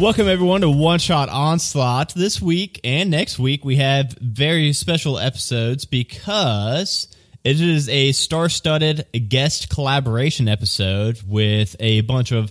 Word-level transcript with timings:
Welcome 0.00 0.28
everyone 0.28 0.62
to 0.62 0.70
One 0.70 0.98
Shot 0.98 1.28
Onslaught. 1.28 2.14
This 2.14 2.40
week 2.40 2.80
and 2.84 3.10
next 3.10 3.38
week 3.38 3.66
we 3.66 3.76
have 3.76 4.16
very 4.18 4.72
special 4.72 5.18
episodes 5.18 5.84
because 5.84 7.14
it 7.44 7.60
is 7.60 7.86
a 7.90 8.12
star-studded 8.12 9.28
guest 9.28 9.68
collaboration 9.68 10.48
episode 10.48 11.20
with 11.26 11.76
a 11.80 12.00
bunch 12.00 12.32
of 12.32 12.50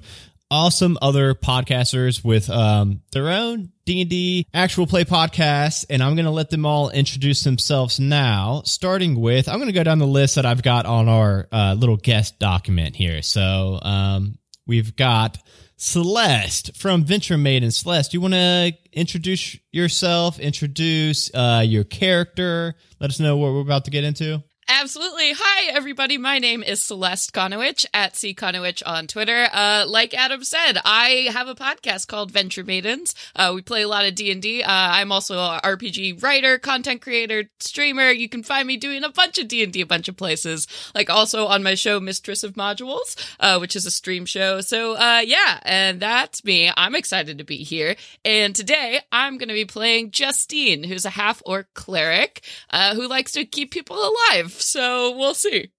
awesome 0.52 1.00
other 1.02 1.34
podcasters 1.34 2.24
with 2.24 2.52
um, 2.52 3.02
their 3.14 3.30
own 3.30 3.72
D&D 3.84 4.46
actual 4.54 4.86
play 4.86 5.04
podcasts 5.04 5.88
and 5.90 6.04
I'm 6.04 6.14
going 6.14 6.26
to 6.26 6.32
let 6.32 6.52
them 6.52 6.68
all 6.68 6.92
introduce 6.92 7.44
themselves 7.44 8.00
now 8.00 8.62
starting 8.64 9.20
with 9.20 9.50
I'm 9.50 9.58
going 9.58 9.70
to 9.70 9.74
go 9.74 9.84
down 9.84 9.98
the 9.98 10.06
list 10.06 10.36
that 10.36 10.46
I've 10.46 10.62
got 10.62 10.86
on 10.86 11.10
our 11.10 11.48
uh, 11.52 11.76
little 11.76 11.98
guest 11.98 12.38
document 12.38 12.96
here. 12.96 13.24
So 13.24 13.80
um, 13.82 14.38
we've 14.68 14.96
got 14.96 15.40
Celeste 15.82 16.76
from 16.76 17.06
Venture 17.06 17.38
Maiden. 17.38 17.72
Celeste, 17.72 18.14
you 18.14 18.20
want 18.20 18.34
to 18.34 18.74
introduce 18.92 19.58
yourself, 19.72 20.38
introduce 20.38 21.34
uh, 21.34 21.64
your 21.66 21.86
character, 21.86 22.76
let 23.00 23.10
us 23.10 23.20
know 23.22 23.38
what 23.38 23.54
we're 23.54 23.62
about 23.62 23.86
to 23.86 23.92
get 23.92 24.04
into? 24.04 24.44
Absolutely. 24.72 25.34
Hi, 25.34 25.72
everybody. 25.74 26.20
My 26.20 26.38
name 26.38 26.62
is 26.62 26.80
Celeste 26.80 27.34
Conowitch 27.34 27.88
at 27.92 28.16
C 28.16 28.36
Conowitch 28.36 28.84
on 28.86 29.08
Twitter. 29.08 29.48
Uh, 29.52 29.86
like 29.88 30.14
Adam 30.14 30.44
said, 30.44 30.74
I 30.86 31.28
have 31.32 31.48
a 31.48 31.56
podcast 31.56 32.08
called 32.08 32.30
Venture 32.30 32.64
Maidens. 32.64 33.16
Uh, 33.36 33.52
we 33.56 33.64
play 33.64 33.82
a 33.82 33.88
lot 33.88 34.06
of 34.06 34.14
D 34.14 34.32
and 34.32 34.44
D. 34.44 34.62
Uh, 34.62 34.70
I'm 34.70 35.12
also 35.12 35.40
a 35.40 35.60
RPG 35.64 36.22
writer, 36.22 36.60
content 36.60 37.02
creator, 37.02 37.50
streamer. 37.60 38.12
You 38.12 38.30
can 38.30 38.44
find 38.44 38.68
me 38.68 38.78
doing 38.78 39.04
a 39.04 39.10
bunch 39.10 39.40
of 39.40 39.48
D 39.48 39.64
and 39.64 39.74
D, 39.74 39.82
a 39.82 39.88
bunch 39.88 40.08
of 40.08 40.16
places. 40.16 40.68
Like 40.94 41.10
also 41.10 41.48
on 41.48 41.64
my 41.64 41.74
show, 41.74 42.00
Mistress 42.00 42.44
of 42.44 42.54
Modules, 42.54 43.16
uh, 43.40 43.58
which 43.58 43.76
is 43.76 43.88
a 43.88 43.92
stream 43.92 44.28
show. 44.28 44.62
So, 44.62 44.94
uh, 44.94 45.24
yeah, 45.26 45.62
and 45.64 46.00
that's 46.00 46.44
me. 46.46 46.72
I'm 46.78 46.94
excited 46.94 47.40
to 47.40 47.44
be 47.44 47.58
here. 47.58 47.96
And 48.24 48.56
today 48.56 49.00
I'm 49.12 49.40
going 49.40 49.50
to 49.50 49.56
be 49.56 49.66
playing 49.66 50.12
Justine, 50.12 50.84
who's 50.84 51.06
a 51.06 51.10
half 51.10 51.42
orc 51.48 51.74
cleric, 51.74 52.44
uh, 52.70 52.94
who 52.94 53.08
likes 53.08 53.32
to 53.32 53.46
keep 53.46 53.72
people 53.72 53.98
alive 53.98 54.59
so 54.60 55.16
we'll 55.18 55.34
see. 55.34 55.72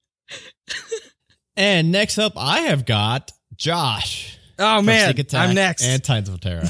and 1.56 1.90
next 1.92 2.18
up, 2.18 2.34
I 2.36 2.60
have 2.60 2.84
got 2.86 3.32
Josh. 3.56 4.38
Oh 4.58 4.82
man, 4.82 5.14
I'm 5.32 5.54
next. 5.54 5.84
And 5.84 6.02
Titans 6.02 6.28
of 6.28 6.40
Terra. 6.40 6.68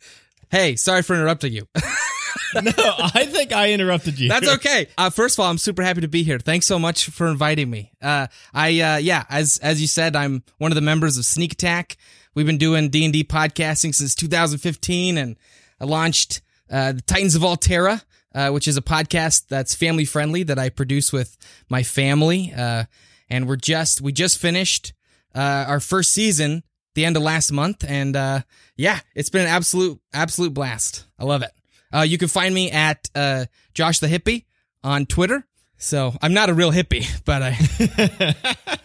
hey, 0.50 0.76
sorry 0.76 1.02
for 1.02 1.14
interrupting 1.14 1.52
you. 1.52 1.66
no, 2.54 2.72
I 2.76 3.26
think 3.26 3.52
I 3.52 3.72
interrupted 3.72 4.18
you. 4.18 4.28
That's 4.28 4.48
okay. 4.54 4.88
Uh, 4.98 5.10
first 5.10 5.36
of 5.38 5.42
all, 5.42 5.50
I'm 5.50 5.58
super 5.58 5.82
happy 5.82 6.02
to 6.02 6.08
be 6.08 6.22
here. 6.22 6.38
Thanks 6.38 6.66
so 6.66 6.78
much 6.78 7.08
for 7.10 7.28
inviting 7.28 7.70
me. 7.70 7.92
Uh, 8.02 8.26
I 8.52 8.80
uh, 8.80 8.96
yeah, 8.98 9.24
as 9.30 9.58
as 9.62 9.80
you 9.80 9.86
said, 9.86 10.16
I'm 10.16 10.42
one 10.58 10.70
of 10.70 10.76
the 10.76 10.82
members 10.82 11.16
of 11.16 11.24
Sneak 11.24 11.52
Attack. 11.52 11.96
We've 12.34 12.46
been 12.46 12.58
doing 12.58 12.90
D 12.90 13.04
and 13.04 13.12
D 13.12 13.24
podcasting 13.24 13.94
since 13.94 14.14
2015, 14.14 15.18
and 15.18 15.36
I 15.80 15.84
launched 15.84 16.42
uh, 16.70 16.92
the 16.92 17.02
Titans 17.02 17.34
of 17.34 17.44
Altera, 17.44 18.02
uh, 18.34 18.50
which 18.50 18.68
is 18.68 18.76
a 18.76 18.82
podcast 18.82 19.48
that's 19.48 19.74
family 19.74 20.04
friendly 20.04 20.42
that 20.44 20.58
I 20.58 20.68
produce 20.68 21.12
with 21.12 21.36
my 21.68 21.82
family. 21.82 22.52
Uh, 22.56 22.84
and 23.28 23.48
we're 23.48 23.56
just, 23.56 24.00
we 24.00 24.12
just 24.12 24.38
finished, 24.38 24.92
uh, 25.34 25.64
our 25.68 25.80
first 25.80 26.12
season 26.12 26.62
the 26.94 27.04
end 27.04 27.16
of 27.16 27.22
last 27.22 27.52
month. 27.52 27.84
And, 27.86 28.16
uh, 28.16 28.42
yeah, 28.76 29.00
it's 29.14 29.30
been 29.30 29.42
an 29.42 29.48
absolute, 29.48 30.00
absolute 30.12 30.54
blast. 30.54 31.04
I 31.18 31.24
love 31.24 31.42
it. 31.42 31.50
Uh, 31.94 32.02
you 32.02 32.18
can 32.18 32.28
find 32.28 32.54
me 32.54 32.70
at, 32.70 33.08
uh, 33.14 33.46
Josh 33.74 33.98
the 33.98 34.06
Hippie 34.06 34.44
on 34.82 35.06
Twitter. 35.06 35.46
So 35.76 36.14
I'm 36.20 36.34
not 36.34 36.50
a 36.50 36.54
real 36.54 36.72
hippie, 36.72 37.06
but 37.24 37.42
I, 37.42 37.56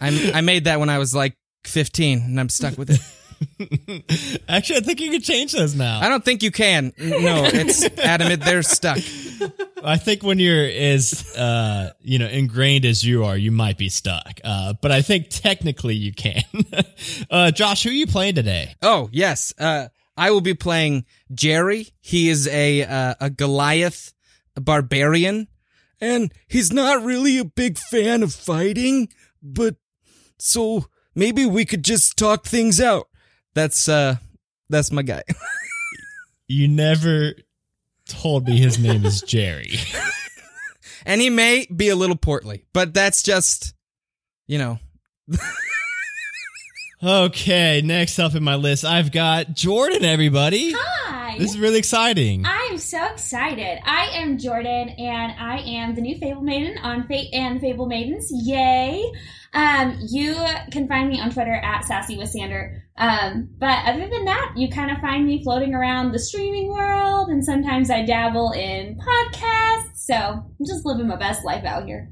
I, 0.00 0.32
I 0.36 0.40
made 0.40 0.64
that 0.64 0.80
when 0.80 0.90
I 0.90 0.98
was 0.98 1.14
like 1.14 1.36
15 1.64 2.20
and 2.20 2.40
I'm 2.40 2.48
stuck 2.48 2.78
with 2.78 2.90
it. 2.90 3.00
Actually, 4.48 4.76
I 4.76 4.80
think 4.80 5.00
you 5.00 5.10
can 5.10 5.20
change 5.20 5.52
those 5.52 5.74
now. 5.74 6.00
I 6.00 6.08
don't 6.08 6.24
think 6.24 6.42
you 6.42 6.50
can. 6.50 6.92
No, 6.98 7.44
it's 7.44 7.84
Adam. 7.98 8.38
They're 8.40 8.62
stuck. 8.62 8.98
I 9.82 9.96
think 9.96 10.22
when 10.22 10.38
you're 10.38 10.64
as 10.64 11.34
uh, 11.36 11.92
you 12.00 12.18
know 12.18 12.26
ingrained 12.26 12.84
as 12.84 13.04
you 13.04 13.24
are, 13.24 13.36
you 13.36 13.52
might 13.52 13.78
be 13.78 13.88
stuck. 13.88 14.40
Uh, 14.42 14.74
but 14.80 14.90
I 14.90 15.02
think 15.02 15.28
technically 15.30 15.94
you 15.94 16.12
can. 16.12 16.42
uh, 17.30 17.50
Josh, 17.50 17.82
who 17.82 17.90
are 17.90 17.92
you 17.92 18.06
playing 18.06 18.34
today? 18.34 18.74
Oh 18.82 19.08
yes, 19.12 19.52
uh, 19.58 19.88
I 20.16 20.30
will 20.30 20.40
be 20.40 20.54
playing 20.54 21.04
Jerry. 21.32 21.88
He 22.00 22.28
is 22.28 22.48
a 22.48 22.84
uh, 22.84 23.14
a 23.20 23.30
Goliath 23.30 24.12
barbarian, 24.54 25.48
and 26.00 26.32
he's 26.48 26.72
not 26.72 27.02
really 27.04 27.38
a 27.38 27.44
big 27.44 27.78
fan 27.78 28.22
of 28.22 28.32
fighting. 28.32 29.08
But 29.42 29.76
so 30.38 30.86
maybe 31.14 31.46
we 31.46 31.64
could 31.64 31.84
just 31.84 32.16
talk 32.16 32.44
things 32.44 32.80
out. 32.80 33.08
That's 33.56 33.88
uh 33.88 34.16
that's 34.68 34.92
my 34.92 35.00
guy. 35.00 35.22
you 36.46 36.68
never 36.68 37.32
told 38.06 38.46
me 38.46 38.58
his 38.58 38.78
name 38.78 39.06
is 39.06 39.22
Jerry. 39.22 39.78
and 41.06 41.22
he 41.22 41.30
may 41.30 41.66
be 41.74 41.88
a 41.88 41.96
little 41.96 42.16
portly, 42.16 42.66
but 42.74 42.92
that's 42.92 43.22
just 43.22 43.74
you 44.46 44.58
know. 44.58 44.78
okay, 47.02 47.82
next 47.84 48.18
up 48.18 48.34
in 48.34 48.42
my 48.42 48.56
list, 48.56 48.84
I've 48.84 49.12
got 49.12 49.54
Jordan 49.54 50.04
everybody. 50.04 50.72
Hi. 50.76 51.38
This 51.38 51.50
is 51.50 51.58
really 51.58 51.78
exciting. 51.78 52.46
I 52.46 52.68
am 52.70 52.78
so 52.78 53.04
excited. 53.06 53.78
I 53.84 54.06
am 54.14 54.38
Jordan 54.38 54.88
and 54.90 55.32
I 55.38 55.58
am 55.58 55.94
the 55.94 56.00
new 56.00 56.16
Fable 56.18 56.42
Maiden 56.42 56.78
on 56.78 57.06
Fate 57.06 57.28
and 57.32 57.60
Fable 57.60 57.86
Maidens. 57.86 58.28
Yay. 58.30 59.04
Um, 59.52 59.98
you 60.08 60.34
can 60.70 60.88
find 60.88 61.08
me 61.08 61.20
on 61.20 61.30
Twitter 61.30 61.54
at 61.54 61.84
Sassy 61.84 62.16
with 62.16 62.30
Sander. 62.30 62.84
Um, 62.98 63.48
but 63.58 63.84
other 63.86 64.08
than 64.08 64.24
that, 64.24 64.52
you 64.56 64.70
kind 64.70 64.90
of 64.90 64.98
find 64.98 65.26
me 65.26 65.42
floating 65.42 65.74
around 65.74 66.12
the 66.12 66.18
streaming 66.18 66.68
world, 66.68 67.28
and 67.28 67.44
sometimes 67.44 67.90
I 67.90 68.04
dabble 68.04 68.52
in 68.52 68.98
podcasts. 68.98 69.96
So 69.96 70.14
I'm 70.14 70.66
just 70.66 70.86
living 70.86 71.08
my 71.08 71.16
best 71.16 71.44
life 71.44 71.64
out 71.64 71.84
here. 71.86 72.10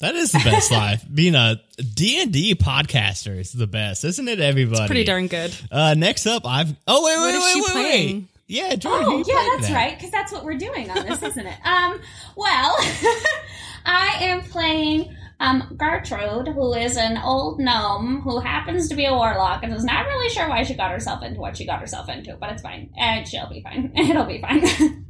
That 0.00 0.14
is 0.14 0.32
the 0.32 0.40
best 0.42 0.70
life. 0.72 1.04
Being 1.12 1.34
a 1.34 1.60
D 1.76 2.20
and 2.22 2.32
D 2.32 2.54
podcaster 2.54 3.38
is 3.38 3.52
the 3.52 3.66
best, 3.66 4.04
isn't 4.04 4.28
it? 4.28 4.40
Everybody, 4.40 4.80
it's 4.80 4.86
pretty 4.86 5.04
darn 5.04 5.26
good. 5.26 5.54
Uh, 5.70 5.94
next 5.96 6.26
up, 6.26 6.46
I've 6.46 6.74
oh 6.86 7.04
wait 7.04 7.18
wait 7.18 7.34
wait 7.34 7.74
wait, 7.74 7.74
wait, 7.74 8.14
wait. 8.14 8.24
Yeah, 8.46 8.74
Jordan. 8.74 9.06
Oh, 9.08 9.24
yeah, 9.24 9.56
that's 9.56 9.68
that? 9.68 9.74
right. 9.74 9.96
Because 9.96 10.10
that's 10.10 10.32
what 10.32 10.44
we're 10.44 10.58
doing 10.58 10.90
on 10.90 11.06
this, 11.06 11.22
isn't 11.22 11.46
it? 11.46 11.58
Um, 11.64 12.00
well, 12.34 12.76
I 13.84 14.16
am 14.22 14.42
playing 14.42 15.14
um, 15.38 15.74
Gertrude, 15.76 16.48
who 16.48 16.74
is 16.74 16.96
an 16.96 17.16
old 17.18 17.60
gnome 17.60 18.22
who 18.22 18.40
happens 18.40 18.88
to 18.88 18.96
be 18.96 19.06
a 19.06 19.14
warlock 19.14 19.62
and 19.62 19.72
is 19.72 19.84
not 19.84 20.04
really 20.04 20.28
sure 20.30 20.48
why 20.48 20.64
she 20.64 20.74
got 20.74 20.90
herself 20.90 21.22
into 21.22 21.38
what 21.38 21.56
she 21.56 21.64
got 21.64 21.78
herself 21.78 22.08
into, 22.08 22.36
but 22.40 22.50
it's 22.50 22.62
fine. 22.62 22.90
And 22.98 23.28
she'll 23.28 23.48
be 23.48 23.62
fine. 23.62 23.92
It'll 23.96 24.24
be 24.24 24.40
fine. 24.40 25.06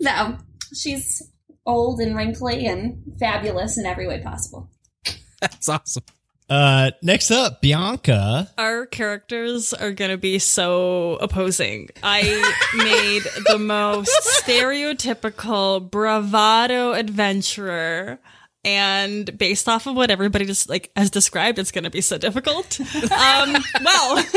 no, 0.00 0.38
she's 0.74 1.22
old 1.66 2.00
and 2.00 2.16
wrinkly 2.16 2.66
and 2.66 3.02
fabulous 3.18 3.78
in 3.78 3.86
every 3.86 4.06
way 4.06 4.20
possible. 4.20 4.70
That's 5.40 5.68
awesome. 5.68 6.04
Uh, 6.50 6.90
next 7.02 7.30
up, 7.30 7.62
Bianca. 7.62 8.50
Our 8.58 8.84
characters 8.84 9.72
are 9.72 9.92
gonna 9.92 10.18
be 10.18 10.38
so 10.38 11.16
opposing. 11.20 11.88
I 12.02 12.22
made 12.76 13.22
the 13.46 13.58
most 13.58 14.10
stereotypical 14.44 15.90
bravado 15.90 16.92
adventurer 16.92 18.18
and 18.64 19.36
based 19.36 19.68
off 19.68 19.86
of 19.86 19.96
what 19.96 20.10
everybody 20.10 20.44
just 20.44 20.68
like 20.68 20.92
has 20.94 21.10
described, 21.10 21.58
it's 21.58 21.72
going 21.72 21.84
to 21.84 21.90
be 21.90 22.00
so 22.00 22.16
difficult. 22.16 22.80
um, 22.80 23.56
well, 23.84 24.24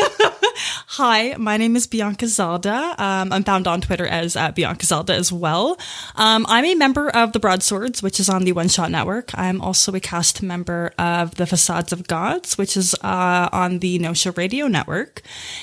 hi, 0.87 1.35
my 1.37 1.57
name 1.57 1.75
is 1.75 1.85
Bianca 1.85 2.27
Zelda. 2.27 2.95
Um, 2.97 3.31
I'm 3.31 3.43
found 3.43 3.67
on 3.67 3.81
Twitter 3.81 4.07
as 4.07 4.35
uh, 4.35 4.51
Bianca 4.51 4.85
Zelda 4.85 5.13
as 5.13 5.31
well. 5.31 5.77
Um, 6.15 6.45
I'm 6.49 6.65
a 6.65 6.73
member 6.73 7.09
of 7.09 7.33
the 7.33 7.39
Broadswords, 7.39 8.01
which 8.01 8.19
is 8.19 8.27
on 8.27 8.45
the 8.45 8.53
One 8.53 8.67
Shot 8.67 8.89
Network. 8.89 9.29
I'm 9.35 9.61
also 9.61 9.93
a 9.93 9.99
cast 9.99 10.41
member 10.41 10.91
of 10.97 11.35
the 11.35 11.45
Facades 11.45 11.93
of 11.93 12.07
Gods, 12.07 12.57
which 12.57 12.75
is 12.75 12.95
uh, 13.03 13.49
on 13.51 13.79
the 13.79 13.99
No 13.99 14.13
Show 14.13 14.31
Radio 14.31 14.67
Network, 14.67 15.21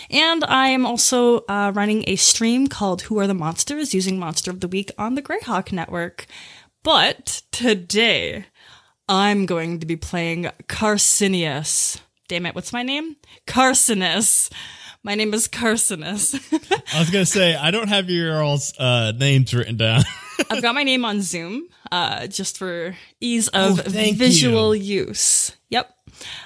and 0.09 0.45
I 0.45 0.69
am 0.69 0.87
also 0.87 1.39
uh, 1.49 1.73
running 1.75 2.05
a 2.07 2.15
stream 2.15 2.69
called 2.69 3.03
Who 3.03 3.19
Are 3.19 3.27
the 3.27 3.35
Monsters 3.35 3.93
using 3.93 4.21
Monster 4.21 4.53
of 4.53 4.61
the 4.61 4.69
Week 4.69 4.93
on 4.97 5.17
the 5.17 5.23
Greyhawk 5.23 5.73
Network. 5.73 6.27
But 6.83 7.43
today, 7.53 8.47
I'm 9.09 9.47
going 9.47 9.81
to 9.81 9.87
be 9.87 9.97
playing 9.97 10.51
Carcinius. 10.69 12.01
Damn 12.29 12.47
it, 12.47 12.55
what's 12.55 12.73
my 12.73 12.83
name? 12.83 13.17
Carcinus. 13.47 14.51
My 15.05 15.17
name 15.17 15.35
is 15.35 15.49
Carcinus. 15.49 16.35
I 16.95 17.01
was 17.01 17.11
gonna 17.11 17.27
say 17.27 17.57
I 17.57 17.73
don't 17.73 17.89
have 17.89 18.09
your 18.09 18.41
all's 18.43 18.73
uh, 18.79 19.13
names 19.17 19.53
written 19.53 19.77
down. 19.77 20.03
I've 20.51 20.63
got 20.63 20.77
my 20.77 20.85
name 20.85 21.05
on 21.05 21.23
Zoom, 21.23 21.69
uh, 21.91 22.29
just 22.29 22.57
for 22.57 22.97
ease 23.21 23.49
of 23.49 23.81
oh, 23.81 23.91
visual 23.91 24.77
you. 24.77 25.07
use. 25.07 25.57
Yep. 25.71 25.93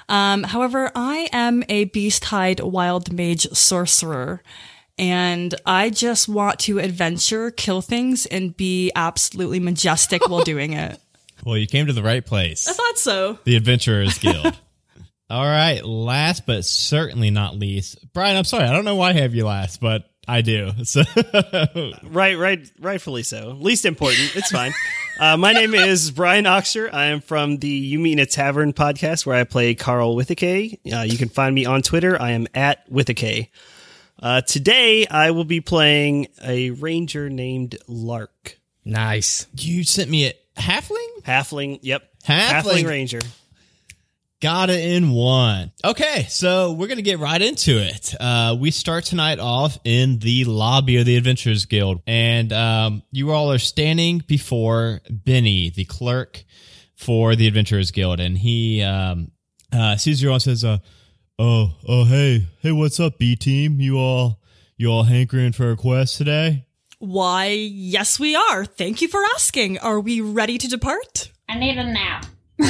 Um, 0.09 0.43
however, 0.43 0.91
I 0.95 1.29
am 1.31 1.63
a 1.69 1.85
beast-hide 1.85 2.61
wild 2.61 3.13
mage 3.13 3.47
sorcerer, 3.51 4.41
and 4.97 5.53
I 5.65 5.91
just 5.91 6.27
want 6.27 6.59
to 6.61 6.79
adventure, 6.79 7.51
kill 7.51 7.81
things, 7.81 8.25
and 8.25 8.57
be 8.57 8.91
absolutely 8.95 9.59
majestic 9.59 10.27
while 10.27 10.43
doing 10.43 10.73
it. 10.73 10.99
Well, 11.45 11.57
you 11.57 11.67
came 11.67 11.87
to 11.87 11.93
the 11.93 12.03
right 12.03 12.25
place. 12.25 12.67
I 12.67 12.73
thought 12.73 12.97
so. 12.97 13.39
The 13.43 13.55
Adventurers 13.55 14.17
Guild. 14.19 14.57
All 15.29 15.45
right. 15.45 15.83
Last 15.83 16.45
but 16.45 16.65
certainly 16.65 17.29
not 17.31 17.57
least, 17.57 17.97
Brian, 18.13 18.37
I'm 18.37 18.43
sorry. 18.45 18.63
I 18.65 18.73
don't 18.73 18.85
know 18.85 18.95
why 18.95 19.09
I 19.09 19.13
have 19.13 19.35
you 19.35 19.45
last, 19.45 19.79
but 19.81 20.09
I 20.27 20.41
do. 20.41 20.71
So 20.83 21.03
Right, 22.03 22.37
right, 22.37 22.69
rightfully 22.79 23.23
so. 23.23 23.57
Least 23.59 23.85
important. 23.85 24.35
It's 24.35 24.51
fine. 24.51 24.73
Uh, 25.19 25.35
my 25.35 25.51
name 25.51 25.73
is 25.73 26.11
Brian 26.11 26.45
Oxter. 26.45 26.93
I 26.93 27.05
am 27.05 27.21
from 27.21 27.57
the 27.57 27.67
You 27.67 27.97
Meet 27.97 28.11
in 28.13 28.19
a 28.19 28.27
Tavern 28.27 28.71
podcast 28.71 29.25
where 29.25 29.35
I 29.35 29.45
play 29.45 29.73
Carl 29.73 30.15
Withake. 30.15 30.77
Uh, 30.93 31.01
you 31.01 31.17
can 31.17 31.29
find 31.29 31.55
me 31.55 31.65
on 31.65 31.81
Twitter. 31.81 32.21
I 32.21 32.33
am 32.33 32.45
at 32.53 32.87
Withake. 32.87 33.49
Uh, 34.21 34.41
today, 34.41 35.07
I 35.07 35.31
will 35.31 35.43
be 35.43 35.59
playing 35.59 36.27
a 36.43 36.69
ranger 36.69 37.31
named 37.31 37.79
Lark. 37.87 38.59
Nice. 38.85 39.47
you 39.57 39.83
sent 39.83 40.11
me 40.11 40.27
a 40.27 40.33
halfling. 40.57 41.21
Halfling, 41.23 41.79
yep. 41.81 42.03
Halfling. 42.25 42.87
ranger. 42.87 43.19
Got 44.39 44.69
it 44.69 44.83
in 44.83 45.09
one. 45.09 45.71
Okay, 45.83 46.27
so 46.29 46.73
we're 46.73 46.87
gonna 46.87 47.01
get 47.01 47.17
right 47.17 47.41
into 47.41 47.79
it. 47.79 48.13
Uh, 48.19 48.55
we 48.59 48.69
start 48.69 49.03
tonight 49.03 49.39
off 49.39 49.79
in 49.83 50.19
the 50.19 50.45
lobby 50.45 50.97
of 50.97 51.07
the 51.07 51.17
Adventurers 51.17 51.65
Guild, 51.65 52.01
and 52.05 52.53
um, 52.53 53.01
you 53.11 53.31
all 53.31 53.51
are 53.51 53.57
standing 53.57 54.19
before 54.27 55.01
Benny, 55.09 55.71
the 55.71 55.85
clerk 55.85 56.43
for 56.93 57.35
the 57.35 57.47
Adventurers 57.47 57.89
Guild, 57.89 58.19
and 58.19 58.37
he 58.37 58.83
um, 58.83 59.31
uh, 59.73 59.97
sees 59.97 60.21
you 60.21 60.29
all 60.29 60.35
and 60.35 60.43
says, 60.43 60.63
uh, 60.63 60.77
"Oh, 61.39 61.73
oh, 61.87 62.05
hey, 62.05 62.45
hey, 62.61 62.71
what's 62.71 62.99
up, 62.99 63.17
B 63.17 63.35
team? 63.35 63.81
You 63.81 63.97
all, 63.97 64.39
you 64.77 64.89
all 64.89 65.03
hankering 65.03 65.51
for 65.51 65.71
a 65.71 65.75
quest 65.75 66.15
today?" 66.15 66.66
Why, 66.99 67.49
yes, 67.49 68.19
we 68.19 68.35
are. 68.35 68.65
Thank 68.65 69.01
you 69.01 69.07
for 69.07 69.21
asking. 69.35 69.77
Are 69.79 69.99
we 69.99 70.19
ready 70.21 70.57
to 70.57 70.67
depart? 70.67 71.31
I 71.47 71.57
need 71.57 71.77
a 71.77 71.83
nap. 71.83 72.25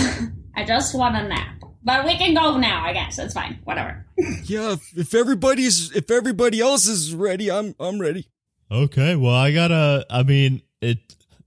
I 0.55 0.65
just 0.65 0.93
want 0.93 1.15
a 1.15 1.27
nap. 1.27 1.63
But 1.83 2.05
we 2.05 2.17
can 2.17 2.33
go 2.33 2.57
now, 2.57 2.83
I 2.83 2.91
guess. 2.91 3.17
It's 3.17 3.33
fine. 3.33 3.59
Whatever. 3.63 4.05
Yeah, 4.43 4.73
if, 4.73 4.97
if 4.97 5.13
everybody's 5.13 5.95
if 5.95 6.09
everybody 6.09 6.59
else 6.59 6.87
is 6.87 7.13
ready, 7.13 7.51
I'm 7.51 7.75
I'm 7.79 7.99
ready. 7.99 8.27
Okay, 8.71 9.15
well, 9.15 9.33
I 9.33 9.53
gotta. 9.53 10.05
I 10.09 10.23
mean, 10.23 10.61
it 10.81 10.99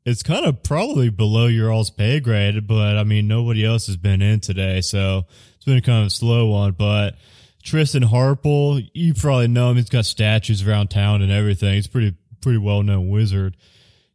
it's 0.04 0.22
kind 0.22 0.46
of 0.46 0.62
probably 0.62 1.08
below 1.10 1.46
your 1.46 1.72
all's 1.72 1.90
pay 1.90 2.20
grade, 2.20 2.66
but 2.66 2.96
I 2.96 3.04
mean, 3.04 3.26
nobody 3.26 3.64
else 3.64 3.86
has 3.86 3.96
been 3.96 4.22
in 4.22 4.40
today, 4.40 4.80
so 4.82 5.24
it's 5.56 5.64
been 5.64 5.80
kind 5.80 6.02
of 6.02 6.06
a 6.08 6.10
slow 6.10 6.46
one. 6.46 6.72
But 6.72 7.16
Tristan 7.62 8.02
Harple, 8.02 8.88
you 8.94 9.14
probably 9.14 9.48
know 9.48 9.70
him. 9.70 9.76
He's 9.76 9.88
got 9.88 10.04
statues 10.06 10.66
around 10.66 10.88
town 10.88 11.22
and 11.22 11.32
everything. 11.32 11.74
He's 11.74 11.86
pretty 11.86 12.14
pretty 12.40 12.58
well 12.58 12.82
known 12.82 13.08
wizard. 13.08 13.56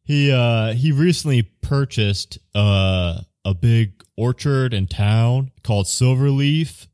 He 0.03 0.31
uh 0.31 0.73
he 0.73 0.91
recently 0.91 1.43
purchased 1.43 2.37
uh 2.53 3.21
a 3.43 3.53
big 3.53 4.03
orchard 4.17 4.73
in 4.73 4.87
town 4.87 5.51
called 5.63 5.85
Silverleaf 5.85 6.87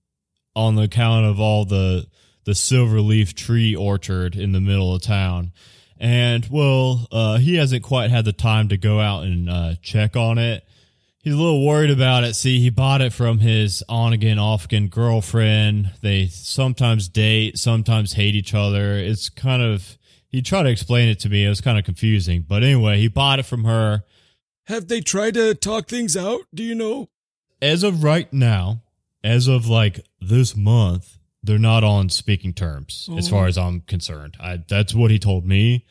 on 0.55 0.75
the 0.75 0.83
account 0.83 1.25
of 1.25 1.39
all 1.39 1.65
the 1.65 2.07
the 2.43 2.51
silverleaf 2.53 3.33
tree 3.33 3.75
orchard 3.75 4.35
in 4.35 4.51
the 4.51 4.61
middle 4.61 4.95
of 4.95 5.01
town. 5.01 5.51
And 5.99 6.47
well, 6.49 7.07
uh, 7.11 7.37
he 7.37 7.55
hasn't 7.55 7.83
quite 7.83 8.09
had 8.09 8.25
the 8.25 8.33
time 8.33 8.69
to 8.69 8.77
go 8.77 8.99
out 8.99 9.23
and 9.23 9.49
uh, 9.49 9.75
check 9.81 10.15
on 10.15 10.39
it. 10.39 10.65
He's 11.19 11.33
a 11.33 11.37
little 11.37 11.63
worried 11.63 11.91
about 11.91 12.23
it. 12.23 12.33
See, 12.33 12.59
he 12.59 12.71
bought 12.71 13.01
it 13.01 13.13
from 13.13 13.37
his 13.37 13.83
on 13.87 14.11
again, 14.11 14.39
off 14.39 14.65
again 14.65 14.87
girlfriend. 14.87 15.91
They 16.01 16.25
sometimes 16.25 17.07
date, 17.07 17.59
sometimes 17.59 18.13
hate 18.13 18.33
each 18.33 18.55
other. 18.55 18.95
It's 18.95 19.29
kind 19.29 19.61
of, 19.61 19.99
he 20.31 20.41
tried 20.41 20.63
to 20.63 20.69
explain 20.69 21.09
it 21.09 21.19
to 21.19 21.29
me. 21.29 21.45
It 21.45 21.49
was 21.49 21.61
kind 21.61 21.77
of 21.77 21.85
confusing. 21.85 22.45
But 22.47 22.63
anyway, 22.63 22.97
he 22.99 23.07
bought 23.07 23.39
it 23.39 23.45
from 23.45 23.65
her. 23.65 24.03
Have 24.65 24.87
they 24.87 25.01
tried 25.01 25.33
to 25.35 25.53
talk 25.53 25.87
things 25.87 26.17
out? 26.17 26.41
Do 26.53 26.63
you 26.63 26.75
know? 26.75 27.09
as 27.61 27.83
of 27.83 28.03
right 28.03 28.31
now, 28.33 28.81
as 29.23 29.47
of 29.47 29.67
like 29.67 30.05
this 30.19 30.55
month, 30.55 31.17
they're 31.43 31.59
not 31.59 31.83
on 31.83 32.09
speaking 32.09 32.53
terms 32.53 33.09
as 33.17 33.29
far 33.29 33.47
as 33.47 33.57
I'm 33.57 33.81
concerned. 33.81 34.37
I, 34.39 34.63
that's 34.67 34.93
what 34.93 35.11
he 35.11 35.19
told 35.19 35.45
me. 35.45 35.85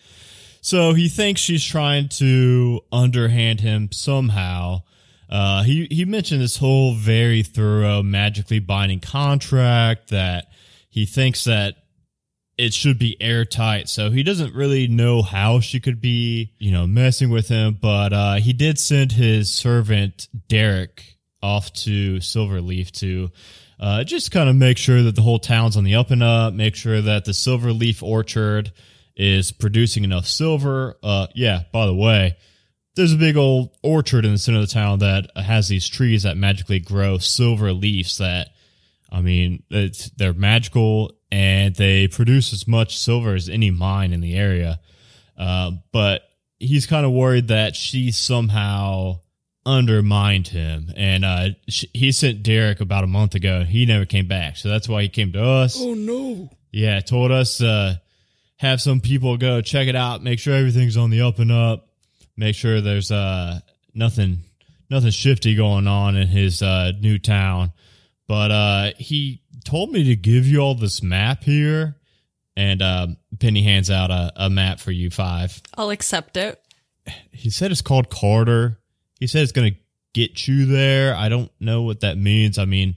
So 0.61 0.93
he 0.93 1.09
thinks 1.09 1.41
she's 1.41 1.65
trying 1.65 2.09
to 2.11 2.81
underhand 2.93 3.61
him 3.61 3.91
somehow. 3.93 4.83
Uh, 5.29 5.63
he 5.63 5.89
he 5.91 6.05
mentioned 6.05 6.43
this 6.43 6.57
whole 6.57 6.95
very 6.95 7.43
thorough, 7.43 8.03
magically 8.03 8.59
binding 8.59 9.01
contract 9.01 10.11
that 10.11 10.49
he 10.89 11.07
thinks 11.07 11.45
that 11.45 11.77
it 12.61 12.75
should 12.75 12.99
be 12.99 13.17
airtight. 13.23 13.89
So 13.89 14.11
he 14.11 14.23
doesn't 14.23 14.55
really 14.55 14.87
know 14.87 15.23
how 15.23 15.61
she 15.61 15.81
could 15.81 15.99
be, 15.99 16.53
you 16.59 16.71
know, 16.71 16.87
messing 16.87 17.31
with 17.31 17.49
him. 17.49 17.79
But 17.81 18.13
uh, 18.13 18.35
he 18.35 18.53
did 18.53 18.79
send 18.79 19.13
his 19.13 19.51
servant 19.51 20.29
Derek 20.49 21.17
off 21.43 21.73
to 21.73 22.17
Silverleaf 22.17 22.91
to 22.99 23.31
uh, 23.81 24.05
just 24.05 24.31
kind 24.31 24.51
of 24.51 24.57
make 24.57 24.77
sure 24.77 25.03
that 25.05 25.17
the 25.17 25.23
whole 25.23 25.39
town's 25.39 25.79
on 25.79 25.85
the 25.85 25.95
up 25.95 26.11
and 26.11 26.23
up. 26.23 26.53
Make 26.53 26.75
sure 26.75 27.01
that 27.01 27.25
the 27.25 27.33
Silverleaf 27.33 28.03
orchard 28.03 28.73
is 29.17 29.53
producing 29.53 30.05
enough 30.05 30.27
silver. 30.27 30.99
Uh, 31.03 31.29
yeah. 31.35 31.63
By 31.73 31.87
the 31.87 31.95
way, 31.95 32.37
there's 32.95 33.15
a 33.15 33.17
big 33.19 33.39
old 33.39 33.75
orchard 33.83 34.27
in 34.27 34.33
the 34.33 34.39
center 34.39 34.59
of 34.59 34.69
the 34.69 34.75
town 34.75 34.99
that 34.99 35.31
has 35.35 35.69
these 35.69 35.89
trees 35.89 36.25
that 36.25 36.37
magically 36.37 36.79
grow 36.79 37.17
silver 37.17 37.73
leaves 37.73 38.19
that 38.19 38.51
I 39.11 39.23
mean, 39.23 39.65
it's, 39.71 40.11
they're 40.11 40.33
magical 40.33 41.13
and 41.33 41.75
they 41.77 42.09
produce 42.09 42.53
as 42.53 42.67
much 42.67 42.99
silver 42.99 43.35
as 43.35 43.49
any 43.49 43.71
mine 43.71 44.13
in 44.13 44.21
the 44.21 44.35
area. 44.35 44.81
Uh, 45.37 45.73
but 45.93 46.23
he's 46.59 46.87
kind 46.87 47.07
of 47.07 47.13
worried 47.13 47.49
that 47.49 47.75
she 47.75 48.13
somehow 48.13 49.21
undermined 49.65 50.49
him. 50.49 50.91
And 50.97 51.25
uh, 51.25 51.49
he 51.67 52.13
sent 52.13 52.43
Derek 52.43 52.81
about 52.81 53.05
a 53.05 53.07
month 53.07 53.35
ago. 53.35 53.65
He 53.65 53.87
never 53.87 54.05
came 54.05 54.27
back. 54.27 54.57
So 54.57 54.69
that's 54.69 54.89
why 54.89 55.03
he 55.03 55.09
came 55.09 55.33
to 55.33 55.45
us. 55.45 55.77
Oh 55.79 55.95
no. 55.95 56.51
Yeah, 56.73 57.01
told 57.01 57.33
us 57.33 57.61
uh 57.61 57.97
have 58.57 58.81
some 58.81 59.01
people 59.01 59.37
go 59.39 59.61
check 59.63 59.89
it 59.89 59.97
out, 59.97 60.23
make 60.23 60.39
sure 60.39 60.55
everything's 60.55 60.97
on 60.97 61.11
the 61.11 61.23
up 61.23 61.39
and 61.39 61.51
up, 61.51 61.89
make 62.37 62.55
sure 62.55 62.81
there's 62.81 63.11
uh 63.11 63.61
nothing 63.95 64.41
nothing 64.89 65.11
shifty 65.11 65.55
going 65.55 65.87
on 65.87 66.17
in 66.17 66.29
his 66.29 66.63
uh 66.63 66.93
new 67.01 67.19
town. 67.19 67.73
But 68.29 68.51
uh 68.51 68.91
he 68.99 69.43
told 69.65 69.93
me 69.93 70.05
to 70.05 70.17
give 70.17 70.47
you 70.47 70.59
all 70.61 70.75
this 70.75 71.03
map 71.03 71.45
here 71.45 71.97
and 72.57 72.83
uh 72.83 73.09
Penny 73.39 73.63
hands 73.63 73.91
out 73.91 74.11
a, 74.11 74.33
a 74.37 74.51
map 74.51 74.81
for 74.81 74.91
you 74.91 75.11
five. 75.11 75.61
I'll 75.77 75.91
accept 75.91 76.37
it. 76.37 76.61
He 77.33 77.51
said 77.51 77.71
it's 77.71 77.81
called 77.81 78.11
Carter. 78.11 78.79
He 79.19 79.27
said 79.27 79.43
it's 79.43 79.53
gonna 79.53 79.77
get 80.13 80.47
you 80.49 80.67
there. 80.67 81.15
I 81.15 81.29
don't 81.29 81.51
know 81.61 81.83
what 81.83 82.01
that 82.01 82.19
means. 82.19 82.59
I 82.59 82.65
mean 82.65 82.97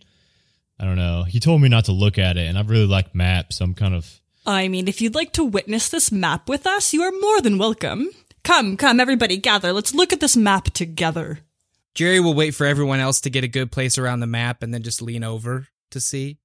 I 0.79 0.86
don't 0.86 0.98
know. 0.98 1.24
He 1.24 1.39
told 1.39 1.62
me 1.62 1.70
not 1.70 1.86
to 1.86 1.91
look 1.91 2.17
at 2.17 2.38
it 2.38 2.48
and 2.48 2.58
I 2.58 2.62
really 2.62 2.88
like 2.88 3.15
maps. 3.15 3.62
I'm 3.62 3.74
kind 3.74 3.96
of 3.96 4.20
I 4.46 4.67
mean, 4.67 4.89
if 4.89 5.00
you'd 5.00 5.15
like 5.15 5.32
to 5.34 5.43
witness 5.46 5.88
this 5.88 6.12
map 6.12 6.50
with 6.50 6.67
us, 6.67 6.91
you 6.91 7.01
are 7.03 7.12
more 7.22 7.39
than 7.39 7.58
welcome. 7.58 8.10
Come, 8.43 8.75
come, 8.75 9.00
everybody, 9.00 9.38
gather. 9.38 9.72
Let's 9.72 9.93
look 9.93 10.12
at 10.12 10.20
this 10.20 10.36
map 10.36 10.65
together. 10.65 11.39
Jerry 11.96 12.20
will 12.20 12.34
wait 12.34 12.53
for 12.53 12.65
everyone 12.65 13.00
else 13.00 13.22
to 13.22 13.29
get 13.29 13.46
a 13.46 13.48
good 13.48 13.72
place 13.72 13.98
around 13.98 14.20
the 14.20 14.27
map 14.27 14.62
and 14.62 14.74
then 14.74 14.84
just 14.84 15.01
lean 15.01 15.24
over 15.24 15.67
to 15.91 16.01
see. 16.01 16.39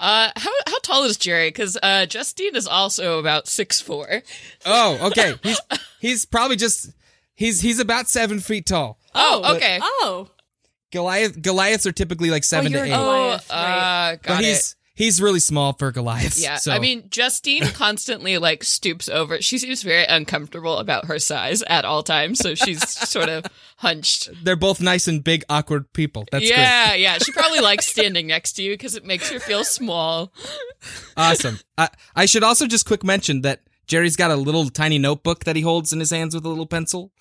Uh, 0.00 0.30
how 0.36 0.50
how 0.66 0.78
tall 0.80 1.04
is 1.04 1.16
Jerry? 1.16 1.48
Because 1.48 1.76
uh, 1.82 2.06
Justine 2.06 2.54
is 2.54 2.66
also 2.66 3.18
about 3.18 3.48
six 3.48 3.80
four. 3.80 4.22
Oh, 4.64 5.08
okay. 5.10 5.34
He's 5.42 5.60
he's 6.00 6.24
probably 6.24 6.56
just 6.56 6.90
he's 7.34 7.60
he's 7.60 7.80
about 7.80 8.08
seven 8.08 8.38
feet 8.40 8.66
tall. 8.66 8.98
Oh, 9.14 9.56
okay. 9.56 9.78
Oh, 9.82 10.28
Goliath 10.92 11.42
Goliaths 11.42 11.86
are 11.86 11.92
typically 11.92 12.30
like 12.30 12.44
seven 12.44 12.70
you're 12.70 12.84
to 12.84 12.90
a 12.90 12.94
eight, 12.94 12.98
Oh, 12.98 13.04
Goliath, 13.04 13.50
uh, 13.50 14.10
got 14.16 14.22
but 14.24 14.44
it. 14.44 14.74
He's 14.98 15.18
he's 15.18 15.22
really 15.22 15.40
small 15.40 15.72
for 15.72 15.90
Goliath. 15.90 16.38
Yeah, 16.38 16.56
so. 16.56 16.72
I 16.72 16.78
mean, 16.78 17.04
Justine 17.10 17.62
constantly 17.72 18.38
like 18.38 18.64
stoops 18.64 19.08
over. 19.08 19.40
She 19.40 19.58
seems 19.58 19.82
very 19.82 20.04
uncomfortable 20.04 20.78
about 20.78 21.06
her 21.06 21.18
size 21.18 21.62
at 21.62 21.84
all 21.84 22.02
times, 22.02 22.38
so 22.38 22.54
she's 22.54 22.86
sort 23.08 23.28
of 23.28 23.46
hunched. 23.78 24.30
they're 24.42 24.56
both 24.56 24.80
nice 24.80 25.08
and 25.08 25.22
big, 25.22 25.44
awkward 25.48 25.92
people. 25.92 26.26
That's 26.30 26.48
yeah, 26.48 26.94
yeah. 26.94 27.18
She 27.18 27.32
probably 27.32 27.60
likes 27.60 27.86
standing 27.86 28.26
next 28.26 28.54
to 28.54 28.62
you 28.62 28.74
because 28.74 28.94
it 28.94 29.04
makes 29.04 29.30
her 29.30 29.40
feel 29.40 29.64
small. 29.64 30.32
Awesome. 31.16 31.58
I 31.76 31.88
I 32.14 32.26
should 32.26 32.42
also 32.42 32.66
just 32.66 32.86
quick 32.86 33.02
mention 33.02 33.42
that 33.42 33.60
Jerry's 33.86 34.16
got 34.16 34.30
a 34.30 34.36
little 34.36 34.68
tiny 34.68 34.98
notebook 34.98 35.44
that 35.44 35.56
he 35.56 35.62
holds 35.62 35.92
in 35.92 36.00
his 36.00 36.10
hands 36.10 36.34
with 36.34 36.44
a 36.44 36.48
little 36.48 36.66
pencil. 36.66 37.12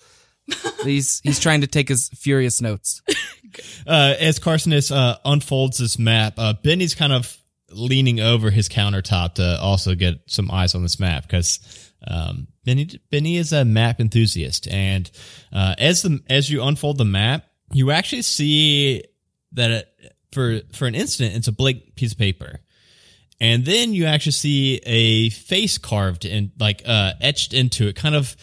he's 0.84 1.20
he's 1.24 1.40
trying 1.40 1.62
to 1.62 1.68
take 1.68 1.90
his 1.90 2.10
furious 2.10 2.62
notes. 2.62 3.02
uh, 3.88 4.16
as 4.20 4.40
Carcinus 4.40 4.96
uh, 4.96 5.18
unfolds 5.26 5.78
this 5.78 5.98
map, 5.98 6.36
uh, 6.38 6.54
Benny's 6.54 6.96
kind 6.96 7.12
of 7.14 7.38
leaning 7.72 8.20
over 8.20 8.50
his 8.50 8.70
countertop 8.70 9.36
to 9.36 9.60
also 9.60 9.96
get 9.96 10.20
some 10.28 10.50
eyes 10.52 10.76
on 10.76 10.84
this 10.84 11.00
map 11.00 11.24
because 11.24 11.60
um, 12.06 12.48
Benny 12.66 12.90
Benny 13.10 13.38
is 13.38 13.54
a 13.54 13.66
map 13.66 14.00
enthusiast, 14.00 14.68
and 14.68 15.10
uh, 15.52 15.76
as 15.78 16.02
the 16.02 16.20
as 16.30 16.50
you 16.50 16.64
unfold 16.64 16.98
the 16.98 17.06
map, 17.06 17.46
you 17.74 17.92
actually 17.92 18.22
see 18.22 19.04
that 19.54 19.72
it, 19.72 20.14
for 20.32 20.62
for 20.74 20.88
an 20.88 20.96
instant 20.96 21.36
it's 21.36 21.48
a 21.48 21.52
blank 21.52 21.96
piece 21.96 22.12
of 22.12 22.18
paper. 22.18 22.60
And 23.40 23.66
then 23.66 23.94
you 23.94 24.06
actually 24.06 24.32
see 24.32 24.82
a 24.84 25.30
face 25.30 25.78
carved 25.78 26.26
and 26.26 26.52
like 26.60 26.82
uh, 26.86 27.14
etched 27.22 27.54
into 27.54 27.88
it, 27.88 27.96
kind 27.96 28.16
of 28.16 28.36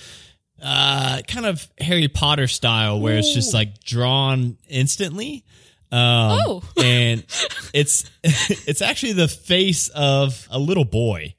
uh 0.63 1.21
kind 1.27 1.47
of 1.47 1.67
Harry 1.79 2.09
Potter 2.09 2.47
style 2.47 3.01
where 3.01 3.19
it's 3.19 3.35
just 3.35 3.53
like 3.53 3.83
drawn 3.83 4.57
instantly. 4.69 5.45
Um, 5.95 6.39
Oh. 6.47 6.63
and 6.83 7.25
it's 7.75 8.11
it's 8.25 8.83
actually 8.83 9.13
the 9.13 9.29
face 9.29 9.89
of 9.89 10.47
a 10.51 10.59
little 10.59 10.85
boy, 10.85 11.35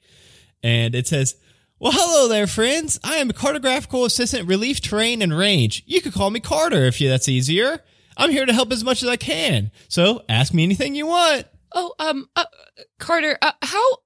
and 0.62 0.94
it 0.94 1.06
says, 1.06 1.36
Well, 1.78 1.92
hello 1.94 2.28
there, 2.28 2.46
friends. 2.46 2.98
I 3.04 3.16
am 3.16 3.30
a 3.30 3.34
cartographical 3.34 4.06
assistant 4.06 4.48
relief 4.48 4.80
terrain 4.80 5.20
and 5.22 5.36
range. 5.36 5.82
You 5.86 6.00
could 6.00 6.14
call 6.14 6.30
me 6.30 6.40
Carter 6.40 6.84
if 6.86 7.00
you, 7.00 7.08
that's 7.08 7.28
easier. 7.28 7.80
I'm 8.16 8.30
here 8.30 8.46
to 8.46 8.52
help 8.52 8.72
as 8.72 8.82
much 8.82 9.02
as 9.02 9.08
I 9.10 9.16
can. 9.16 9.70
So 9.88 10.22
ask 10.28 10.54
me 10.54 10.62
anything 10.62 10.94
you 10.94 11.06
want. 11.06 11.46
Oh, 11.74 11.92
um, 11.98 12.28
uh, 12.34 12.46
Carter, 12.98 13.36
uh, 13.42 13.52
how 13.62 13.98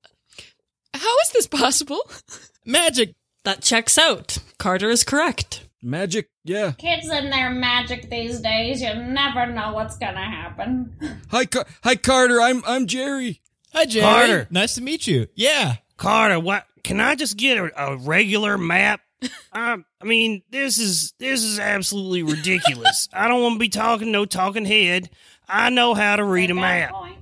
how 0.95 1.17
is 1.25 1.31
this 1.33 1.47
possible? 1.47 2.03
Magic. 2.67 3.15
That 3.45 3.63
checks 3.63 3.97
out. 3.97 4.37
Carter 4.59 4.91
is 4.91 5.03
correct. 5.05 5.65
Magic, 5.83 6.29
yeah. 6.45 6.73
Kids 6.73 7.09
and 7.09 7.33
their 7.33 7.51
magic 7.51 8.11
these 8.11 8.41
days, 8.41 8.83
you 8.83 8.93
never 8.95 9.47
know 9.47 9.73
what's 9.73 9.97
gonna 9.97 10.25
happen. 10.25 10.95
Hi, 11.31 11.47
Car- 11.47 11.67
hi, 11.83 11.97
Carter. 11.97 12.41
I'm 12.41 12.63
I'm 12.67 12.87
Jerry. 12.87 13.41
Hi, 13.73 13.87
Jerry. 13.87 14.05
Carter. 14.05 14.49
Nice 14.51 14.75
to 14.75 14.83
meet 14.83 15.07
you. 15.07 15.29
Yeah. 15.35 15.77
Carter, 15.97 16.39
what? 16.39 16.67
Can 16.85 17.01
I 17.01 17.15
just 17.15 17.37
get 17.37 17.57
a, 17.57 17.93
a 17.93 17.97
regular 17.97 18.59
map? 18.59 19.01
um, 19.53 19.85
I 20.01 20.05
mean, 20.05 20.43
this 20.51 20.79
is 20.79 21.13
this 21.19 21.43
is 21.43 21.59
absolutely 21.59 22.23
ridiculous. 22.23 23.09
I 23.13 23.29
don't 23.29 23.43
want 23.43 23.55
to 23.55 23.59
be 23.59 23.69
talking 23.69 24.13
no 24.13 24.25
talking 24.27 24.65
head. 24.67 25.09
I 25.49 25.71
know 25.71 25.95
how 25.95 26.17
to 26.17 26.25
read 26.25 26.51
a 26.51 26.55
map. 26.55 26.91
point. 26.91 27.19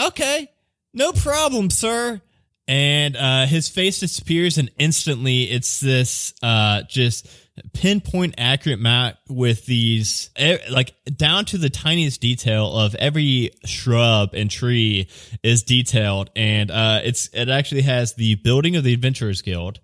Okay. 0.00 0.50
No 0.94 1.12
problem, 1.12 1.70
sir. 1.70 2.20
And 2.68 3.16
uh, 3.16 3.46
his 3.46 3.68
face 3.68 3.98
disappears, 4.00 4.56
and 4.56 4.70
instantly 4.78 5.44
it's 5.44 5.80
this 5.80 6.32
uh, 6.42 6.82
just 6.82 7.26
pinpoint 7.72 8.34
accurate 8.38 8.80
map 8.80 9.18
with 9.28 9.66
these, 9.66 10.30
like, 10.70 10.94
down 11.16 11.44
to 11.46 11.58
the 11.58 11.70
tiniest 11.70 12.20
detail 12.20 12.76
of 12.76 12.94
every 12.94 13.50
shrub 13.64 14.34
and 14.34 14.50
tree 14.50 15.08
is 15.42 15.62
detailed. 15.62 16.30
And 16.36 16.70
uh, 16.70 17.00
it's 17.04 17.28
it 17.32 17.48
actually 17.48 17.82
has 17.82 18.14
the 18.14 18.36
building 18.36 18.76
of 18.76 18.84
the 18.84 18.94
Adventurers 18.94 19.42
Guild. 19.42 19.80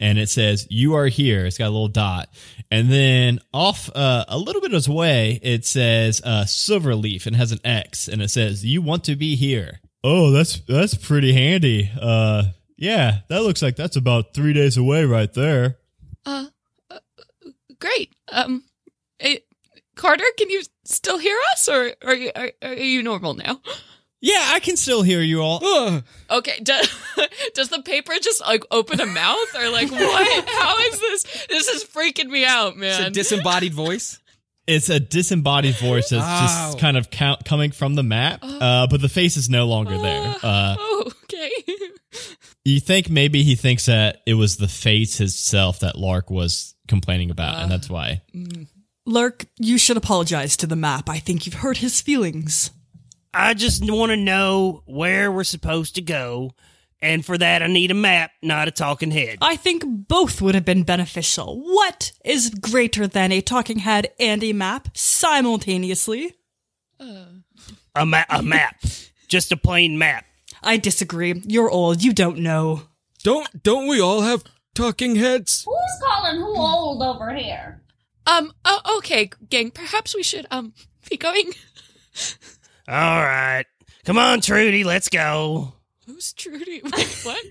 And 0.00 0.18
it 0.18 0.28
says, 0.28 0.66
You 0.70 0.94
are 0.94 1.08
here. 1.08 1.44
It's 1.44 1.58
got 1.58 1.66
a 1.66 1.70
little 1.70 1.88
dot. 1.88 2.28
And 2.70 2.90
then 2.90 3.40
off 3.52 3.90
uh, 3.94 4.24
a 4.28 4.38
little 4.38 4.60
bit 4.60 4.72
of 4.72 4.86
away, 4.86 5.40
it 5.42 5.64
says 5.64 6.22
uh, 6.24 6.44
Silverleaf 6.44 7.26
and 7.26 7.34
has 7.34 7.50
an 7.50 7.58
X. 7.64 8.06
And 8.06 8.22
it 8.22 8.30
says, 8.30 8.64
You 8.64 8.80
want 8.80 9.04
to 9.04 9.16
be 9.16 9.34
here. 9.34 9.80
Oh, 10.04 10.30
that's 10.30 10.60
that's 10.60 10.94
pretty 10.94 11.32
handy. 11.32 11.90
Uh, 12.00 12.44
yeah, 12.76 13.18
that 13.28 13.42
looks 13.42 13.60
like 13.60 13.74
that's 13.74 13.96
about 13.96 14.34
three 14.34 14.52
days 14.52 14.76
away 14.76 15.04
right 15.04 15.32
there. 15.34 15.78
Uh 16.24 16.46
great. 17.80 18.14
Um, 18.30 18.64
eh, 19.20 19.38
Carter, 19.96 20.24
can 20.36 20.50
you 20.50 20.62
still 20.84 21.18
hear 21.18 21.36
us, 21.52 21.68
or 21.68 21.92
are 22.04 22.14
you 22.14 22.30
are, 22.36 22.52
are 22.62 22.74
you 22.74 23.02
normal 23.02 23.34
now? 23.34 23.60
Yeah, 24.20 24.42
I 24.52 24.58
can 24.58 24.76
still 24.76 25.02
hear 25.02 25.20
you 25.20 25.40
all. 25.42 25.60
Ugh. 25.64 26.04
Okay, 26.30 26.58
does 26.62 26.88
does 27.54 27.68
the 27.68 27.82
paper 27.82 28.12
just 28.20 28.40
like 28.40 28.64
open 28.70 29.00
a 29.00 29.06
mouth, 29.06 29.54
or 29.56 29.68
like 29.70 29.90
what? 29.90 30.48
How 30.48 30.76
is 30.78 31.00
this? 31.00 31.46
This 31.48 31.68
is 31.68 31.84
freaking 31.84 32.28
me 32.28 32.44
out, 32.44 32.76
man. 32.76 32.90
It's 33.00 33.06
a 33.08 33.10
disembodied 33.10 33.74
voice. 33.74 34.18
It's 34.66 34.90
a 34.90 35.00
disembodied 35.00 35.76
voice 35.76 36.10
that's 36.10 36.22
Wow. 36.22 36.40
just 36.42 36.78
kind 36.78 36.96
of 36.98 37.08
count, 37.10 37.44
coming 37.46 37.70
from 37.70 37.94
the 37.94 38.02
map, 38.02 38.40
uh, 38.42 38.86
but 38.86 39.00
the 39.00 39.08
face 39.08 39.36
is 39.38 39.48
no 39.48 39.66
longer 39.66 39.96
there. 39.96 40.34
Uh, 40.42 40.76
oh, 40.78 41.10
okay. 41.24 41.50
you 42.66 42.78
think 42.80 43.08
maybe 43.08 43.42
he 43.44 43.54
thinks 43.54 43.86
that 43.86 44.20
it 44.26 44.34
was 44.34 44.58
the 44.58 44.68
face 44.68 45.20
itself 45.22 45.80
that 45.80 45.96
Lark 45.96 46.28
was 46.30 46.74
complaining 46.88 47.30
about, 47.30 47.56
and 47.56 47.64
uh, 47.64 47.76
that's 47.76 47.88
why. 47.88 48.22
Mm. 48.34 48.66
Lark, 49.06 49.46
you 49.58 49.78
should 49.78 49.96
apologize 49.96 50.56
to 50.58 50.66
the 50.66 50.76
map. 50.76 51.08
I 51.08 51.18
think 51.18 51.46
you've 51.46 51.56
hurt 51.56 51.78
his 51.78 52.00
feelings. 52.00 52.70
I 53.32 53.54
just 53.54 53.82
want 53.90 54.10
to 54.10 54.16
know 54.16 54.82
where 54.86 55.30
we're 55.30 55.44
supposed 55.44 55.94
to 55.94 56.02
go, 56.02 56.52
and 57.00 57.24
for 57.24 57.38
that, 57.38 57.62
I 57.62 57.68
need 57.68 57.90
a 57.90 57.94
map, 57.94 58.32
not 58.42 58.68
a 58.68 58.72
talking 58.72 59.10
head. 59.10 59.38
I 59.40 59.56
think 59.56 59.84
both 59.86 60.42
would 60.42 60.54
have 60.54 60.64
been 60.64 60.82
beneficial. 60.82 61.60
What 61.60 62.12
is 62.24 62.50
greater 62.50 63.06
than 63.06 63.32
a 63.32 63.40
talking 63.40 63.78
head 63.78 64.08
and 64.18 64.42
a 64.42 64.52
map 64.52 64.88
simultaneously? 64.94 66.34
A, 67.94 68.04
ma- 68.04 68.24
a 68.28 68.42
map, 68.42 68.76
just 69.28 69.52
a 69.52 69.56
plain 69.56 69.98
map. 69.98 70.24
I 70.62 70.76
disagree. 70.76 71.40
You're 71.46 71.70
old. 71.70 72.02
You 72.02 72.12
don't 72.12 72.38
know. 72.38 72.82
Don't 73.22 73.62
don't 73.62 73.88
we 73.88 74.00
all 74.00 74.22
have 74.22 74.44
talking 74.78 75.16
heads? 75.16 75.64
Who's 75.66 76.00
calling 76.02 76.36
who 76.36 76.56
old 76.56 77.02
over 77.02 77.34
here? 77.34 77.82
Um. 78.26 78.52
Oh, 78.64 78.98
okay, 78.98 79.30
gang. 79.50 79.70
Perhaps 79.72 80.14
we 80.14 80.22
should 80.22 80.46
um 80.50 80.72
be 81.10 81.16
going. 81.16 81.52
All 82.88 83.22
right, 83.22 83.64
come 84.04 84.18
on, 84.18 84.40
Trudy, 84.40 84.84
let's 84.84 85.08
go. 85.08 85.74
Who's 86.06 86.32
Trudy? 86.32 86.80
Wait, 86.84 87.20
what? 87.24 87.44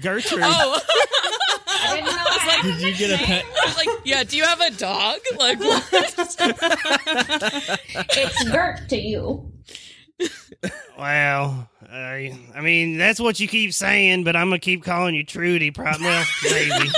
Gertrude. 0.00 0.40
Oh, 0.42 0.80
I 1.66 1.96
didn't 1.96 2.06
know 2.06 2.12
I 2.12 2.38
had 2.38 2.62
Did 2.62 2.80
you 2.80 2.94
get 2.94 3.20
a 3.20 3.24
pet? 3.24 3.44
I 3.44 3.66
was 3.66 3.76
like, 3.76 3.88
yeah. 4.04 4.22
Do 4.22 4.36
you 4.36 4.44
have 4.44 4.60
a 4.60 4.70
dog? 4.70 5.18
Like, 5.36 5.58
what? 5.58 5.84
It's 8.10 8.50
Gert 8.50 8.88
to 8.88 8.96
you. 8.96 9.49
Well, 10.98 11.68
I, 11.90 12.38
I 12.54 12.60
mean, 12.60 12.98
that's 12.98 13.18
what 13.18 13.40
you 13.40 13.48
keep 13.48 13.72
saying, 13.72 14.24
but 14.24 14.36
I'm 14.36 14.48
gonna 14.48 14.58
keep 14.58 14.84
calling 14.84 15.14
you 15.14 15.24
Trudy. 15.24 15.70
Probably, 15.70 16.04
well, 16.06 16.24
maybe. 16.44 16.90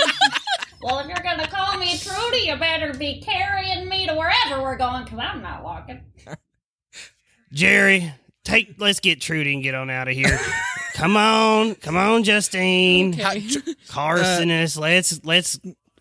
Well, 0.83 0.99
if 0.99 1.07
you're 1.07 1.17
gonna 1.23 1.47
call 1.47 1.79
me 1.79 1.97
Trudy, 1.99 2.39
you 2.49 2.57
better 2.57 2.93
be 2.93 3.21
carrying 3.21 3.89
me 3.89 4.07
to 4.09 4.15
wherever 4.15 4.61
we're 4.61 4.77
going, 4.77 5.05
because 5.05 5.21
I'm 5.21 5.41
not 5.43 5.63
walking. 5.63 6.01
Jerry, 7.53 8.13
take. 8.45 8.75
Let's 8.79 8.99
get 9.01 9.21
Trudy 9.21 9.55
and 9.55 9.63
get 9.63 9.75
on 9.75 9.91
out 9.91 10.09
of 10.09 10.15
here. 10.15 10.39
come 10.95 11.17
on, 11.17 11.75
come 11.77 11.97
on, 11.97 12.25
Justine, 12.25 13.15
Okay. 13.15 13.47
Uh, 13.57 13.73
Carson. 13.89 14.49
let's 14.49 15.23
let's 15.25 15.61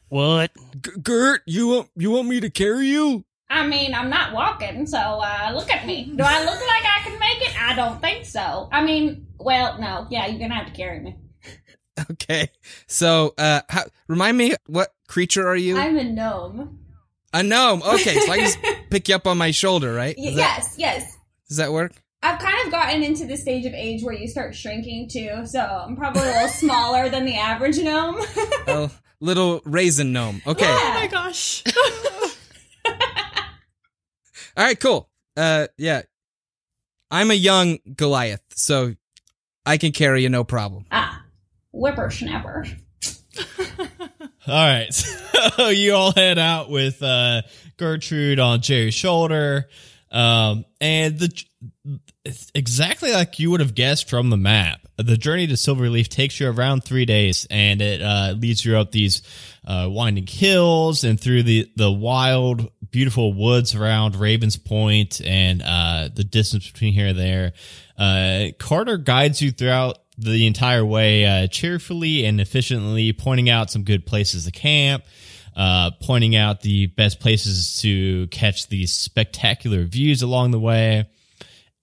what? 0.10 0.52
G- 0.84 0.92
Gert, 1.04 1.42
you 1.46 1.68
want 1.68 1.90
you 1.96 2.10
want 2.12 2.28
me 2.28 2.40
to 2.40 2.50
carry 2.50 2.88
you? 2.88 3.24
I 3.52 3.68
mean, 3.68 3.94
I'm 3.94 4.10
not 4.10 4.34
walking, 4.34 4.86
so 4.88 4.98
uh, 4.98 5.52
look 5.54 5.70
at 5.70 5.86
me. 5.86 6.14
Do 6.16 6.24
I 6.24 6.40
look 6.40 6.56
like 6.60 6.84
I 6.86 7.02
can 7.04 7.20
make 7.20 7.42
it? 7.42 7.62
I 7.62 7.76
don't 7.76 8.00
think 8.02 8.26
so. 8.26 8.70
I 8.72 8.84
mean, 8.84 9.28
well, 9.40 9.78
no. 9.80 10.08
Yeah, 10.10 10.28
you're 10.28 10.40
gonna 10.40 10.56
have 10.56 10.68
to 10.68 10.74
carry 10.74 11.00
me. 11.02 11.16
Okay. 12.10 12.50
So, 12.88 13.34
uh, 13.38 13.62
how, 13.70 13.84
remind 14.08 14.38
me, 14.38 14.56
what 14.66 14.92
creature 15.08 15.46
are 15.48 15.56
you? 15.58 15.78
I'm 15.78 15.98
a 15.98 16.04
gnome. 16.06 16.80
a 17.34 17.44
gnome. 17.44 17.84
Okay, 17.84 18.18
so 18.22 18.32
I 18.32 18.38
just 18.40 18.58
pick 18.90 19.10
you 19.10 19.16
up 19.16 19.28
on 19.28 19.38
my 19.38 19.52
shoulder, 19.52 19.94
right? 19.94 20.16
Y- 20.18 20.28
Does 20.28 20.36
that, 20.38 20.58
yes, 20.60 20.76
yes. 20.78 21.18
does 21.50 21.58
that 21.58 21.72
work? 21.74 21.92
I've 22.24 22.40
kind 22.40 22.66
of 22.66 22.72
gotten 22.72 23.04
into 23.04 23.26
the 23.26 23.36
stage 23.36 23.66
of 23.66 23.74
age 23.74 24.04
where 24.04 24.14
you 24.16 24.28
start 24.28 24.56
shrinking 24.56 25.10
too, 25.10 25.46
so 25.46 25.60
I'm 25.60 25.96
probably 25.98 26.22
a 26.22 26.26
little 26.26 26.48
smaller 26.64 27.10
than 27.10 27.26
the 27.26 27.36
average 27.36 27.78
gnome. 27.78 28.16
Oh, 28.68 28.90
little 29.20 29.62
raisin 29.66 30.14
gnome. 30.14 30.42
Okay. 30.48 30.66
Oh 30.68 30.92
my 30.96 31.08
gosh. 31.08 31.62
All 34.58 34.64
right, 34.66 34.80
cool. 34.80 35.10
Uh, 35.38 35.68
yeah. 35.78 36.02
I'm 37.10 37.32
a 37.32 37.36
young 37.36 37.80
Goliath, 37.96 38.44
so 38.56 38.96
I 39.66 39.78
can 39.78 39.92
carry 39.92 40.24
you 40.24 40.30
no 40.30 40.44
problem. 40.44 40.86
Ah, 40.92 41.24
whippersnapper. 41.74 42.66
All 44.48 44.68
right. 44.68 44.90
So 45.56 45.70
you 45.70 45.96
all 45.96 46.12
head 46.14 46.38
out 46.38 46.70
with 46.70 47.02
uh, 47.02 47.42
Gertrude 47.78 48.40
on 48.40 48.62
Jerry's 48.62 48.94
shoulder. 48.94 49.68
Um, 50.12 50.66
and 50.82 51.18
the 51.18 51.46
exactly 52.54 53.12
like 53.12 53.40
you 53.40 53.52
would 53.52 53.62
have 53.62 53.74
guessed 53.74 54.10
from 54.10 54.30
the 54.30 54.38
map. 54.38 54.82
The 54.98 55.18
journey 55.18 55.48
to 55.48 55.54
Silverleaf 55.54 56.08
takes 56.10 56.40
you 56.40 56.50
around 56.50 56.84
three 56.84 57.06
days, 57.06 57.48
and 57.50 57.82
it 57.82 58.02
uh, 58.02 58.36
leads 58.38 58.64
you 58.64 58.78
up 58.78 58.92
these 58.92 59.22
uh, 59.66 59.88
winding 59.90 60.28
hills 60.28 61.04
and 61.04 61.20
through 61.20 61.44
the 61.44 61.72
the 61.76 61.92
wild, 61.92 62.70
beautiful 62.92 63.34
woods 63.34 63.74
around 63.74 64.16
Ravens 64.16 64.58
Point, 64.58 65.22
and 65.26 65.62
uh, 65.66 66.10
the 66.14 66.24
distance 66.24 66.70
between 66.70 66.94
here 66.94 67.08
and 67.08 67.20
there. 67.20 67.54
Uh, 67.98 68.48
Carter 68.60 68.98
guides 68.98 69.42
you 69.42 69.52
throughout 69.52 69.98
the 70.18 70.46
entire 70.46 70.86
way, 70.86 71.26
uh, 71.26 71.48
cheerfully 71.48 72.26
and 72.26 72.42
efficiently, 72.42 73.14
pointing 73.14 73.50
out 73.50 73.72
some 73.72 73.84
good 73.84 74.06
places 74.06 74.46
to 74.46 74.52
camp 74.52 75.04
uh, 75.56 75.92
pointing 76.02 76.36
out 76.36 76.62
the 76.62 76.88
best 76.88 77.20
places 77.20 77.78
to 77.82 78.28
catch 78.28 78.68
these 78.68 78.94
spectacular 78.94 79.84
views 79.84 80.22
along 80.22 80.52
the 80.52 80.60
way. 80.60 81.08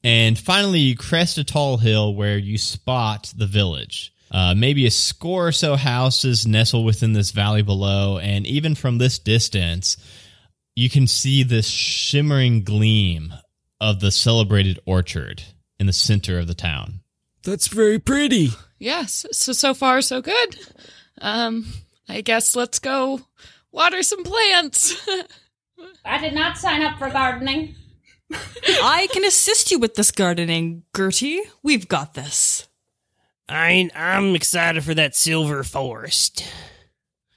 And 0.04 0.38
finally, 0.38 0.80
you 0.80 0.96
crest 0.96 1.38
a 1.38 1.44
tall 1.44 1.76
hill 1.76 2.14
where 2.14 2.38
you 2.38 2.56
spot 2.56 3.32
the 3.36 3.46
village. 3.46 4.12
Uh, 4.30 4.54
maybe 4.54 4.86
a 4.86 4.90
score 4.90 5.48
or 5.48 5.52
so 5.52 5.74
houses 5.74 6.46
nestle 6.46 6.84
within 6.84 7.14
this 7.14 7.30
valley 7.30 7.62
below, 7.62 8.18
and 8.18 8.46
even 8.46 8.74
from 8.74 8.98
this 8.98 9.18
distance, 9.18 9.96
you 10.76 10.90
can 10.90 11.06
see 11.06 11.42
this 11.42 11.66
shimmering 11.66 12.62
gleam 12.62 13.32
of 13.80 14.00
the 14.00 14.10
celebrated 14.10 14.78
orchard 14.84 15.42
in 15.80 15.86
the 15.86 15.92
center 15.92 16.38
of 16.38 16.46
the 16.46 16.54
town. 16.54 17.00
That's 17.42 17.68
very 17.68 17.98
pretty. 17.98 18.50
Yes. 18.78 19.24
So 19.32 19.52
so 19.52 19.72
far 19.74 20.02
so 20.02 20.20
good. 20.20 20.58
Um, 21.20 21.66
I 22.08 22.20
guess 22.20 22.54
let's 22.54 22.78
go 22.78 23.20
water 23.72 24.02
some 24.02 24.24
plants. 24.24 25.06
I 26.04 26.18
did 26.18 26.34
not 26.34 26.58
sign 26.58 26.82
up 26.82 26.98
for 26.98 27.10
gardening. 27.10 27.74
I 28.30 29.08
can 29.12 29.24
assist 29.24 29.70
you 29.70 29.78
with 29.78 29.94
this 29.94 30.10
gardening, 30.10 30.82
Gertie. 30.96 31.42
We've 31.62 31.88
got 31.88 32.14
this. 32.14 32.68
I 33.48 33.90
I'm 33.94 34.34
excited 34.34 34.84
for 34.84 34.94
that 34.94 35.16
silver 35.16 35.64
forest. 35.64 36.46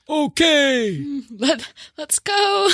Okay. 0.09 1.21
Let 1.31 1.71
let's 1.97 2.19
go. 2.19 2.69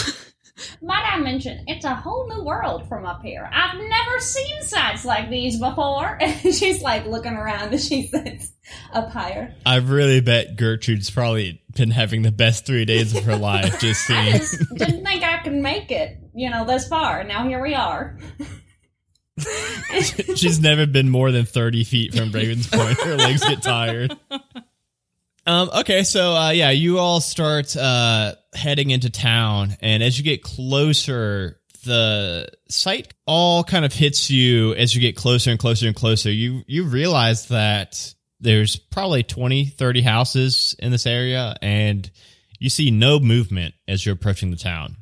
Might 0.82 1.04
I 1.14 1.20
mention, 1.20 1.64
it's 1.68 1.86
a 1.86 1.94
whole 1.94 2.28
new 2.28 2.44
world 2.44 2.88
from 2.90 3.06
up 3.06 3.22
here. 3.22 3.50
I've 3.52 3.78
never 3.78 4.20
seen 4.20 4.62
sights 4.64 5.06
like 5.06 5.30
these 5.30 5.60
before. 5.60 6.18
And 6.28 6.54
she's 6.54 6.82
like 6.82 7.06
looking 7.06 7.34
around 7.34 7.72
and 7.74 7.82
she 7.82 8.08
sits 8.08 8.52
up 8.92 9.10
higher. 9.10 9.54
I 9.66 9.78
really 9.78 10.20
bet 10.22 10.56
Gertrude's 10.58 11.10
probably 11.10 11.62
been 11.76 11.92
having 11.92 12.22
the 12.24 12.32
best 12.32 12.66
three 12.66 12.86
days 12.86 13.16
of 13.16 13.24
her 13.26 13.36
life 13.36 13.80
just 13.80 14.10
I 14.10 14.24
seeing. 14.24 14.38
just 14.38 14.76
didn't 14.76 15.06
think 15.06 15.24
I 15.24 15.38
could 15.44 15.54
make 15.54 15.92
it, 15.92 16.18
you 16.36 16.50
know, 16.50 16.66
this 16.66 16.88
far. 16.88 17.24
Now 17.24 17.48
here 17.48 17.62
we 17.62 17.74
are. 17.76 18.18
She's 20.36 20.60
never 20.60 20.86
been 20.88 21.10
more 21.10 21.32
than 21.32 21.46
30 21.46 21.84
feet 21.84 22.16
from 22.16 22.32
Raven's 22.32 22.68
Point. 22.68 23.00
Her 23.02 23.16
legs 23.18 23.44
get 23.44 23.62
tired. 23.62 24.18
Um, 25.48 25.70
okay, 25.78 26.04
so 26.04 26.36
uh, 26.36 26.50
yeah, 26.50 26.72
you 26.72 27.00
all 27.00 27.22
start 27.22 27.76
uh, 27.78 28.36
heading 28.54 28.90
into 28.90 29.10
town, 29.10 29.78
and 29.80 30.04
as 30.04 30.18
you 30.18 30.26
get 30.26 30.44
closer, 30.44 31.62
the 31.86 32.50
sight 32.68 33.14
all 33.26 33.64
kind 33.64 33.86
of 33.86 33.94
hits 33.94 34.30
you 34.30 34.74
as 34.74 34.94
you 34.94 35.00
get 35.00 35.16
closer 35.16 35.50
and 35.50 35.58
closer 35.58 35.88
and 35.88 35.96
closer. 35.96 36.30
You 36.30 36.64
you 36.68 36.84
realize 36.84 37.48
that 37.48 38.14
there's 38.42 38.76
probably 38.76 39.24
20, 39.24 39.68
30 39.68 40.02
houses 40.02 40.76
in 40.80 40.92
this 40.92 41.06
area, 41.06 41.56
and 41.62 42.12
you 42.60 42.70
see 42.70 42.92
no 42.92 43.18
movement 43.18 43.74
as 43.88 44.06
you're 44.06 44.16
approaching 44.16 44.52
the 44.52 44.58
town. 44.58 44.98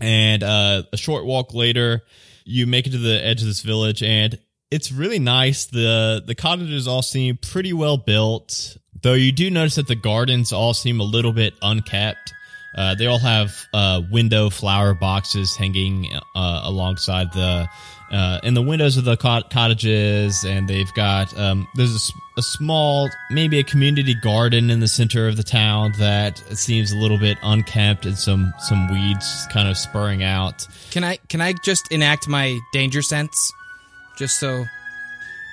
And 0.00 0.42
uh, 0.42 0.84
a 0.94 0.96
short 0.96 1.26
walk 1.26 1.52
later, 1.52 2.00
you 2.46 2.66
make 2.66 2.86
it 2.86 2.92
to 2.92 2.98
the 2.98 3.22
edge 3.22 3.42
of 3.42 3.48
this 3.48 3.60
village, 3.60 4.02
and 4.02 4.38
it's 4.70 4.90
really 4.90 5.18
nice. 5.18 5.66
the 5.66 6.22
The 6.26 6.34
cottages 6.34 6.88
all 6.88 7.02
seem 7.02 7.36
pretty 7.36 7.74
well 7.74 7.98
built, 7.98 8.78
though 9.02 9.14
you 9.14 9.32
do 9.32 9.50
notice 9.50 9.76
that 9.76 9.88
the 9.88 9.94
gardens 9.94 10.52
all 10.52 10.74
seem 10.74 11.00
a 11.00 11.04
little 11.04 11.32
bit 11.32 11.54
unkept. 11.62 12.34
Uh, 12.76 12.94
they 12.94 13.06
all 13.06 13.18
have 13.18 13.66
uh, 13.72 14.00
window 14.10 14.48
flower 14.48 14.94
boxes 14.94 15.56
hanging 15.56 16.06
uh, 16.36 16.60
alongside 16.64 17.32
the 17.32 17.68
uh, 18.12 18.40
in 18.42 18.54
the 18.54 18.62
windows 18.62 18.96
of 18.96 19.04
the 19.04 19.16
cot- 19.16 19.50
cottages, 19.50 20.44
and 20.44 20.68
they've 20.68 20.92
got 20.94 21.36
um, 21.38 21.66
there's 21.74 22.12
a 22.36 22.42
small, 22.42 23.08
maybe 23.30 23.58
a 23.58 23.64
community 23.64 24.14
garden 24.14 24.70
in 24.70 24.80
the 24.80 24.88
center 24.88 25.28
of 25.28 25.36
the 25.36 25.42
town 25.42 25.92
that 25.98 26.38
seems 26.56 26.92
a 26.92 26.96
little 26.96 27.18
bit 27.18 27.38
unkempt, 27.42 28.06
and 28.06 28.18
some 28.18 28.52
some 28.58 28.90
weeds 28.90 29.46
kind 29.52 29.68
of 29.68 29.76
spurring 29.76 30.22
out. 30.22 30.66
Can 30.90 31.04
I 31.04 31.16
can 31.28 31.40
I 31.40 31.52
just 31.64 31.90
enact 31.92 32.28
my 32.28 32.58
danger 32.72 33.02
sense, 33.02 33.52
just 34.16 34.38
so 34.38 34.64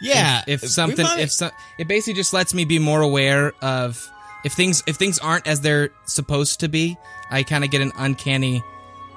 Yeah, 0.02 0.44
if, 0.48 0.64
if 0.64 0.70
something 0.70 1.04
might- 1.04 1.20
if 1.20 1.32
so, 1.32 1.50
it 1.78 1.88
basically 1.88 2.14
just 2.14 2.34
lets 2.34 2.54
me 2.54 2.66
be 2.66 2.80
more 2.80 3.02
aware 3.02 3.54
of 3.62 4.10
if 4.46 4.54
things 4.54 4.84
if 4.88 4.96
things 4.98 5.20
aren't 5.20 5.48
as 5.48 5.62
they're 5.62 5.90
supposed 6.06 6.60
to 6.62 6.68
be. 6.68 6.98
I 7.32 7.44
kind 7.44 7.64
of 7.64 7.72
get 7.72 7.82
an 7.82 7.92
uncanny 7.98 8.64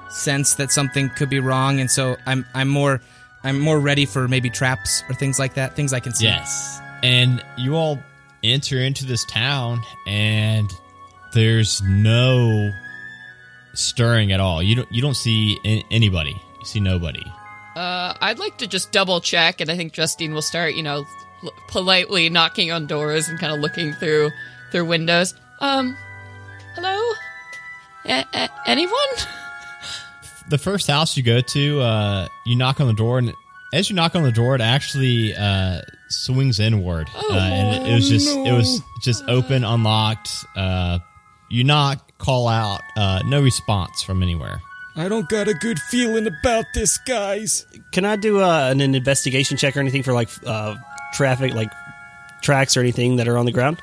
sense 0.09 0.55
that 0.55 0.71
something 0.71 1.09
could 1.11 1.29
be 1.29 1.39
wrong, 1.39 1.79
and 1.79 1.89
so 1.89 2.17
I'm 2.25 2.45
I'm 2.53 2.67
more 2.67 3.01
I'm 3.43 3.59
more 3.59 3.79
ready 3.79 4.05
for 4.05 4.27
maybe 4.27 4.49
traps 4.49 5.03
or 5.09 5.15
things 5.15 5.39
like 5.39 5.53
that. 5.55 5.75
Things 5.75 5.93
I 5.93 5.99
can 5.99 6.13
see. 6.13 6.25
Yes. 6.25 6.79
And 7.03 7.43
you 7.57 7.75
all 7.75 7.99
enter 8.43 8.79
into 8.79 9.05
this 9.05 9.23
town 9.25 9.81
and 10.07 10.69
there's 11.33 11.81
no 11.83 12.71
stirring 13.73 14.31
at 14.31 14.39
all. 14.39 14.61
You 14.61 14.75
don't 14.75 14.91
you 14.91 15.01
don't 15.01 15.15
see 15.15 15.57
anybody. 15.89 16.39
You 16.59 16.65
see 16.65 16.79
nobody. 16.79 17.23
Uh, 17.75 18.13
I'd 18.21 18.39
like 18.39 18.57
to 18.57 18.67
just 18.67 18.91
double 18.91 19.21
check, 19.21 19.61
and 19.61 19.69
I 19.71 19.77
think 19.77 19.93
Justine 19.93 20.33
will 20.33 20.41
start, 20.41 20.73
you 20.75 20.83
know, 20.83 21.05
l- 21.43 21.53
politely 21.67 22.29
knocking 22.29 22.71
on 22.71 22.85
doors 22.87 23.29
and 23.29 23.39
kind 23.39 23.53
of 23.53 23.59
looking 23.59 23.93
through 23.93 24.31
through 24.71 24.85
windows. 24.85 25.33
Um, 25.59 25.95
hello, 26.75 27.13
a- 28.05 28.25
a- 28.33 28.49
anyone? 28.65 28.95
The 30.49 30.57
first 30.57 30.87
house 30.87 31.15
you 31.15 31.23
go 31.23 31.39
to, 31.39 31.81
uh, 31.81 32.27
you 32.45 32.55
knock 32.57 32.81
on 32.81 32.87
the 32.87 32.93
door 32.93 33.19
and 33.19 33.33
as 33.73 33.89
you 33.89 33.95
knock 33.95 34.15
on 34.17 34.23
the 34.23 34.33
door, 34.33 34.53
it 34.55 34.59
actually 34.59 35.33
uh, 35.33 35.79
swings 36.09 36.59
inward, 36.59 37.07
uh, 37.15 37.33
and 37.33 37.85
it, 37.87 37.89
it 37.89 37.95
was 37.95 38.09
just 38.09 38.27
it 38.27 38.51
was 38.51 38.81
just 39.01 39.23
open, 39.29 39.63
unlocked. 39.63 40.29
Uh, 40.57 40.99
you 41.49 41.63
knock, 41.63 42.11
call 42.17 42.49
out, 42.49 42.81
uh, 42.97 43.21
no 43.25 43.41
response 43.41 44.01
from 44.03 44.21
anywhere. 44.23 44.61
I 44.95 45.07
don't 45.07 45.29
got 45.29 45.47
a 45.47 45.53
good 45.53 45.79
feeling 45.79 46.27
about 46.27 46.65
this, 46.73 46.97
guys. 46.97 47.65
Can 47.91 48.03
I 48.03 48.17
do 48.17 48.41
uh, 48.41 48.69
an, 48.71 48.81
an 48.81 48.93
investigation 48.93 49.57
check 49.57 49.77
or 49.77 49.79
anything 49.79 50.03
for 50.03 50.11
like 50.13 50.29
uh, 50.45 50.75
traffic, 51.13 51.53
like 51.53 51.71
tracks 52.41 52.75
or 52.75 52.81
anything 52.81 53.15
that 53.15 53.27
are 53.27 53.37
on 53.37 53.45
the 53.45 53.51
ground? 53.53 53.79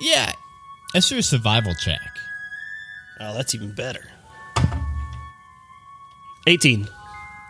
Yeah, 0.00 0.32
let's 0.94 1.08
do 1.08 1.18
a 1.18 1.22
survival 1.22 1.74
check. 1.74 2.00
Oh, 3.20 3.34
that's 3.34 3.54
even 3.54 3.72
better. 3.72 4.02
18. 6.46 6.88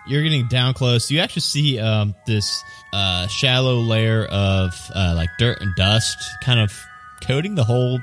you're 0.06 0.22
getting 0.22 0.46
down 0.46 0.74
close. 0.74 1.10
You 1.10 1.20
actually 1.20 1.42
see 1.42 1.78
um, 1.80 2.14
this 2.26 2.62
uh, 2.92 3.26
shallow 3.26 3.76
layer 3.76 4.26
of 4.26 4.74
uh, 4.94 5.14
like 5.16 5.30
dirt 5.38 5.60
and 5.60 5.74
dust 5.76 6.18
kind 6.42 6.60
of 6.60 6.72
coating 7.22 7.54
the 7.54 7.64
whole 7.64 8.00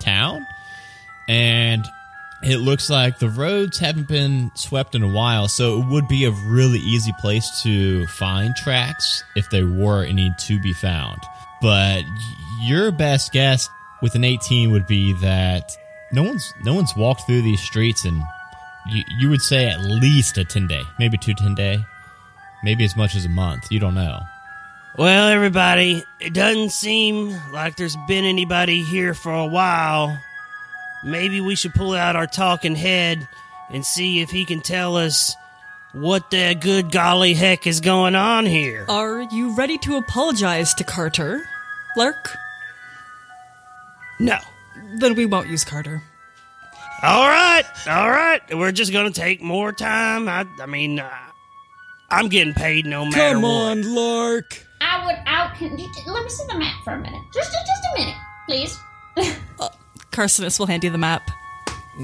town. 0.00 0.44
And 1.28 1.86
it 2.44 2.58
looks 2.58 2.90
like 2.90 3.18
the 3.18 3.28
roads 3.28 3.78
haven't 3.78 4.08
been 4.08 4.50
swept 4.54 4.94
in 4.94 5.02
a 5.02 5.08
while, 5.08 5.48
so 5.48 5.80
it 5.80 5.86
would 5.86 6.08
be 6.08 6.24
a 6.24 6.30
really 6.30 6.78
easy 6.78 7.12
place 7.20 7.62
to 7.62 8.06
find 8.08 8.54
tracks 8.56 9.24
if 9.34 9.48
there 9.50 9.66
were 9.66 10.04
any 10.04 10.32
to 10.40 10.60
be 10.60 10.72
found. 10.72 11.20
But 11.62 12.02
your 12.60 12.90
best 12.90 13.32
guess 13.32 13.68
with 14.02 14.14
an 14.14 14.24
18 14.24 14.70
would 14.72 14.86
be 14.86 15.14
that 15.14 15.72
no 16.12 16.22
one's 16.22 16.52
no 16.62 16.74
one's 16.74 16.94
walked 16.96 17.22
through 17.26 17.42
these 17.42 17.60
streets 17.60 18.04
in 18.04 18.22
you, 18.86 19.02
you 19.18 19.30
would 19.30 19.42
say 19.42 19.68
at 19.68 19.80
least 19.80 20.38
a 20.38 20.44
10 20.44 20.66
day, 20.66 20.82
maybe 20.98 21.16
two 21.16 21.34
10 21.34 21.54
day, 21.54 21.78
maybe 22.62 22.84
as 22.84 22.96
much 22.96 23.14
as 23.14 23.24
a 23.24 23.30
month. 23.30 23.70
You 23.70 23.80
don't 23.80 23.94
know. 23.94 24.20
Well, 24.96 25.28
everybody, 25.28 26.04
it 26.20 26.34
doesn't 26.34 26.70
seem 26.70 27.36
like 27.52 27.76
there's 27.76 27.96
been 28.06 28.24
anybody 28.24 28.82
here 28.82 29.12
for 29.14 29.32
a 29.32 29.46
while. 29.46 30.16
Maybe 31.04 31.40
we 31.40 31.54
should 31.54 31.74
pull 31.74 31.92
out 31.92 32.16
our 32.16 32.26
talking 32.26 32.74
head 32.74 33.28
and 33.70 33.84
see 33.84 34.20
if 34.20 34.30
he 34.30 34.44
can 34.44 34.60
tell 34.62 34.96
us 34.96 35.34
what 35.92 36.30
the 36.30 36.56
good 36.58 36.90
golly 36.90 37.34
heck 37.34 37.66
is 37.66 37.80
going 37.80 38.14
on 38.14 38.46
here. 38.46 38.86
Are 38.88 39.22
you 39.22 39.54
ready 39.54 39.78
to 39.78 39.96
apologize 39.96 40.74
to 40.74 40.84
Carter? 40.84 41.42
Lark? 41.96 42.36
No. 44.18 44.38
Then 44.98 45.14
we 45.14 45.26
won't 45.26 45.48
use 45.48 45.64
Carter. 45.64 46.02
All 47.02 47.28
right, 47.28 47.64
all 47.86 48.08
right. 48.10 48.40
We're 48.56 48.72
just 48.72 48.92
gonna 48.92 49.10
take 49.10 49.42
more 49.42 49.72
time. 49.72 50.26
I, 50.28 50.46
I 50.60 50.66
mean, 50.66 50.98
uh, 51.00 51.10
I'm 52.08 52.28
getting 52.28 52.54
paid 52.54 52.86
no 52.86 53.04
matter 53.04 53.34
Come 53.34 53.42
what. 53.42 53.50
on, 53.50 53.94
Lark. 53.94 54.64
I 54.80 55.04
would 55.04 55.16
out. 55.26 55.54
Can 55.56 55.78
you, 55.78 55.86
let 56.06 56.24
me 56.24 56.30
see 56.30 56.44
the 56.48 56.58
map 56.58 56.82
for 56.82 56.94
a 56.94 56.98
minute. 56.98 57.20
Just, 57.34 57.52
just, 57.52 57.66
just 57.66 57.82
a 57.84 57.98
minute, 57.98 58.16
please. 58.48 58.78
Carcinus 60.14 60.60
will 60.60 60.66
hand 60.66 60.84
you 60.84 60.90
the 60.90 60.98
map. 60.98 61.28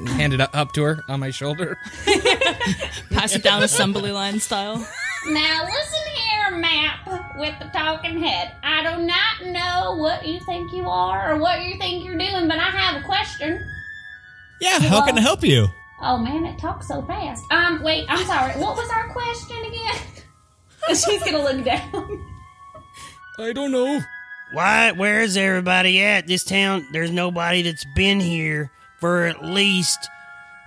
Hand 0.06 0.34
it 0.34 0.40
up, 0.40 0.50
up 0.52 0.72
to 0.72 0.82
her 0.82 1.04
on 1.08 1.20
my 1.20 1.30
shoulder. 1.30 1.78
Pass 3.10 3.34
it 3.34 3.42
down 3.42 3.62
assembly 3.62 4.10
line 4.10 4.40
style. 4.40 4.84
Now 5.28 5.64
listen 5.64 6.00
here, 6.14 6.56
map 6.58 7.36
with 7.38 7.56
the 7.60 7.66
talking 7.66 8.20
head. 8.20 8.52
I 8.64 8.82
do 8.82 9.02
not 9.02 9.46
know 9.46 9.96
what 9.96 10.26
you 10.26 10.40
think 10.40 10.72
you 10.72 10.88
are 10.88 11.32
or 11.32 11.38
what 11.38 11.62
you 11.62 11.78
think 11.78 12.04
you're 12.04 12.18
doing, 12.18 12.48
but 12.48 12.58
I 12.58 12.70
have 12.70 13.00
a 13.00 13.04
question. 13.04 13.64
Yeah, 14.60 14.80
how 14.80 15.04
can 15.04 15.16
I 15.16 15.20
help 15.20 15.44
you? 15.44 15.68
Oh 16.02 16.18
man, 16.18 16.46
it 16.46 16.58
talks 16.58 16.88
so 16.88 17.02
fast. 17.02 17.44
Um, 17.52 17.82
wait, 17.82 18.06
I'm 18.08 18.26
sorry. 18.26 18.52
What 18.60 18.76
was 18.76 18.90
our 18.90 19.08
question 19.12 19.56
again? 19.56 19.96
She's 20.88 21.22
gonna 21.22 21.42
look 21.42 21.64
down. 21.64 22.26
I 23.38 23.52
don't 23.52 23.70
know. 23.70 24.00
Why? 24.52 24.92
Where's 24.92 25.36
everybody 25.36 26.02
at? 26.02 26.26
This 26.26 26.44
town, 26.44 26.86
there's 26.92 27.10
nobody 27.10 27.62
that's 27.62 27.84
been 27.94 28.18
here 28.20 28.70
for 28.98 29.24
at 29.26 29.44
least 29.44 30.08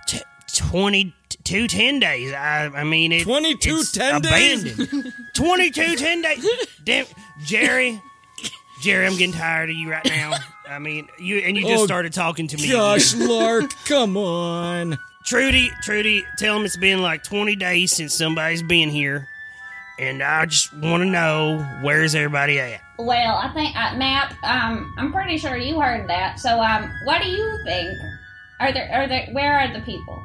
t- 0.06 0.20
22 0.54 1.68
10 1.68 2.00
days. 2.00 2.32
I, 2.32 2.66
I 2.66 2.84
mean, 2.84 3.12
it, 3.12 3.22
22 3.24 3.76
it's 3.76 3.92
10 3.92 4.22
days? 4.22 4.62
abandoned. 4.80 5.12
22 5.34 5.96
10 5.96 6.22
days. 6.22 6.46
Damn, 6.84 7.06
Jerry. 7.44 8.00
Jerry, 8.82 9.06
I'm 9.06 9.16
getting 9.16 9.32
tired 9.34 9.70
of 9.70 9.76
you 9.76 9.90
right 9.90 10.04
now. 10.06 10.32
I 10.68 10.78
mean, 10.78 11.08
you 11.18 11.38
and 11.38 11.56
you 11.56 11.62
just 11.62 11.82
Oh, 11.82 11.86
started 11.86 12.12
talking 12.12 12.48
to 12.48 12.56
me. 12.56 12.70
Gosh. 12.70 13.14
Lark, 13.14 13.70
come 13.86 14.16
on. 14.16 14.98
Trudy, 15.26 15.70
Trudy, 15.82 16.24
tell 16.38 16.56
him 16.56 16.64
it's 16.64 16.76
been 16.76 17.00
like 17.00 17.22
20 17.22 17.56
days 17.56 17.92
since 17.92 18.14
somebody's 18.14 18.62
been 18.62 18.90
here. 18.90 19.28
And 19.98 20.22
I 20.22 20.46
just 20.46 20.72
want 20.74 21.02
to 21.02 21.08
know 21.08 21.64
where's 21.82 22.14
everybody 22.14 22.58
at? 22.58 22.80
Well, 22.98 23.36
I 23.36 23.52
think 23.52 23.76
uh, 23.76 23.94
map. 23.96 24.34
Um, 24.42 24.92
I'm 24.98 25.12
pretty 25.12 25.38
sure 25.38 25.56
you 25.56 25.80
heard 25.80 26.08
that. 26.08 26.40
So, 26.40 26.60
um, 26.60 26.90
what 27.04 27.22
do 27.22 27.28
you 27.28 27.58
think? 27.64 27.96
Are 28.60 28.72
there? 28.72 28.90
Are 28.92 29.06
there? 29.08 29.28
Where 29.32 29.58
are 29.58 29.72
the 29.72 29.80
people? 29.80 30.20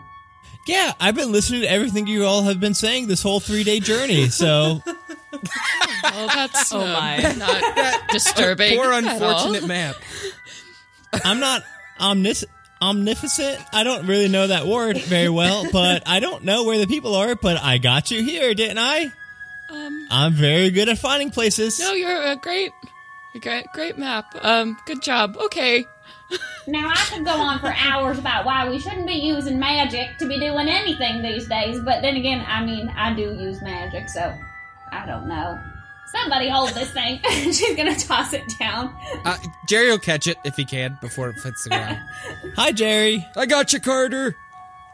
Yeah, 0.68 0.94
I've 1.00 1.16
been 1.16 1.32
listening 1.32 1.62
to 1.62 1.72
everything 1.72 2.06
you 2.08 2.26
all 2.26 2.44
have 2.44 2.60
been 2.60 2.74
saying 2.76 3.08
this 3.08 3.24
whole 3.24 3.40
three 3.40 3.64
day 3.64 3.80
journey. 3.80 4.30
So 4.30 4.84
Oh, 6.04 6.28
that's 6.34 6.72
Oh 6.72 6.82
um, 6.82 6.92
my. 6.92 7.18
not 7.38 8.08
disturbing. 8.12 8.78
Poor 8.78 8.92
unfortunate 8.92 9.66
map. 9.68 9.96
I'm 11.24 11.40
not 11.40 11.64
omnis- 12.00 12.46
omnificent. 12.82 13.60
I 13.74 13.84
don't 13.84 14.06
really 14.06 14.28
know 14.28 14.48
that 14.48 14.68
word 14.68 15.00
very 15.02 15.30
well, 15.30 15.66
but 15.72 16.04
I 16.08 16.20
don't 16.20 16.44
know 16.44 16.64
where 16.66 16.78
the 16.78 16.88
people 16.88 17.16
are. 17.16 17.36
But 17.36 17.58
I 17.62 17.78
got 17.78 18.12
you 18.12 18.22
here, 18.24 18.54
didn't 18.54 18.78
I? 18.80 19.12
Um, 19.72 20.08
I'm 20.10 20.34
very 20.34 20.70
good 20.72 20.90
at 20.90 20.98
finding 20.98 21.30
places. 21.32 21.80
no, 21.80 21.94
you're 21.94 22.22
a 22.22 22.36
great, 22.36 22.72
a 23.36 23.40
great, 23.40 23.66
great 23.74 23.98
map. 23.98 24.26
Um, 24.42 24.78
good 24.86 25.02
job. 25.02 25.38
Okay. 25.38 25.86
Now, 26.68 26.88
I 26.90 27.04
could 27.12 27.26
go 27.26 27.32
on 27.32 27.58
for 27.58 27.74
hours 27.76 28.20
about 28.20 28.46
why 28.46 28.70
we 28.70 28.78
shouldn't 28.78 29.08
be 29.08 29.14
using 29.14 29.58
magic 29.58 30.20
to 30.20 30.28
be 30.28 30.40
doing 30.40 30.70
anything 30.70 31.24
these 31.24 31.48
days, 31.48 31.80
but 31.84 32.04
then 32.04 32.16
again, 32.16 32.46
I 32.48 32.64
mean, 32.64 32.90
I 32.90 33.12
do 33.16 33.34
use 33.34 33.60
magic, 33.64 34.08
so 34.08 34.38
I 34.92 35.08
don't 35.08 35.28
know. 35.28 35.60
Somebody 36.12 36.48
hold 36.50 36.70
this 36.76 36.92
thing. 36.92 37.20
She's 37.52 37.76
gonna 37.76 37.96
toss 37.96 38.34
it 38.34 38.44
down. 38.60 38.96
Uh, 39.26 39.38
Jerry 39.68 39.90
will 39.90 39.98
catch 39.98 40.28
it 40.28 40.38
if 40.44 40.56
he 40.56 40.66
can 40.66 41.00
before 41.02 41.30
it 41.30 41.38
hits 41.42 41.64
the 41.64 41.70
ground. 41.72 41.98
Hi, 42.56 42.72
Jerry. 42.72 43.26
I 43.36 43.48
got 43.48 43.74
you, 43.74 43.80
Carter. 43.80 44.36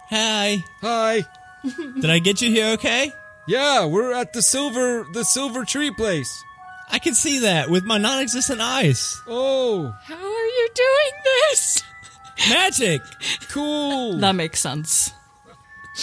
Hi. 0.09 0.63
Hi. 0.81 1.25
Did 1.63 2.09
I 2.09 2.19
get 2.19 2.41
you 2.41 2.51
here? 2.51 2.67
Okay. 2.75 3.11
Yeah, 3.47 3.85
we're 3.85 4.13
at 4.13 4.33
the 4.33 4.41
silver 4.41 5.05
the 5.13 5.23
silver 5.23 5.65
tree 5.65 5.91
place. 5.91 6.43
I 6.91 6.99
can 6.99 7.13
see 7.13 7.39
that 7.39 7.69
with 7.69 7.83
my 7.83 7.97
non-existent 7.97 8.61
eyes. 8.61 9.19
Oh, 9.27 9.93
How 10.03 10.15
are 10.15 10.45
you 10.47 10.69
doing 10.75 11.21
this? 11.49 11.83
Magic. 12.49 13.01
cool. 13.49 14.17
That 14.19 14.33
makes 14.35 14.59
sense. 14.59 15.11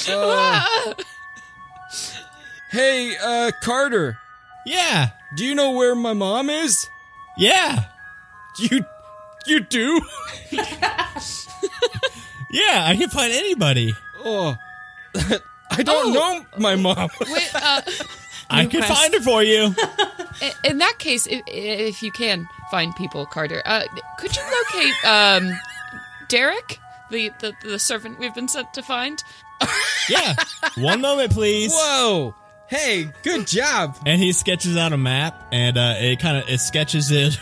Uh, 0.08 0.94
hey, 2.70 3.14
uh, 3.22 3.50
Carter, 3.62 4.18
Yeah. 4.66 5.10
do 5.36 5.44
you 5.44 5.54
know 5.54 5.72
where 5.72 5.94
my 5.94 6.14
mom 6.14 6.48
is? 6.50 6.86
Yeah. 7.38 7.84
You, 8.58 8.84
you 9.46 9.60
do? 9.60 10.00
Yeah. 12.54 12.84
I 12.86 12.96
can 12.98 13.08
find 13.08 13.32
anybody. 13.32 13.94
Oh, 14.24 14.56
I 15.78 15.82
don't 15.82 16.12
know 16.12 16.44
my 16.58 16.76
mom. 16.76 17.08
Wait, 17.28 17.54
uh, 17.54 17.82
I 18.50 18.66
can 18.66 18.80
quest. 18.82 18.92
find 18.92 19.14
her 19.14 19.20
for 19.20 19.42
you. 19.42 19.74
in 20.64 20.78
that 20.78 20.98
case, 20.98 21.26
if, 21.26 21.42
if 21.46 22.02
you 22.02 22.10
can 22.10 22.48
find 22.70 22.94
people, 22.96 23.24
Carter, 23.26 23.62
uh, 23.64 23.84
could 24.18 24.34
you 24.36 24.42
locate 24.42 25.04
um, 25.06 25.58
Derek, 26.28 26.78
the, 27.10 27.30
the 27.40 27.54
the 27.62 27.78
servant 27.78 28.18
we've 28.18 28.34
been 28.34 28.48
sent 28.48 28.72
to 28.74 28.82
find? 28.82 29.22
yeah. 30.08 30.34
One 30.76 31.00
moment, 31.00 31.32
please. 31.32 31.72
Whoa! 31.74 32.34
Hey, 32.68 33.12
good 33.22 33.46
job. 33.46 33.98
and 34.06 34.18
he 34.18 34.32
sketches 34.32 34.78
out 34.78 34.94
a 34.94 34.96
map 34.96 35.48
and 35.52 35.76
uh, 35.76 35.94
it 35.98 36.20
kind 36.20 36.38
of 36.38 36.48
it 36.48 36.58
sketches 36.58 37.10
it 37.10 37.38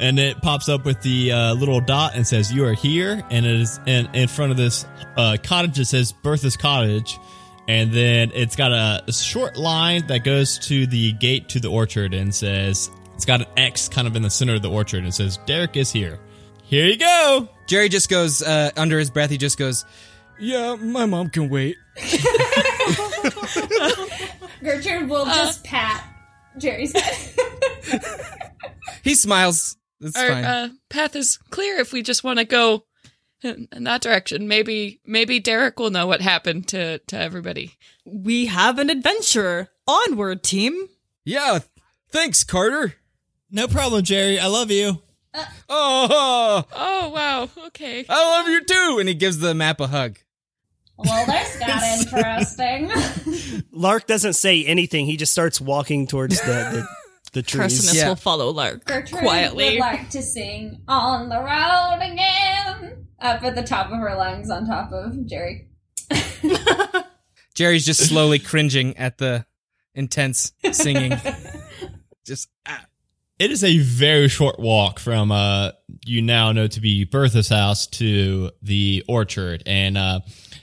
and 0.00 0.18
it 0.18 0.42
pops 0.42 0.68
up 0.68 0.84
with 0.84 1.00
the 1.02 1.30
uh, 1.30 1.54
little 1.54 1.80
dot 1.80 2.16
and 2.16 2.26
says 2.26 2.52
you 2.52 2.64
are 2.64 2.72
here 2.72 3.24
and 3.30 3.46
it 3.46 3.60
is 3.60 3.78
in, 3.86 4.08
in 4.12 4.26
front 4.26 4.50
of 4.50 4.56
this 4.56 4.84
uh, 5.16 5.36
cottage 5.40 5.76
that 5.76 5.84
says 5.84 6.12
bertha's 6.12 6.56
cottage 6.56 7.20
and 7.68 7.92
then 7.92 8.30
it's 8.34 8.56
got 8.56 8.72
a, 8.72 9.02
a 9.06 9.12
short 9.12 9.56
line 9.56 10.06
that 10.08 10.24
goes 10.24 10.58
to 10.58 10.86
the 10.86 11.12
gate 11.12 11.48
to 11.50 11.60
the 11.60 11.68
orchard 11.68 12.12
and 12.14 12.34
says 12.34 12.90
it's 13.14 13.24
got 13.24 13.40
an 13.40 13.46
x 13.56 13.88
kind 13.88 14.06
of 14.08 14.16
in 14.16 14.22
the 14.22 14.30
center 14.30 14.54
of 14.54 14.62
the 14.62 14.70
orchard 14.70 14.98
and 14.98 15.08
it 15.08 15.12
says 15.12 15.38
derek 15.46 15.76
is 15.76 15.90
here 15.92 16.18
here 16.64 16.86
you 16.86 16.96
go 16.96 17.48
Jerry 17.68 17.88
just 17.88 18.08
goes 18.10 18.42
uh, 18.42 18.70
under 18.76 18.98
his 18.98 19.08
breath. 19.10 19.30
He 19.30 19.38
just 19.38 19.56
goes, 19.56 19.86
Yeah, 20.38 20.74
my 20.74 21.06
mom 21.06 21.30
can 21.30 21.48
wait. 21.48 21.76
Gertrude 24.62 25.08
will 25.08 25.22
Uh. 25.22 25.34
just 25.34 25.64
pat 25.64 26.04
Jerry's 26.58 26.92
head. 26.92 28.02
he 29.02 29.14
smiles. 29.14 29.76
It's 30.00 30.16
Our 30.18 30.28
fine. 30.28 30.44
uh, 30.44 30.68
path 30.90 31.16
is 31.16 31.38
clear 31.50 31.78
if 31.78 31.92
we 31.92 32.02
just 32.02 32.24
want 32.24 32.38
to 32.40 32.44
go 32.44 32.84
in, 33.42 33.68
in 33.72 33.84
that 33.84 34.00
direction. 34.02 34.48
Maybe 34.48 35.00
maybe 35.04 35.38
Derek 35.40 35.78
will 35.78 35.90
know 35.90 36.06
what 36.06 36.20
happened 36.20 36.68
to 36.68 36.98
to 36.98 37.18
everybody. 37.18 37.74
We 38.04 38.46
have 38.46 38.78
an 38.78 38.90
adventurer. 38.90 39.68
Onward, 39.88 40.42
team. 40.44 40.88
Yeah, 41.24 41.58
thanks, 42.10 42.44
Carter. 42.44 42.94
no 43.50 43.66
problem 43.68 44.02
jerry 44.04 44.38
i 44.38 44.46
love 44.46 44.70
you 44.70 45.02
uh, 45.34 45.44
oh, 45.68 46.08
oh, 46.10 46.64
Oh 46.74 47.08
wow, 47.10 47.48
okay. 47.68 48.04
I 48.08 48.38
love 48.38 48.48
you 48.48 48.64
too. 48.64 48.96
And 49.00 49.08
he 49.08 49.14
gives 49.14 49.38
the 49.38 49.54
map 49.54 49.80
a 49.80 49.86
hug. 49.86 50.18
Well, 50.98 51.24
this 51.26 51.58
got 51.58 51.82
interesting. 51.98 53.62
Lark 53.72 54.06
doesn't 54.06 54.34
say 54.34 54.62
anything. 54.64 55.06
He 55.06 55.16
just 55.16 55.32
starts 55.32 55.58
walking 55.60 56.06
towards 56.06 56.38
the 56.42 56.46
the, 56.52 56.86
the 57.32 57.42
trees. 57.42 57.80
Carcinus 57.80 57.94
Yeah. 57.94 58.08
will 58.08 58.16
follow 58.16 58.50
Lark 58.50 58.84
Gertrude 58.84 59.22
quietly. 59.22 59.70
would 59.70 59.78
like 59.80 60.10
to 60.10 60.20
sing 60.22 60.82
"On 60.86 61.28
the 61.30 61.38
Road 61.38 62.12
Again" 62.12 62.61
up 63.22 63.42
at 63.42 63.54
the 63.54 63.62
top 63.62 63.90
of 63.90 63.98
her 63.98 64.14
lungs, 64.16 64.50
on 64.50 64.66
top 64.66 64.92
of 64.92 65.26
Jerry. 65.26 65.68
Jerry's 67.54 67.86
just 67.86 68.08
slowly 68.08 68.38
cringing 68.38 68.96
at 68.96 69.18
the 69.18 69.46
intense 69.94 70.52
singing. 70.72 71.12
just 72.24 72.48
ah. 72.66 72.84
It 73.38 73.50
is 73.50 73.64
a 73.64 73.78
very 73.78 74.28
short 74.28 74.60
walk 74.60 75.00
from 75.00 75.32
uh 75.32 75.72
you 76.04 76.22
now 76.22 76.52
know 76.52 76.68
to 76.68 76.80
be 76.80 77.04
Bertha's 77.04 77.48
house 77.48 77.86
to 77.88 78.50
the 78.62 79.04
orchard 79.08 79.64
and 79.66 79.98
uh 79.98 80.20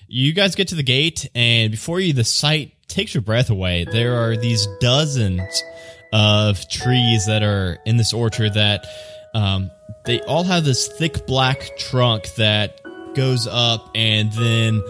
you 0.08 0.32
guys 0.34 0.56
get 0.56 0.70
to 0.70 0.76
the 0.76 0.84
gate 0.84 1.30
and 1.36 1.72
before 1.72 2.00
you 2.00 2.14
the 2.14 2.24
sight 2.24 2.74
takes 2.88 3.14
your 3.14 3.22
breath 3.22 3.50
away. 3.50 3.86
There 3.86 4.16
are 4.16 4.38
these 4.38 4.68
dozens 4.80 5.64
of 6.12 6.68
trees 6.70 7.26
that 7.28 7.44
are 7.44 7.78
in 7.86 7.98
this 7.98 8.14
orchard 8.14 8.56
that 8.56 8.86
um 9.34 9.72
they 10.06 10.22
all 10.22 10.44
have 10.44 10.64
this 10.64 10.88
thick 10.88 11.26
black 11.28 11.78
trunk 11.78 12.34
that 12.36 12.82
goes 13.16 13.48
up 13.48 13.90
and 13.96 14.32
then 14.34 14.82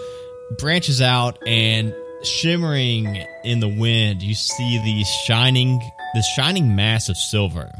branches 0.59 1.01
out 1.01 1.39
and 1.47 1.93
shimmering 2.23 3.25
in 3.43 3.59
the 3.59 3.67
wind. 3.67 4.21
You 4.21 4.35
see 4.35 4.77
the 4.83 5.03
shining 5.25 5.79
the 6.13 6.21
shining 6.21 6.75
mass 6.75 7.09
of 7.09 7.17
silver. 7.17 7.71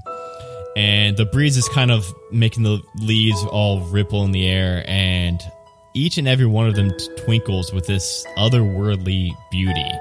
And 0.76 1.18
the 1.18 1.26
breeze 1.26 1.58
is 1.58 1.68
kind 1.70 1.92
of 1.92 2.06
making 2.32 2.64
the 2.64 2.82
leaves 2.98 3.44
all 3.46 3.82
ripple 3.90 4.24
in 4.24 4.32
the 4.32 4.48
air 4.48 4.84
and 4.88 5.42
each 5.96 6.18
and 6.18 6.28
every 6.28 6.46
one 6.46 6.68
of 6.68 6.76
them 6.76 6.92
twinkles 7.18 7.74
with 7.74 7.88
this 7.88 8.26
otherworldly 8.38 9.32
beauty. 9.52 9.92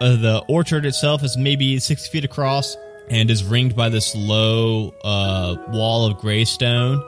Uh, 0.00 0.16
the 0.16 0.44
orchard 0.48 0.86
itself 0.86 1.22
is 1.22 1.36
maybe 1.36 1.78
six 1.78 2.08
feet 2.08 2.24
across 2.24 2.76
and 3.12 3.30
is 3.30 3.44
ringed 3.44 3.76
by 3.76 3.88
this 3.88 4.16
low 4.16 4.92
uh, 5.04 5.54
wall 5.68 6.06
of 6.06 6.18
gray 6.18 6.44
stone 6.44 7.00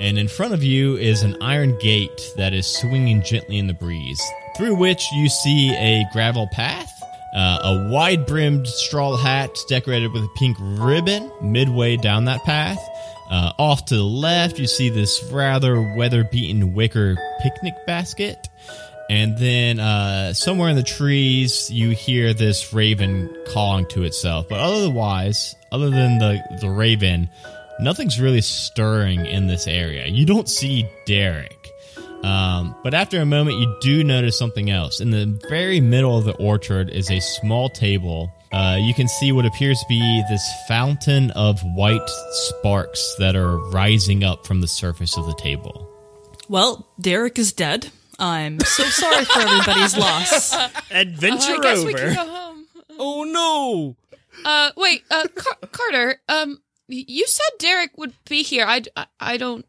and 0.00 0.18
in 0.18 0.26
front 0.26 0.52
of 0.52 0.64
you 0.64 0.96
is 0.96 1.22
an 1.22 1.36
iron 1.40 1.78
gate 1.78 2.32
that 2.36 2.52
is 2.52 2.66
swinging 2.66 3.22
gently 3.22 3.58
in 3.58 3.68
the 3.68 3.74
breeze 3.74 4.20
through 4.56 4.74
which 4.74 5.04
you 5.12 5.28
see 5.28 5.70
a 5.76 6.04
gravel 6.12 6.48
path 6.52 6.90
uh, 7.32 7.58
a 7.62 7.88
wide 7.90 8.26
brimmed 8.26 8.66
straw 8.66 9.16
hat 9.16 9.56
decorated 9.68 10.12
with 10.12 10.22
a 10.22 10.28
pink 10.36 10.56
ribbon 10.60 11.32
midway 11.40 11.96
down 11.96 12.26
that 12.26 12.44
path. 12.44 12.78
Uh, 13.30 13.52
off 13.58 13.86
to 13.86 13.96
the 13.96 14.02
left, 14.02 14.58
you 14.58 14.66
see 14.66 14.90
this 14.90 15.24
rather 15.32 15.80
weather 15.96 16.24
beaten 16.24 16.74
wicker 16.74 17.16
picnic 17.40 17.74
basket. 17.86 18.48
And 19.10 19.36
then 19.36 19.78
uh, 19.78 20.32
somewhere 20.32 20.70
in 20.70 20.76
the 20.76 20.82
trees, 20.82 21.70
you 21.70 21.90
hear 21.90 22.32
this 22.32 22.72
raven 22.72 23.34
calling 23.48 23.86
to 23.88 24.04
itself. 24.04 24.48
But 24.48 24.60
otherwise, 24.60 25.54
other 25.70 25.90
than 25.90 26.18
the, 26.18 26.40
the 26.60 26.70
raven, 26.70 27.28
nothing's 27.80 28.20
really 28.20 28.40
stirring 28.40 29.26
in 29.26 29.48
this 29.48 29.66
area. 29.66 30.06
You 30.06 30.24
don't 30.24 30.48
see 30.48 30.88
Derek. 31.06 31.68
Um, 32.22 32.76
but 32.84 32.94
after 32.94 33.20
a 33.20 33.26
moment, 33.26 33.58
you 33.58 33.76
do 33.80 34.04
notice 34.04 34.38
something 34.38 34.70
else. 34.70 35.00
In 35.00 35.10
the 35.10 35.26
very 35.48 35.80
middle 35.80 36.16
of 36.16 36.24
the 36.24 36.36
orchard 36.36 36.88
is 36.88 37.10
a 37.10 37.20
small 37.20 37.68
table. 37.68 38.32
Uh, 38.52 38.78
you 38.80 38.94
can 38.94 39.08
see 39.08 39.32
what 39.32 39.44
appears 39.44 39.80
to 39.80 39.86
be 39.88 40.22
this 40.30 40.48
fountain 40.68 41.30
of 41.32 41.60
white 41.74 42.08
sparks 42.32 43.16
that 43.18 43.34
are 43.34 43.58
rising 43.70 44.22
up 44.22 44.46
from 44.46 44.60
the 44.60 44.68
surface 44.68 45.16
of 45.16 45.26
the 45.26 45.34
table. 45.34 45.88
Well, 46.48 46.86
Derek 47.00 47.38
is 47.38 47.52
dead. 47.52 47.90
I'm 48.22 48.60
so 48.60 48.84
sorry 48.84 49.24
for 49.24 49.40
everybody's 49.40 49.96
loss. 49.98 50.54
Adventure 50.90 51.56
I 51.56 51.58
guess 51.60 51.84
we 51.84 51.94
can 51.94 52.04
over. 52.04 52.14
go 52.14 52.26
home. 52.30 52.66
Oh 52.98 53.24
no! 53.24 53.96
Uh, 54.44 54.70
wait, 54.76 55.02
uh, 55.10 55.26
Car- 55.34 55.68
Carter. 55.72 56.20
Um, 56.28 56.62
you 56.88 57.26
said 57.26 57.50
Derek 57.58 57.98
would 57.98 58.12
be 58.28 58.42
here. 58.42 58.64
I, 58.66 58.82
I, 58.96 59.06
I 59.18 59.36
don't, 59.38 59.66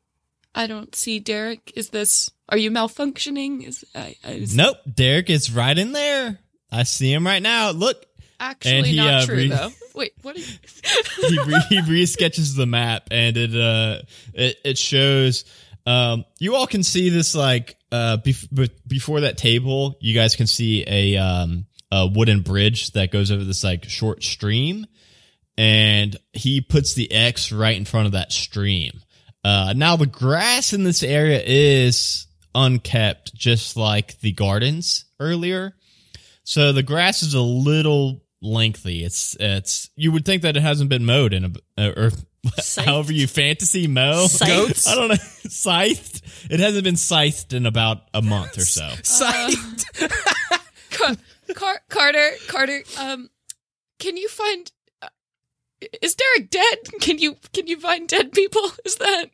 I 0.54 0.68
don't 0.68 0.94
see 0.96 1.20
Derek. 1.20 1.72
Is 1.76 1.90
this? 1.90 2.30
Are 2.50 2.58
you 2.58 2.70
malfunctioning? 2.70 3.66
Is 3.68 3.84
I, 3.96 4.16
I 4.24 4.32
is 4.34 4.56
Nope, 4.56 4.78
Derek 4.94 5.30
is 5.32 5.52
right 5.52 5.78
in 5.78 5.94
there. 5.94 6.38
I 6.72 6.84
see 6.84 7.12
him 7.12 7.26
right 7.26 7.42
now. 7.42 7.72
Look, 7.72 8.06
actually 8.40 8.90
he, 8.90 8.98
not 8.98 9.24
uh, 9.24 9.26
true 9.26 9.36
re- 9.36 9.48
though. 9.50 9.70
Wait, 9.96 10.14
what? 10.22 10.36
Are 10.36 10.40
you- 11.22 11.30
he 11.30 11.40
re- 11.40 11.66
he 11.70 11.82
re-sketches 11.82 12.56
the 12.56 12.66
map 12.66 13.08
and 13.10 13.38
it 13.38 13.56
uh 13.56 14.02
it, 14.34 14.58
it 14.66 14.78
shows 14.78 15.46
um 15.86 16.26
you 16.40 16.56
all 16.56 16.68
can 16.68 16.84
see 16.84 17.10
this 17.10 17.36
like 17.36 17.78
uh 17.92 18.18
bef- 18.24 18.54
be- 18.54 18.74
before 18.88 19.22
that 19.22 19.38
table 19.38 19.98
you 20.00 20.14
guys 20.14 20.36
can 20.36 20.48
see 20.48 20.84
a 20.88 21.18
um 21.18 21.66
a 21.92 22.08
wooden 22.08 22.42
bridge 22.42 22.92
that 22.92 23.12
goes 23.12 23.32
over 23.32 23.44
this 23.44 23.64
like 23.64 23.84
short 23.86 24.24
stream 24.24 24.86
and 25.58 26.16
he 26.32 26.62
puts 26.62 26.94
the 26.94 27.12
X 27.12 27.52
right 27.52 27.78
in 27.78 27.86
front 27.86 28.08
of 28.08 28.14
that 28.14 28.32
stream. 28.32 29.02
Uh, 29.44 29.74
now 29.76 29.96
the 29.96 30.06
grass 30.06 30.74
in 30.74 30.84
this 30.84 31.04
area 31.04 31.42
is 31.46 32.28
unkept, 32.56 33.34
just 33.36 33.76
like 33.76 34.20
the 34.22 34.32
gardens 34.32 35.06
earlier. 35.20 35.76
So 36.44 36.72
the 36.72 36.84
grass 36.84 37.24
is 37.24 37.34
a 37.34 37.42
little 37.42 38.24
lengthy. 38.42 39.04
It's 39.04 39.36
it's 39.40 39.90
you 39.96 40.12
would 40.12 40.26
think 40.26 40.42
that 40.42 40.58
it 40.58 40.62
hasn't 40.62 40.90
been 40.90 41.06
mowed 41.06 41.34
in 41.34 41.56
a 41.78 41.90
or 41.90 42.12
Scythed? 42.58 42.86
however 42.90 43.14
you 43.14 43.28
fantasy 43.28 43.88
mo 43.88 44.28
Scythed? 44.28 44.88
I 44.88 44.96
don't 44.96 45.08
know 45.10 45.16
scythed. 45.50 46.22
It 46.50 46.60
hasn't 46.60 46.84
been 46.84 46.96
scythed 46.98 47.54
in 47.54 47.66
about 47.66 48.02
a 48.14 48.22
month 48.22 48.58
or 48.58 48.62
so. 48.66 48.90
Sight. 49.04 49.56
Car- 50.92 51.16
Car- 51.56 51.82
Carter, 51.90 52.32
Carter, 52.48 52.84
um, 53.00 53.30
can 54.00 54.18
you 54.18 54.28
find? 54.28 54.72
Is 56.02 56.16
Derek 56.16 56.50
dead? 56.50 56.78
Can 57.02 57.18
you 57.20 57.38
can 57.54 57.68
you 57.68 57.80
find 57.80 58.08
dead 58.08 58.32
people? 58.32 58.62
Is 58.86 58.96
that? 58.98 59.26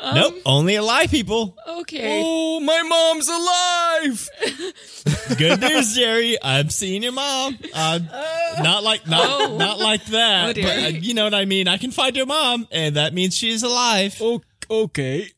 Um, 0.00 0.14
nope, 0.14 0.34
only 0.46 0.74
alive 0.76 1.10
people. 1.10 1.56
Okay. 1.66 2.22
Oh, 2.24 2.60
my 2.60 2.82
mom's 2.82 3.28
alive. 3.28 4.28
Good 5.38 5.60
news, 5.60 5.94
Jerry. 5.94 6.36
I'm 6.42 6.70
seeing 6.70 7.02
your 7.02 7.12
mom. 7.12 7.58
Uh, 7.74 8.00
not 8.62 8.84
like 8.84 9.06
not 9.06 9.26
Oh. 9.28 9.56
not 9.56 9.78
like 9.78 10.04
that, 10.06 10.56
Oh, 10.58 10.62
but 10.62 10.84
uh, 10.84 10.86
you 10.88 11.14
know 11.14 11.24
what 11.24 11.34
I 11.34 11.44
mean. 11.44 11.68
I 11.68 11.76
can 11.78 11.90
find 11.90 12.16
your 12.16 12.26
mom, 12.26 12.66
and 12.70 12.96
that 12.96 13.12
means 13.14 13.36
she's 13.36 13.62
alive. 13.62 14.16
Oh, 14.20 14.40
okay. 14.70 15.28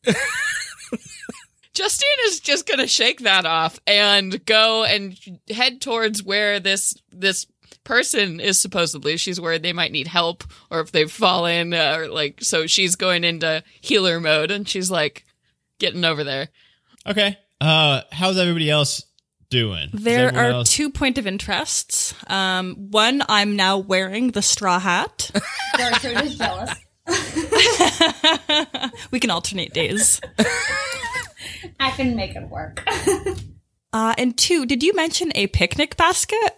Justine 1.73 2.07
is 2.25 2.41
just 2.41 2.67
gonna 2.67 2.87
shake 2.87 3.21
that 3.21 3.45
off 3.45 3.79
and 3.87 4.43
go 4.45 4.83
and 4.83 5.17
head 5.49 5.79
towards 5.79 6.21
where 6.21 6.59
this 6.59 6.95
this 7.11 7.47
person 7.83 8.39
is 8.39 8.59
supposedly. 8.59 9.17
She's 9.17 9.39
worried 9.41 9.63
they 9.63 9.73
might 9.73 9.91
need 9.91 10.07
help 10.07 10.43
or 10.69 10.79
if 10.81 10.91
they've 10.91 11.11
fallen 11.11 11.73
uh, 11.73 11.95
or 11.97 12.07
like 12.07 12.41
so. 12.41 12.67
She's 12.67 12.95
going 12.95 13.23
into 13.23 13.63
healer 13.81 14.19
mode 14.19 14.51
and 14.51 14.67
she's 14.67 14.91
like 14.91 15.25
getting 15.79 16.05
over 16.05 16.23
there. 16.23 16.49
Okay. 17.07 17.37
Uh, 17.59 18.01
how's 18.11 18.37
everybody 18.37 18.69
else 18.69 19.03
doing? 19.49 19.89
Is 19.93 20.03
There 20.03 20.33
are 20.35 20.51
else- 20.51 20.71
two 20.71 20.89
point 20.89 21.17
of 21.17 21.27
interests. 21.27 22.13
Um, 22.27 22.75
one, 22.91 23.23
I'm 23.27 23.55
now 23.55 23.77
wearing 23.77 24.31
the 24.31 24.41
straw 24.41 24.79
hat. 24.79 25.31
Gertrude 25.77 26.21
is 26.23 26.37
jealous. 26.37 26.73
we 29.11 29.19
can 29.19 29.29
alternate 29.29 29.73
days. 29.73 30.21
I 31.79 31.91
can 31.91 32.15
make 32.15 32.35
it 32.35 32.47
work. 32.49 32.83
Uh, 33.93 34.13
and 34.17 34.37
two, 34.37 34.65
did 34.65 34.81
you 34.83 34.93
mention 34.95 35.33
a 35.35 35.47
picnic 35.47 35.97
basket? 35.97 36.55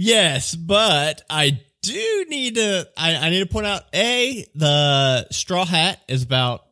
Yes, 0.00 0.54
but 0.54 1.22
I 1.28 1.60
do 1.82 2.24
need 2.28 2.54
to. 2.54 2.88
I, 2.96 3.16
I 3.16 3.30
need 3.30 3.40
to 3.40 3.46
point 3.46 3.66
out 3.66 3.82
a 3.92 4.46
the 4.54 5.26
straw 5.32 5.64
hat 5.64 6.00
is 6.06 6.22
about 6.22 6.64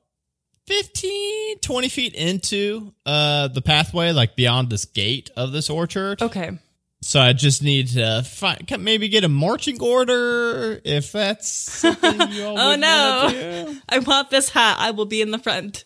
15, 0.68 1.58
20 1.58 1.88
feet 1.88 2.14
into 2.14 2.94
uh 3.04 3.48
the 3.48 3.62
pathway, 3.62 4.12
like 4.12 4.36
beyond 4.36 4.70
this 4.70 4.84
gate 4.84 5.30
of 5.36 5.50
this 5.50 5.68
orchard. 5.70 6.22
Okay. 6.22 6.56
So 7.02 7.20
I 7.20 7.32
just 7.32 7.64
need 7.64 7.88
to 7.88 8.22
find, 8.22 8.64
maybe 8.78 9.08
get 9.08 9.24
a 9.24 9.28
marching 9.28 9.80
order 9.82 10.80
if 10.84 11.10
that's 11.10 11.48
something 11.48 12.30
you 12.30 12.44
all 12.44 12.58
Oh 12.58 12.76
no. 12.76 13.28
do. 13.30 13.76
I 13.88 13.98
want 13.98 14.30
this 14.30 14.50
hat. 14.50 14.76
I 14.78 14.92
will 14.92 15.04
be 15.04 15.20
in 15.20 15.32
the 15.32 15.38
front. 15.38 15.84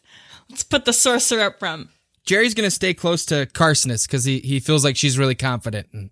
Let's 0.51 0.63
put 0.63 0.85
the 0.85 0.93
sorcerer 0.93 1.45
up 1.45 1.59
front. 1.59 1.89
Jerry's 2.27 2.53
gonna 2.53 2.71
stay 2.71 2.93
close 2.93 3.25
to 3.27 3.47
Carcinus 3.47 4.07
because 4.07 4.25
he, 4.25 4.41
he 4.41 4.61
feels 4.61 4.85
like 4.85 4.97
she's 4.97 5.19
really 5.19 5.35
confident 5.35 5.89
and 5.93 6.11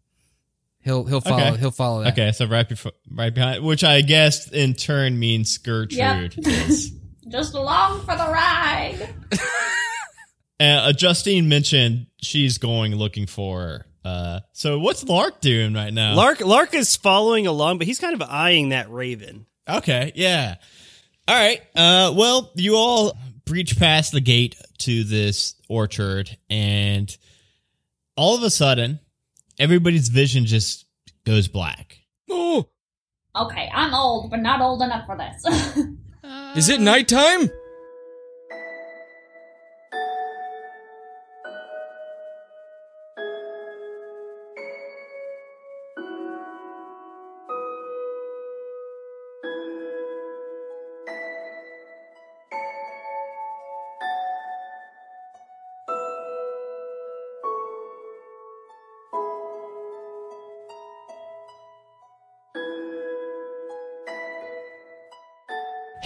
he'll 0.89 1.05
he'll 1.05 1.21
follow 1.21 1.43
Okay. 1.49 1.57
he'll 1.59 1.71
follow 1.71 2.03
that. 2.03 2.13
Okay, 2.15 2.33
so 2.33 2.47
right 2.47 2.69
before, 2.69 2.93
right 3.11 3.33
behind, 3.35 3.63
which 3.65 3.85
I 3.85 4.01
guess 4.01 4.51
in 4.51 4.75
turn 4.75 5.19
means 5.19 5.57
Gertrude. 5.59 6.35
Yes. 6.47 6.89
Just 7.31 7.55
along 7.55 8.01
for 8.01 8.17
the 8.17 8.25
ride. 8.31 9.15
Uh, 10.61 10.93
Justine 10.93 11.49
mentioned 11.49 12.07
she's 12.21 12.59
going 12.59 12.93
looking 12.97 13.27
for. 13.29 13.87
Uh, 14.05 14.41
so 14.53 14.81
what's 14.81 15.05
Lark 15.05 15.41
doing 15.41 15.73
right 15.73 15.93
now? 15.93 16.15
Lark 16.17 16.41
Lark 16.41 16.75
is 16.75 16.97
following 16.97 17.47
along, 17.47 17.79
but 17.79 17.87
he's 17.87 18.01
kind 18.01 18.13
of 18.21 18.23
eyeing 18.29 18.71
that 18.71 18.91
raven. 18.91 19.47
Okay, 19.69 20.11
yeah. 20.17 20.57
All 21.29 21.37
right. 21.37 21.61
Uh, 21.77 22.13
well, 22.17 22.51
you 22.57 22.75
all 22.75 23.17
breach 23.45 23.79
past 23.79 24.11
the 24.11 24.21
gate 24.21 24.57
to 24.79 25.05
this 25.05 25.55
orchard, 25.69 26.37
and 26.51 27.17
all 28.17 28.35
of 28.37 28.43
a 28.43 28.51
sudden, 28.51 28.99
everybody's 29.59 30.09
vision 30.09 30.47
just 30.47 30.87
goes 31.25 31.49
black. 31.49 31.99
Oh, 32.31 32.69
Okay, 33.37 33.71
I'm 33.73 33.95
old, 33.95 34.31
but 34.31 34.41
not 34.41 34.61
old 34.61 34.83
enough 34.83 35.07
for 35.07 35.17
this. 35.17 35.87
is 36.57 36.69
it 36.69 36.81
nighttime? 36.81 37.51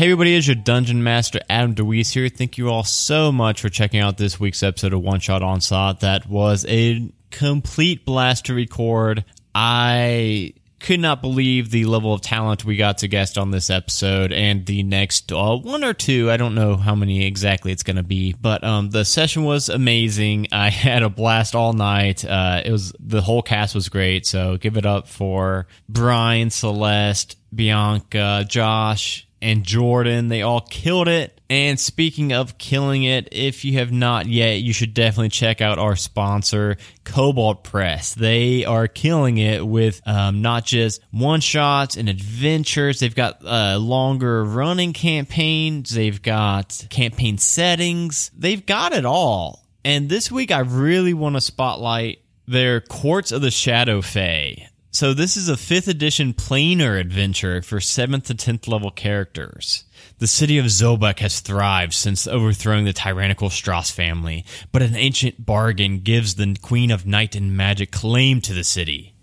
Hey 0.03 0.09
everybody, 0.09 0.35
it's 0.35 0.49
your 0.49 0.57
Dungeon 0.57 1.05
Master 1.05 1.39
Adam 1.49 1.75
DeWeese 1.75 2.11
here. 2.11 2.29
Thank 2.29 2.59
you 2.59 2.71
all 2.71 2.83
so 2.83 3.31
much 3.31 3.61
for 3.61 3.69
checking 3.69 4.01
out 4.01 4.19
this 4.19 4.41
week's 4.41 4.65
episode 4.65 4.93
of 4.93 5.01
One 5.01 5.21
Shot 5.21 5.45
Onslaught. 5.45 6.01
That 6.01 6.27
was 6.27 6.67
a 6.69 7.09
complete 7.31 8.05
blast 8.05 8.47
to 8.47 8.55
record. 8.55 9.25
I 9.55 10.55
could 10.81 10.99
not 10.99 11.23
believe 11.23 11.71
the 11.71 11.85
level 11.85 12.13
of 12.13 12.21
talent 12.21 12.65
we 12.65 12.75
got 12.75 12.99
to 12.99 13.07
guest 13.07 13.39
on 13.39 13.53
this 13.53 13.71
episode 13.71 14.33
and 14.33 14.67
the 14.67 14.83
next 14.83 15.31
uh, 15.31 15.57
one 15.57 15.85
or 15.85 15.95
two. 15.95 16.33
I 16.33 16.37
don't 16.37 16.57
know 16.57 16.75
how 16.75 16.97
many 16.97 17.25
exactly 17.25 17.71
it's 17.71 17.85
going 17.85 17.95
to 17.95 18.03
be, 18.03 18.33
but 18.33 18.65
um, 18.65 18.91
the 18.91 19.05
session 19.05 19.45
was 19.45 19.69
amazing. 19.69 20.49
I 20.53 20.71
had 20.71 21.05
a 21.05 21.11
blast 21.11 21.55
all 21.55 21.75
night. 21.75 22.25
Uh, 22.25 22.61
it 22.65 22.73
was 22.73 22.93
the 22.99 23.21
whole 23.21 23.41
cast 23.41 23.77
was 23.77 23.89
great. 23.89 24.27
So 24.27 24.57
give 24.57 24.77
it 24.77 24.85
up 24.85 25.07
for 25.07 25.69
Brian, 25.89 26.51
Celeste, 26.51 27.37
Bianca, 27.55 28.45
Josh, 28.49 29.29
and 29.43 29.65
Jordan. 29.65 30.29
They 30.29 30.41
all 30.43 30.61
killed 30.61 31.09
it. 31.09 31.39
And 31.51 31.79
speaking 31.79 32.33
of 32.33 32.57
killing 32.57 33.03
it, 33.03 33.29
if 33.31 33.65
you 33.67 33.75
have 33.75 33.93
not 33.93 34.27
yet, 34.27 34.63
you 34.63 34.73
should 34.73 34.95
definitely 34.95 35.29
check 35.29 35.61
out 35.61 35.79
our 35.79 35.97
sponsor, 35.97 36.79
Kobold 37.05 37.63
Press. 37.63 38.15
They 38.15 38.65
are 38.65 38.89
killing 38.89 39.37
it 39.37 39.67
with 39.67 40.01
um, 40.07 40.41
not 40.41 40.65
just 40.65 41.03
one 41.11 41.41
shots 41.41 41.99
and 41.99 42.09
adventures. 42.09 43.01
They've 43.01 43.15
got 43.15 43.45
uh, 43.45 43.77
longer 43.79 44.43
running 44.45 44.95
campaigns. 44.95 45.91
They've 45.91 46.23
got 46.23 46.87
campaign 46.89 47.37
settings. 47.37 48.31
They've 48.35 48.65
got 48.65 48.95
it 48.95 49.05
all. 49.05 49.67
And 49.85 50.09
this 50.09 50.33
week, 50.33 50.53
I 50.53 50.61
really 50.61 51.13
want 51.13 51.35
to 51.35 51.41
spotlight 51.43 52.21
their 52.47 52.81
Courts 52.81 53.33
of 53.33 53.43
the 53.43 53.51
Shadow 53.51 54.01
Fey. 54.01 54.69
So 54.95 55.15
this 55.15 55.39
is 55.39 55.49
a 55.49 55.55
5th 55.55 55.89
edition 55.89 56.35
planar 56.35 57.01
adventure 57.01 57.63
for 57.63 57.79
7th 57.79 58.25
to 58.25 58.35
10th 58.35 58.69
level 58.69 58.91
characters. 58.91 59.85
The 60.19 60.27
city 60.27 60.59
of 60.59 60.67
Zobeck 60.67 61.21
has 61.21 61.41
thrived 61.41 61.95
since 61.95 62.27
overthrowing 62.27 62.85
the 62.85 62.93
tyrannical 62.93 63.49
Stross 63.49 63.91
family, 63.91 64.45
but 64.71 64.83
an 64.83 64.95
ancient 64.95 65.47
bargain 65.47 66.01
gives 66.01 66.35
the 66.35 66.59
Queen 66.61 66.91
of 66.91 67.07
Night 67.07 67.35
and 67.35 67.57
Magic 67.57 67.91
claim 67.91 68.43
to 68.43 68.53
the 68.53 68.65
city. 68.65 69.15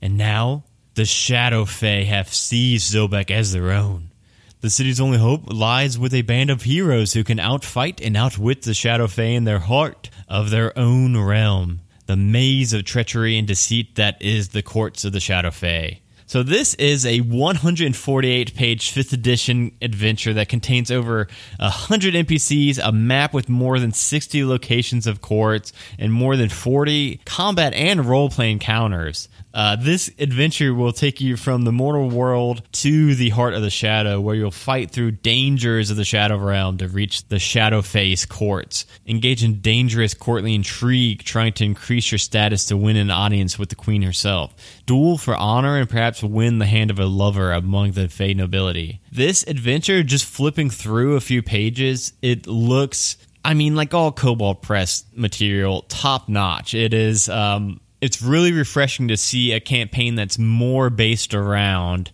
And 0.00 0.16
now, 0.16 0.64
the 0.94 1.04
Shadow 1.04 1.66
Fey 1.66 2.04
have 2.04 2.32
seized 2.32 2.94
Zobeck 2.94 3.30
as 3.30 3.52
their 3.52 3.72
own. 3.72 4.12
The 4.62 4.70
city's 4.70 5.02
only 5.02 5.18
hope 5.18 5.52
lies 5.52 5.98
with 5.98 6.14
a 6.14 6.22
band 6.22 6.48
of 6.48 6.62
heroes 6.62 7.12
who 7.12 7.24
can 7.24 7.36
outfight 7.36 8.00
and 8.02 8.16
outwit 8.16 8.62
the 8.62 8.72
Shadow 8.72 9.06
Fey 9.06 9.34
in 9.34 9.44
their 9.44 9.58
heart 9.58 10.08
of 10.30 10.48
their 10.48 10.76
own 10.78 11.14
realm 11.14 11.80
the 12.10 12.16
maze 12.16 12.72
of 12.72 12.82
treachery 12.82 13.38
and 13.38 13.46
deceit 13.46 13.94
that 13.94 14.20
is 14.20 14.48
the 14.48 14.62
courts 14.62 15.04
of 15.04 15.12
the 15.12 15.20
Shadow 15.20 15.52
Fey. 15.52 16.00
So 16.26 16.42
this 16.42 16.74
is 16.74 17.06
a 17.06 17.20
148 17.20 18.54
page 18.56 18.92
5th 18.92 19.12
edition 19.12 19.70
adventure 19.80 20.34
that 20.34 20.48
contains 20.48 20.90
over 20.90 21.28
100 21.60 22.14
NPCs, 22.14 22.80
a 22.82 22.90
map 22.90 23.32
with 23.32 23.48
more 23.48 23.78
than 23.78 23.92
60 23.92 24.44
locations 24.44 25.06
of 25.06 25.20
courts, 25.20 25.72
and 26.00 26.12
more 26.12 26.36
than 26.36 26.48
40 26.48 27.20
combat 27.24 27.74
and 27.74 28.04
role-playing 28.04 28.54
encounters. 28.54 29.28
Uh, 29.52 29.76
this 29.76 30.10
adventure 30.18 30.74
will 30.74 30.92
take 30.92 31.20
you 31.20 31.36
from 31.36 31.62
the 31.62 31.72
mortal 31.72 32.08
world 32.08 32.62
to 32.72 33.14
the 33.14 33.30
heart 33.30 33.54
of 33.54 33.62
the 33.62 33.70
shadow, 33.70 34.20
where 34.20 34.34
you'll 34.34 34.50
fight 34.50 34.90
through 34.90 35.10
dangers 35.10 35.90
of 35.90 35.96
the 35.96 36.04
shadow 36.04 36.36
realm 36.36 36.78
to 36.78 36.88
reach 36.88 37.26
the 37.28 37.38
shadow 37.38 37.82
face 37.82 38.24
courts. 38.24 38.86
Engage 39.06 39.42
in 39.42 39.60
dangerous 39.60 40.14
courtly 40.14 40.54
intrigue, 40.54 41.22
trying 41.22 41.52
to 41.52 41.64
increase 41.64 42.10
your 42.12 42.18
status 42.18 42.66
to 42.66 42.76
win 42.76 42.96
an 42.96 43.10
audience 43.10 43.58
with 43.58 43.68
the 43.68 43.74
queen 43.74 44.02
herself. 44.02 44.54
Duel 44.86 45.18
for 45.18 45.34
honor 45.36 45.78
and 45.78 45.88
perhaps 45.88 46.22
win 46.22 46.58
the 46.58 46.66
hand 46.66 46.90
of 46.90 46.98
a 46.98 47.06
lover 47.06 47.52
among 47.52 47.92
the 47.92 48.08
Fey 48.08 48.34
nobility. 48.34 49.00
This 49.10 49.42
adventure, 49.46 50.02
just 50.02 50.24
flipping 50.24 50.70
through 50.70 51.16
a 51.16 51.20
few 51.20 51.42
pages, 51.42 52.12
it 52.22 52.46
looks 52.46 53.16
I 53.44 53.54
mean, 53.54 53.74
like 53.74 53.94
all 53.94 54.12
Kobold 54.12 54.60
Press 54.60 55.04
material, 55.14 55.82
top 55.88 56.28
notch. 56.28 56.74
It 56.74 56.92
is. 56.92 57.28
Um, 57.28 57.80
it's 58.00 58.22
really 58.22 58.52
refreshing 58.52 59.08
to 59.08 59.16
see 59.16 59.52
a 59.52 59.60
campaign 59.60 60.14
that's 60.14 60.38
more 60.38 60.90
based 60.90 61.34
around, 61.34 62.10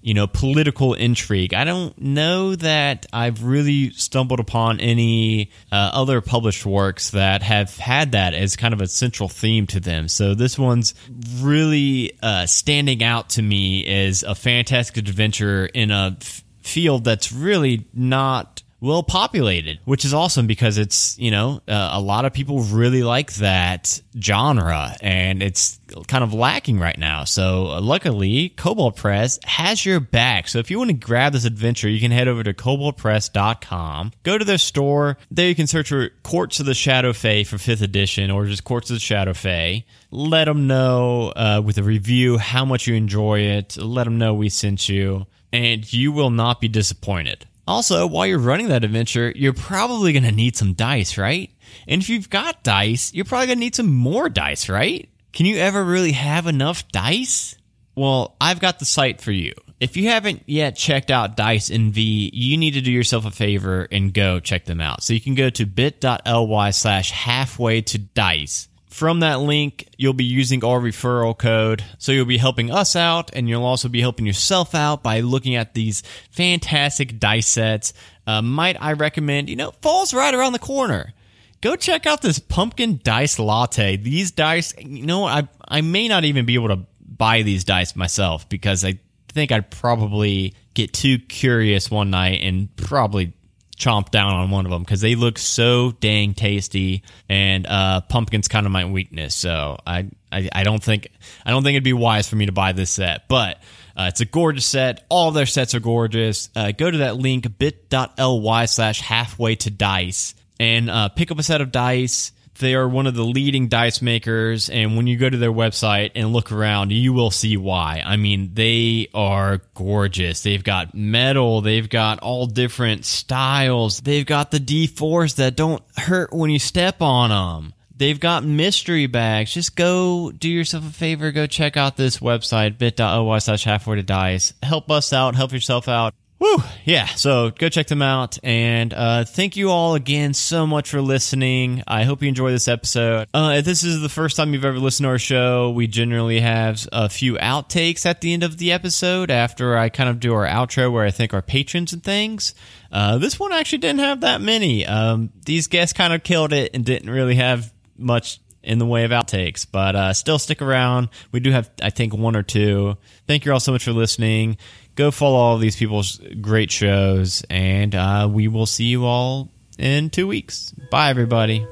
you 0.00 0.14
know, 0.14 0.26
political 0.26 0.94
intrigue. 0.94 1.54
I 1.54 1.64
don't 1.64 1.96
know 2.00 2.56
that 2.56 3.06
I've 3.12 3.44
really 3.44 3.90
stumbled 3.90 4.40
upon 4.40 4.80
any 4.80 5.50
uh, 5.70 5.90
other 5.92 6.20
published 6.20 6.66
works 6.66 7.10
that 7.10 7.42
have 7.42 7.76
had 7.76 8.12
that 8.12 8.34
as 8.34 8.56
kind 8.56 8.74
of 8.74 8.80
a 8.80 8.88
central 8.88 9.28
theme 9.28 9.66
to 9.68 9.80
them. 9.80 10.08
So 10.08 10.34
this 10.34 10.58
one's 10.58 10.94
really 11.40 12.12
uh, 12.22 12.46
standing 12.46 13.02
out 13.02 13.30
to 13.30 13.42
me 13.42 13.86
as 13.86 14.22
a 14.22 14.34
fantastic 14.34 14.96
adventure 14.96 15.66
in 15.66 15.90
a 15.90 16.16
field 16.62 17.04
that's 17.04 17.32
really 17.32 17.86
not 17.94 18.57
well 18.80 19.02
populated, 19.02 19.80
which 19.84 20.04
is 20.04 20.14
awesome 20.14 20.46
because 20.46 20.78
it's, 20.78 21.18
you 21.18 21.30
know, 21.30 21.60
uh, 21.66 21.90
a 21.92 22.00
lot 22.00 22.24
of 22.24 22.32
people 22.32 22.60
really 22.60 23.02
like 23.02 23.32
that 23.34 24.00
genre 24.20 24.94
and 25.00 25.42
it's 25.42 25.80
kind 26.06 26.22
of 26.22 26.32
lacking 26.32 26.78
right 26.78 26.98
now. 26.98 27.24
So 27.24 27.66
uh, 27.66 27.80
luckily, 27.80 28.50
Kobold 28.50 28.96
Press 28.96 29.38
has 29.44 29.84
your 29.84 30.00
back. 30.00 30.48
So 30.48 30.58
if 30.58 30.70
you 30.70 30.78
want 30.78 30.90
to 30.90 30.96
grab 30.96 31.32
this 31.32 31.44
adventure, 31.44 31.88
you 31.88 32.00
can 32.00 32.10
head 32.10 32.28
over 32.28 32.42
to 32.42 32.54
koboldpress.com, 32.54 34.12
go 34.22 34.38
to 34.38 34.44
their 34.44 34.58
store. 34.58 35.18
There 35.30 35.48
you 35.48 35.54
can 35.54 35.66
search 35.66 35.88
for 35.88 36.10
Courts 36.22 36.60
of 36.60 36.66
the 36.66 36.74
Shadow 36.74 37.12
Fey 37.12 37.44
for 37.44 37.56
5th 37.56 37.82
edition 37.82 38.30
or 38.30 38.46
just 38.46 38.64
Courts 38.64 38.90
of 38.90 38.96
the 38.96 39.00
Shadow 39.00 39.34
Fey. 39.34 39.86
Let 40.10 40.44
them 40.44 40.66
know 40.66 41.32
uh, 41.34 41.62
with 41.64 41.78
a 41.78 41.82
review 41.82 42.38
how 42.38 42.64
much 42.64 42.86
you 42.86 42.94
enjoy 42.94 43.40
it. 43.40 43.76
Let 43.76 44.04
them 44.04 44.18
know 44.18 44.34
we 44.34 44.48
sent 44.48 44.88
you 44.88 45.26
and 45.52 45.90
you 45.92 46.12
will 46.12 46.30
not 46.30 46.60
be 46.60 46.68
disappointed. 46.68 47.46
Also, 47.68 48.06
while 48.06 48.26
you're 48.26 48.38
running 48.38 48.68
that 48.68 48.82
adventure, 48.82 49.30
you're 49.36 49.52
probably 49.52 50.12
going 50.12 50.22
to 50.22 50.32
need 50.32 50.56
some 50.56 50.72
dice, 50.72 51.18
right? 51.18 51.50
And 51.86 52.00
if 52.00 52.08
you've 52.08 52.30
got 52.30 52.62
dice, 52.62 53.12
you're 53.12 53.26
probably 53.26 53.48
going 53.48 53.58
to 53.58 53.64
need 53.64 53.74
some 53.74 53.94
more 53.94 54.28
dice, 54.28 54.68
right? 54.68 55.08
Can 55.34 55.44
you 55.44 55.58
ever 55.58 55.84
really 55.84 56.12
have 56.12 56.46
enough 56.46 56.88
dice? 56.88 57.56
Well, 57.94 58.36
I've 58.40 58.60
got 58.60 58.78
the 58.78 58.86
site 58.86 59.20
for 59.20 59.32
you. 59.32 59.52
If 59.80 59.96
you 59.96 60.08
haven't 60.08 60.42
yet 60.46 60.76
checked 60.76 61.10
out 61.10 61.36
Dice 61.36 61.70
Envy, 61.70 62.30
you 62.32 62.56
need 62.56 62.72
to 62.72 62.80
do 62.80 62.90
yourself 62.90 63.26
a 63.26 63.30
favor 63.30 63.86
and 63.92 64.12
go 64.14 64.40
check 64.40 64.64
them 64.64 64.80
out. 64.80 65.02
So 65.02 65.12
you 65.12 65.20
can 65.20 65.34
go 65.34 65.50
to 65.50 65.66
bit.ly 65.66 66.70
slash 66.70 67.10
halfway 67.12 67.82
to 67.82 67.98
dice. 67.98 68.68
From 68.88 69.20
that 69.20 69.40
link, 69.40 69.88
you'll 69.98 70.14
be 70.14 70.24
using 70.24 70.64
our 70.64 70.80
referral 70.80 71.36
code. 71.36 71.84
So 71.98 72.10
you'll 72.10 72.24
be 72.24 72.38
helping 72.38 72.70
us 72.70 72.96
out 72.96 73.30
and 73.34 73.48
you'll 73.48 73.64
also 73.64 73.88
be 73.88 74.00
helping 74.00 74.26
yourself 74.26 74.74
out 74.74 75.02
by 75.02 75.20
looking 75.20 75.56
at 75.56 75.74
these 75.74 76.02
fantastic 76.30 77.20
dice 77.20 77.48
sets. 77.48 77.92
Uh, 78.26 78.42
might 78.42 78.80
I 78.80 78.94
recommend, 78.94 79.50
you 79.50 79.56
know, 79.56 79.72
fall's 79.82 80.14
right 80.14 80.34
around 80.34 80.52
the 80.52 80.58
corner. 80.58 81.12
Go 81.60 81.76
check 81.76 82.06
out 82.06 82.22
this 82.22 82.38
pumpkin 82.38 83.00
dice 83.02 83.38
latte. 83.38 83.96
These 83.96 84.30
dice, 84.30 84.74
you 84.78 85.06
know, 85.06 85.24
I, 85.26 85.48
I 85.66 85.80
may 85.80 86.08
not 86.08 86.24
even 86.24 86.46
be 86.46 86.54
able 86.54 86.68
to 86.68 86.86
buy 87.00 87.42
these 87.42 87.64
dice 87.64 87.94
myself 87.94 88.48
because 88.48 88.84
I 88.84 89.00
think 89.28 89.52
I'd 89.52 89.70
probably 89.70 90.54
get 90.74 90.92
too 90.92 91.18
curious 91.18 91.90
one 91.90 92.10
night 92.10 92.40
and 92.42 92.74
probably 92.76 93.32
chomp 93.78 94.10
down 94.10 94.34
on 94.34 94.50
one 94.50 94.66
of 94.66 94.70
them 94.70 94.82
because 94.82 95.00
they 95.00 95.14
look 95.14 95.38
so 95.38 95.92
dang 96.00 96.34
tasty 96.34 97.02
and 97.28 97.66
uh, 97.66 98.00
pumpkin's 98.02 98.48
kind 98.48 98.66
of 98.66 98.72
my 98.72 98.84
weakness. 98.84 99.34
So 99.34 99.78
I, 99.86 100.08
I 100.30 100.48
i 100.52 100.62
don't 100.62 100.82
think 100.82 101.08
i 101.46 101.50
don't 101.50 101.62
think 101.62 101.74
it'd 101.74 101.84
be 101.84 101.94
wise 101.94 102.28
for 102.28 102.36
me 102.36 102.44
to 102.46 102.52
buy 102.52 102.72
this 102.72 102.90
set 102.90 103.28
but 103.28 103.62
uh, 103.98 104.06
it's 104.06 104.20
a 104.20 104.24
gorgeous 104.24 104.64
set. 104.64 105.04
All 105.08 105.32
their 105.32 105.44
sets 105.44 105.74
are 105.74 105.80
gorgeous. 105.80 106.50
Uh, 106.54 106.70
go 106.70 106.88
to 106.88 106.98
that 106.98 107.16
link 107.16 107.58
bit.ly 107.58 108.64
slash 108.66 109.00
halfway 109.00 109.56
to 109.56 109.70
dice 109.70 110.36
and 110.60 110.88
uh, 110.88 111.08
pick 111.08 111.32
up 111.32 111.38
a 111.40 111.42
set 111.42 111.60
of 111.60 111.72
dice 111.72 112.30
they 112.58 112.74
are 112.74 112.88
one 112.88 113.06
of 113.06 113.14
the 113.14 113.24
leading 113.24 113.68
dice 113.68 114.02
makers, 114.02 114.68
and 114.68 114.96
when 114.96 115.06
you 115.06 115.16
go 115.16 115.28
to 115.28 115.36
their 115.36 115.52
website 115.52 116.12
and 116.14 116.32
look 116.32 116.52
around, 116.52 116.92
you 116.92 117.12
will 117.12 117.30
see 117.30 117.56
why. 117.56 118.02
I 118.04 118.16
mean, 118.16 118.50
they 118.54 119.08
are 119.14 119.62
gorgeous. 119.74 120.42
They've 120.42 120.62
got 120.62 120.94
metal, 120.94 121.60
they've 121.60 121.88
got 121.88 122.20
all 122.20 122.46
different 122.46 123.04
styles, 123.04 124.00
they've 124.00 124.26
got 124.26 124.50
the 124.50 124.60
D4s 124.60 125.36
that 125.36 125.56
don't 125.56 125.82
hurt 125.96 126.32
when 126.32 126.50
you 126.50 126.58
step 126.58 127.02
on 127.02 127.30
them. 127.30 127.74
They've 127.96 128.20
got 128.20 128.44
mystery 128.44 129.08
bags. 129.08 129.52
Just 129.52 129.74
go 129.74 130.30
do 130.30 130.48
yourself 130.48 130.88
a 130.88 130.92
favor. 130.92 131.32
Go 131.32 131.48
check 131.48 131.76
out 131.76 131.96
this 131.96 132.18
website, 132.18 132.78
bit.ly 132.78 133.38
slash 133.38 133.64
halfway 133.64 133.96
to 133.96 134.04
dice. 134.04 134.52
Help 134.62 134.88
us 134.88 135.12
out. 135.12 135.34
Help 135.34 135.52
yourself 135.52 135.88
out. 135.88 136.14
Woo! 136.40 136.58
Yeah, 136.84 137.06
so 137.06 137.50
go 137.50 137.68
check 137.68 137.88
them 137.88 138.00
out. 138.00 138.38
And 138.44 138.94
uh, 138.94 139.24
thank 139.24 139.56
you 139.56 139.70
all 139.70 139.96
again 139.96 140.34
so 140.34 140.66
much 140.66 140.88
for 140.88 141.00
listening. 141.02 141.82
I 141.88 142.04
hope 142.04 142.22
you 142.22 142.28
enjoy 142.28 142.52
this 142.52 142.68
episode. 142.68 143.28
Uh, 143.34 143.56
if 143.58 143.64
this 143.64 143.82
is 143.82 144.00
the 144.00 144.08
first 144.08 144.36
time 144.36 144.54
you've 144.54 144.64
ever 144.64 144.78
listened 144.78 145.04
to 145.04 145.10
our 145.10 145.18
show, 145.18 145.70
we 145.70 145.88
generally 145.88 146.38
have 146.40 146.86
a 146.92 147.08
few 147.08 147.34
outtakes 147.34 148.06
at 148.06 148.20
the 148.20 148.32
end 148.32 148.44
of 148.44 148.58
the 148.58 148.70
episode 148.70 149.32
after 149.32 149.76
I 149.76 149.88
kind 149.88 150.08
of 150.08 150.20
do 150.20 150.32
our 150.32 150.46
outro 150.46 150.92
where 150.92 151.04
I 151.04 151.10
thank 151.10 151.34
our 151.34 151.42
patrons 151.42 151.92
and 151.92 152.04
things. 152.04 152.54
Uh, 152.92 153.18
this 153.18 153.40
one 153.40 153.52
actually 153.52 153.78
didn't 153.78 154.00
have 154.00 154.20
that 154.20 154.40
many. 154.40 154.86
Um, 154.86 155.30
these 155.44 155.66
guests 155.66 155.92
kind 155.92 156.12
of 156.12 156.22
killed 156.22 156.52
it 156.52 156.70
and 156.72 156.84
didn't 156.84 157.10
really 157.10 157.34
have 157.34 157.72
much 157.96 158.40
in 158.62 158.78
the 158.78 158.86
way 158.86 159.04
of 159.04 159.10
outtakes, 159.10 159.66
but 159.70 159.96
uh, 159.96 160.12
still 160.12 160.38
stick 160.38 160.60
around. 160.62 161.08
We 161.32 161.40
do 161.40 161.50
have, 161.50 161.70
I 161.82 161.90
think, 161.90 162.12
one 162.14 162.36
or 162.36 162.42
two. 162.42 162.96
Thank 163.26 163.44
you 163.44 163.52
all 163.52 163.60
so 163.60 163.72
much 163.72 163.84
for 163.84 163.92
listening 163.92 164.58
go 164.98 165.12
follow 165.12 165.36
all 165.36 165.58
these 165.58 165.76
people's 165.76 166.20
great 166.40 166.70
shows, 166.70 167.44
and 167.48 167.94
uh, 167.94 168.28
we 168.30 168.48
will 168.48 168.66
see 168.66 168.86
you 168.86 169.06
all 169.06 169.48
in 169.78 170.10
two 170.10 170.26
weeks. 170.26 170.74
Bye, 170.90 171.08
everybody. 171.08 171.64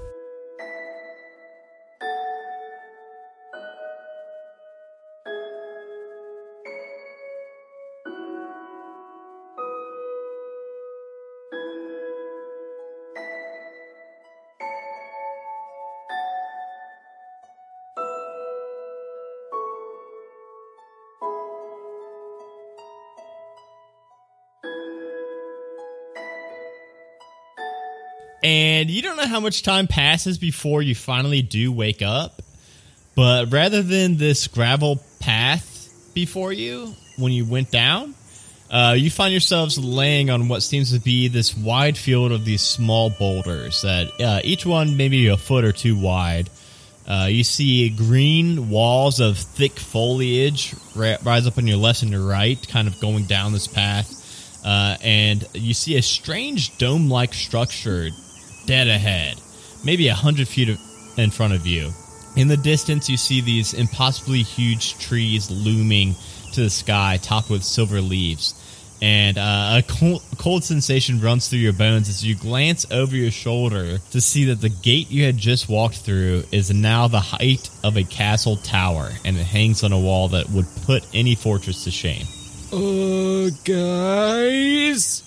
And 28.42 28.90
you 28.90 29.02
don't 29.02 29.16
know 29.16 29.26
how 29.26 29.40
much 29.40 29.62
time 29.62 29.86
passes 29.86 30.38
before 30.38 30.82
you 30.82 30.94
finally 30.94 31.42
do 31.42 31.72
wake 31.72 32.02
up. 32.02 32.42
But 33.14 33.50
rather 33.50 33.82
than 33.82 34.18
this 34.18 34.46
gravel 34.46 35.02
path 35.20 36.12
before 36.14 36.52
you 36.52 36.94
when 37.16 37.32
you 37.32 37.46
went 37.46 37.70
down, 37.70 38.14
uh, 38.70 38.94
you 38.96 39.10
find 39.10 39.32
yourselves 39.32 39.78
laying 39.78 40.28
on 40.28 40.48
what 40.48 40.62
seems 40.62 40.92
to 40.92 41.00
be 41.00 41.28
this 41.28 41.56
wide 41.56 41.96
field 41.96 42.32
of 42.32 42.44
these 42.44 42.62
small 42.62 43.10
boulders 43.10 43.82
that 43.82 44.20
uh, 44.20 44.40
each 44.44 44.66
one 44.66 44.96
maybe 44.96 45.28
a 45.28 45.36
foot 45.36 45.64
or 45.64 45.72
two 45.72 45.98
wide. 45.98 46.50
Uh, 47.08 47.28
you 47.30 47.44
see 47.44 47.88
green 47.88 48.68
walls 48.68 49.20
of 49.20 49.38
thick 49.38 49.78
foliage 49.78 50.74
ri- 50.96 51.16
rise 51.22 51.46
up 51.46 51.56
on 51.56 51.66
your 51.66 51.76
left 51.76 52.02
and 52.02 52.10
your 52.10 52.26
right, 52.26 52.66
kind 52.68 52.88
of 52.88 53.00
going 53.00 53.24
down 53.24 53.52
this 53.52 53.68
path. 53.68 54.12
Uh, 54.64 54.96
and 55.00 55.46
you 55.54 55.72
see 55.72 55.96
a 55.96 56.02
strange 56.02 56.76
dome 56.78 57.08
like 57.08 57.32
structure 57.32 58.10
dead 58.66 58.88
ahead, 58.88 59.40
maybe 59.84 60.08
a 60.08 60.14
hundred 60.14 60.48
feet 60.48 60.78
in 61.16 61.30
front 61.30 61.54
of 61.54 61.66
you. 61.66 61.90
In 62.36 62.48
the 62.48 62.56
distance, 62.56 63.08
you 63.08 63.16
see 63.16 63.40
these 63.40 63.72
impossibly 63.72 64.42
huge 64.42 64.98
trees 64.98 65.50
looming 65.50 66.14
to 66.52 66.62
the 66.62 66.70
sky, 66.70 67.18
topped 67.22 67.48
with 67.48 67.62
silver 67.62 68.00
leaves. 68.00 68.62
And 69.02 69.36
uh, 69.36 69.80
a 69.80 69.82
cold, 69.86 70.22
cold 70.38 70.64
sensation 70.64 71.20
runs 71.20 71.48
through 71.48 71.58
your 71.58 71.74
bones 71.74 72.08
as 72.08 72.24
you 72.24 72.34
glance 72.34 72.90
over 72.90 73.14
your 73.14 73.30
shoulder 73.30 73.98
to 74.10 74.20
see 74.20 74.46
that 74.46 74.62
the 74.62 74.70
gate 74.70 75.10
you 75.10 75.24
had 75.24 75.36
just 75.36 75.68
walked 75.68 75.98
through 75.98 76.44
is 76.50 76.72
now 76.72 77.06
the 77.06 77.20
height 77.20 77.68
of 77.84 77.96
a 77.96 78.04
castle 78.04 78.56
tower, 78.56 79.10
and 79.24 79.36
it 79.36 79.44
hangs 79.44 79.84
on 79.84 79.92
a 79.92 79.98
wall 80.00 80.28
that 80.28 80.48
would 80.50 80.66
put 80.84 81.06
any 81.14 81.34
fortress 81.34 81.84
to 81.84 81.90
shame. 81.90 82.26
Uh, 82.72 83.50
guys? 83.64 85.25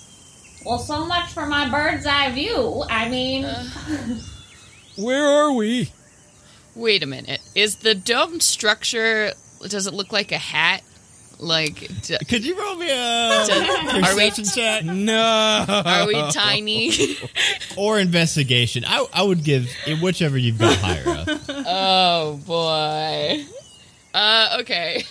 Well, 0.69 0.77
so 0.77 1.03
much 1.03 1.31
for 1.31 1.47
my 1.47 1.67
bird's 1.67 2.05
eye 2.05 2.31
view. 2.31 2.83
I 2.87 3.09
mean, 3.09 3.43
Where 4.97 5.25
are 5.25 5.51
we? 5.51 5.91
Wait 6.75 7.01
a 7.01 7.07
minute. 7.07 7.41
Is 7.55 7.77
the 7.77 7.95
dome 7.95 8.39
structure? 8.39 9.31
Does 9.67 9.87
it 9.87 9.95
look 9.95 10.11
like 10.13 10.31
a 10.31 10.37
hat? 10.37 10.83
Like, 11.39 11.89
d- 12.03 12.17
Could 12.29 12.45
you 12.45 12.55
roll 12.55 12.75
me 12.75 12.85
a 12.85 13.45
d- 13.47 13.51
are 14.03 14.15
we 14.15 14.29
perception 14.29 14.43
check 14.45 14.85
No. 14.85 15.65
are 15.67 16.05
we 16.05 16.21
tiny? 16.31 16.91
or 17.75 17.97
investigation? 17.99 18.83
I, 18.85 19.07
I 19.11 19.23
would 19.23 19.43
give 19.43 19.71
whichever 20.03 20.37
you've 20.37 20.59
got 20.59 20.77
higher 20.77 21.03
up. 21.07 21.27
oh 21.49 22.39
boy. 22.45 23.43
Uh, 24.13 24.57
okay. 24.61 25.03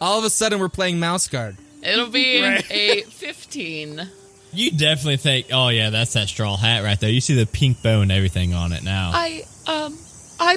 All 0.00 0.16
of 0.20 0.24
a 0.24 0.30
sudden, 0.30 0.60
we're 0.60 0.68
playing 0.68 1.00
mouse 1.00 1.26
guard. 1.26 1.56
It'll 1.82 2.06
be 2.10 2.36
a 2.70 3.02
fifteen. 3.02 4.08
You 4.52 4.70
definitely 4.72 5.18
think, 5.18 5.46
oh 5.52 5.68
yeah, 5.68 5.90
that's 5.90 6.14
that 6.14 6.28
straw 6.28 6.56
hat 6.56 6.82
right 6.82 6.98
there. 6.98 7.10
You 7.10 7.20
see 7.20 7.34
the 7.34 7.46
pink 7.46 7.82
bow 7.82 8.00
and 8.00 8.10
everything 8.10 8.54
on 8.54 8.72
it 8.72 8.82
now. 8.82 9.10
I 9.14 9.44
um 9.66 9.96
I 10.38 10.56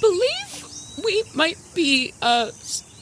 believe 0.00 1.04
we 1.04 1.22
might 1.34 1.58
be 1.74 2.12
uh 2.22 2.50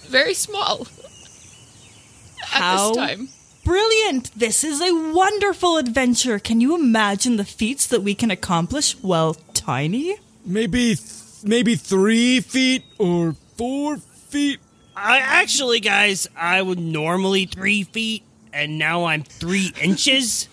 very 0.09 0.35
small 0.35 0.87
at 2.55 2.73
this 2.77 2.97
time. 2.97 3.29
Brilliant! 3.65 4.31
This 4.39 4.63
is 4.63 4.81
a 4.81 4.93
wonderful 5.13 5.77
adventure. 5.77 6.39
Can 6.39 6.61
you 6.61 6.77
imagine 6.77 7.37
the 7.37 7.45
feats 7.45 7.87
that 7.89 8.03
we 8.03 8.15
can 8.15 8.31
accomplish 8.31 8.93
while 9.03 9.35
tiny? 9.55 10.17
Maybe, 10.45 10.95
th- 10.95 11.43
maybe 11.43 11.75
three 11.75 12.41
feet 12.41 12.85
or 12.99 13.35
four 13.57 13.97
feet. 13.99 14.61
I 14.95 15.19
actually, 15.19 15.81
guys, 15.81 16.29
I 16.37 16.63
would 16.63 16.79
normally 16.79 17.47
three 17.47 17.83
feet, 17.83 18.23
and 18.57 18.79
now 18.79 19.05
I'm 19.05 19.23
three 19.23 19.73
inches. 19.81 20.49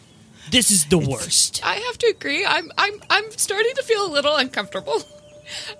This 0.52 0.72
is 0.72 0.86
the 0.86 0.98
worst. 0.98 1.66
I 1.66 1.76
have 1.76 1.98
to 2.00 2.08
agree. 2.08 2.46
I'm 2.46 2.70
I'm 2.78 3.02
I'm 3.10 3.32
starting 3.32 3.72
to 3.76 3.84
feel 3.84 4.06
a 4.06 4.12
little 4.12 4.36
uncomfortable. 4.36 5.02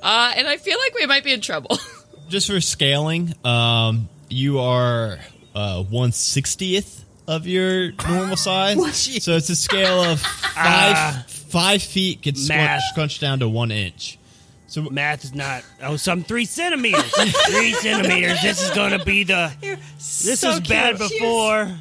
Uh 0.02 0.34
and 0.36 0.46
I 0.46 0.58
feel 0.58 0.78
like 0.78 0.94
we 0.94 1.06
might 1.06 1.24
be 1.24 1.32
in 1.32 1.40
trouble. 1.40 1.80
Just 2.28 2.48
for 2.48 2.60
scaling, 2.60 3.34
um, 3.46 4.10
you 4.28 4.60
are 4.60 5.20
uh, 5.56 5.82
one 5.84 6.12
sixtieth 6.12 7.06
of 7.30 7.48
your 7.48 7.94
normal 8.06 8.36
size. 8.36 8.78
so 9.24 9.38
it's 9.38 9.50
a 9.50 9.56
scale 9.56 10.04
of 10.04 10.20
five 10.20 11.26
five 11.28 11.82
feet 11.82 12.22
gets 12.22 12.50
Math. 12.50 12.60
scrunched, 12.60 12.90
scrunched 12.90 13.22
down 13.22 13.40
to 13.40 13.48
one 13.48 13.72
inch. 13.72 14.20
So 14.68 14.82
Math 14.82 15.24
is 15.24 15.34
not. 15.34 15.64
Oh, 15.82 15.96
some 15.96 16.24
three 16.24 16.46
centimeters. 16.46 17.10
three 17.48 17.72
centimeters. 17.72 18.42
This 18.42 18.62
is 18.62 18.72
gonna 18.72 19.04
be 19.04 19.24
the. 19.24 19.54
This 19.62 20.42
so 20.42 20.50
was 20.50 20.60
bad 20.60 20.98
cute. 20.98 21.10
before. 21.10 21.72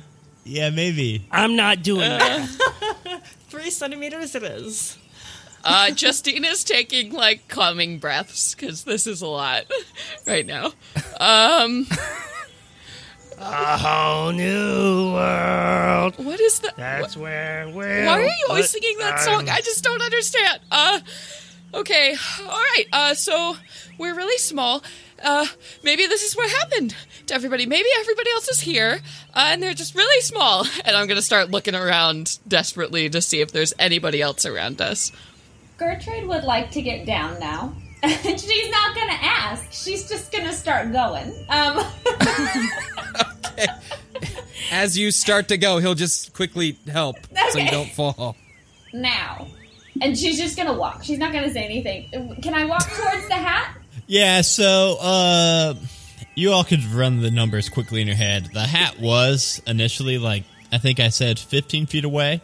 Yeah, 0.44 0.70
maybe. 0.70 1.24
I'm 1.30 1.56
not 1.56 1.82
doing 1.82 2.08
that. 2.08 2.48
Three 3.48 3.70
centimeters 3.70 4.34
it 4.34 4.42
is. 4.42 4.98
Uh 5.64 5.90
Justine 5.92 6.44
is 6.44 6.64
taking 6.64 7.12
like 7.12 7.46
calming 7.48 7.98
breaths 7.98 8.54
cuz 8.54 8.82
this 8.84 9.06
is 9.06 9.22
a 9.22 9.28
lot 9.28 9.64
right 10.26 10.44
now. 10.46 10.72
Um 11.20 11.86
A 13.38 13.76
whole 13.78 14.32
new 14.32 15.12
world. 15.12 16.14
what 16.24 16.40
is 16.40 16.58
that? 16.60 16.76
That's 16.76 17.16
where 17.16 17.68
we're. 17.68 18.06
Why 18.06 18.20
are 18.22 18.26
you 18.26 18.46
always 18.48 18.70
singing 18.70 18.98
that 18.98 19.20
song? 19.20 19.48
I 19.48 19.60
just 19.60 19.82
don't 19.84 20.00
understand. 20.02 20.60
Uh, 20.70 21.00
okay, 21.74 22.14
all 22.40 22.48
right. 22.48 22.84
Uh, 22.92 23.14
so 23.14 23.56
we're 23.98 24.14
really 24.14 24.38
small. 24.38 24.82
Uh, 25.22 25.46
maybe 25.84 26.06
this 26.06 26.22
is 26.22 26.34
what 26.36 26.50
happened 26.50 26.94
to 27.26 27.34
everybody. 27.34 27.64
Maybe 27.66 27.88
everybody 28.00 28.30
else 28.32 28.48
is 28.48 28.60
here, 28.60 29.00
uh, 29.34 29.48
and 29.52 29.62
they're 29.62 29.74
just 29.74 29.94
really 29.94 30.20
small. 30.22 30.66
And 30.84 30.96
I'm 30.96 31.06
gonna 31.06 31.22
start 31.22 31.50
looking 31.50 31.74
around 31.76 32.38
desperately 32.48 33.08
to 33.10 33.22
see 33.22 33.40
if 33.40 33.52
there's 33.52 33.72
anybody 33.78 34.20
else 34.20 34.44
around 34.44 34.80
us. 34.80 35.12
Gertrude 35.78 36.26
would 36.28 36.42
like 36.44 36.70
to 36.72 36.82
get 36.82 37.06
down 37.06 37.38
now. 37.38 37.72
She's 38.04 38.70
not 38.70 38.96
gonna 38.96 39.12
ask. 39.20 39.70
She's 39.72 40.08
just 40.08 40.32
gonna 40.32 40.52
start 40.52 40.90
going. 40.92 41.32
Um, 41.48 41.84
As 44.72 44.96
you 44.98 45.10
start 45.10 45.48
to 45.48 45.56
go, 45.56 45.78
he'll 45.78 45.94
just 45.94 46.32
quickly 46.32 46.78
help 46.90 47.16
so 47.50 47.58
you 47.58 47.70
don't 47.70 47.90
fall. 47.90 48.36
now. 48.92 49.46
And 50.00 50.16
she's 50.16 50.38
just 50.38 50.56
gonna 50.56 50.72
walk. 50.72 51.04
She's 51.04 51.18
not 51.18 51.32
gonna 51.32 51.52
say 51.52 51.64
anything. 51.64 52.36
Can 52.40 52.54
I 52.54 52.64
walk 52.64 52.88
towards 52.90 53.28
the 53.28 53.34
hat? 53.34 53.76
Yeah, 54.06 54.40
so 54.40 54.96
uh 55.00 55.74
you 56.34 56.52
all 56.52 56.64
could 56.64 56.82
run 56.84 57.20
the 57.20 57.30
numbers 57.30 57.68
quickly 57.68 58.00
in 58.00 58.06
your 58.06 58.16
head. 58.16 58.48
The 58.52 58.60
hat 58.60 58.98
was 58.98 59.60
initially 59.66 60.18
like 60.18 60.44
I 60.72 60.78
think 60.78 60.98
I 61.00 61.08
said 61.10 61.38
15 61.38 61.86
feet 61.86 62.04
away, 62.04 62.40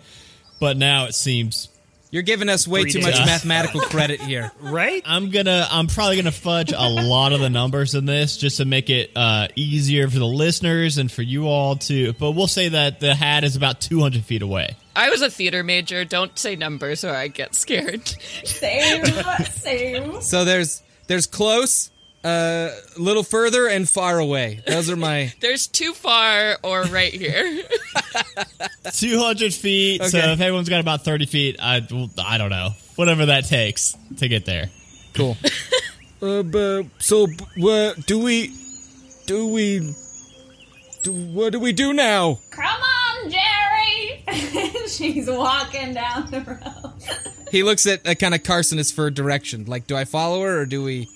but 0.60 0.76
now 0.76 1.06
it 1.06 1.14
seems 1.14 1.70
You're 2.10 2.22
giving 2.22 2.48
us 2.50 2.68
way 2.68 2.84
too 2.84 3.00
much 3.00 3.14
mathematical 3.14 3.80
credit 3.90 4.20
here. 4.20 4.52
Right? 4.60 5.02
I'm 5.06 5.30
gonna 5.30 5.66
I'm 5.70 5.86
probably 5.86 6.16
gonna 6.16 6.30
fudge 6.32 6.72
a 6.76 6.88
lot 6.88 7.32
of 7.32 7.40
the 7.40 7.50
numbers 7.50 7.94
in 7.94 8.04
this 8.04 8.36
just 8.36 8.58
to 8.58 8.66
make 8.66 8.90
it 8.90 9.10
uh, 9.16 9.48
easier 9.56 10.08
for 10.08 10.18
the 10.18 10.26
listeners 10.26 10.98
and 10.98 11.10
for 11.10 11.22
you 11.22 11.48
all 11.48 11.76
to. 11.76 12.12
But 12.12 12.32
we'll 12.32 12.46
say 12.46 12.68
that 12.68 13.00
the 13.00 13.14
hat 13.14 13.44
is 13.44 13.56
about 13.56 13.80
200 13.80 14.22
feet 14.24 14.42
away. 14.42 14.76
I 14.98 15.10
was 15.10 15.22
a 15.22 15.30
theater 15.30 15.62
major. 15.62 16.04
Don't 16.04 16.36
say 16.38 16.56
numbers 16.56 17.04
or 17.04 17.14
I 17.14 17.28
get 17.28 17.54
scared. 17.54 18.06
Same, 18.44 19.04
same. 19.44 20.20
So 20.20 20.44
there's 20.44 20.82
there's 21.06 21.26
close, 21.26 21.90
uh, 22.24 22.28
a 22.28 23.00
little 23.00 23.22
further, 23.22 23.68
and 23.68 23.88
far 23.88 24.18
away. 24.18 24.60
Those 24.66 24.90
are 24.90 24.96
my. 24.96 25.32
There's 25.40 25.68
too 25.68 25.92
far 25.94 26.58
or 26.64 26.82
right 26.84 27.12
here. 27.14 27.62
200 28.92 29.54
feet. 29.54 30.02
So 30.04 30.18
if 30.18 30.40
everyone's 30.40 30.68
got 30.68 30.80
about 30.80 31.04
30 31.04 31.26
feet, 31.26 31.56
I 31.62 31.76
I 32.18 32.38
don't 32.38 32.50
know 32.50 32.70
whatever 32.96 33.26
that 33.26 33.44
takes 33.44 33.96
to 34.16 34.28
get 34.28 34.44
there. 34.44 34.70
Cool. 35.14 35.36
Uh, 36.20 36.42
but, 36.42 36.82
so, 36.98 37.28
b- 37.28 37.36
what 37.58 38.04
do 38.06 38.18
we, 38.18 38.52
do 39.26 39.46
we, 39.52 39.94
do, 41.04 41.12
what 41.12 41.52
do 41.52 41.60
we 41.60 41.72
do 41.72 41.92
now? 41.92 42.40
Come 42.50 42.64
on, 42.64 43.30
Jerry! 43.30 43.77
she's 44.88 45.28
walking 45.28 45.94
down 45.94 46.30
the 46.30 46.40
road. 46.40 46.92
He 47.50 47.62
looks 47.62 47.86
at 47.86 48.06
uh, 48.06 48.14
kind 48.14 48.34
of 48.34 48.42
Carcinus 48.42 48.92
for 48.92 49.10
direction. 49.10 49.64
Like, 49.64 49.86
do 49.86 49.96
I 49.96 50.04
follow 50.04 50.42
her 50.42 50.60
or 50.60 50.66
do 50.66 50.82
we? 50.84 51.08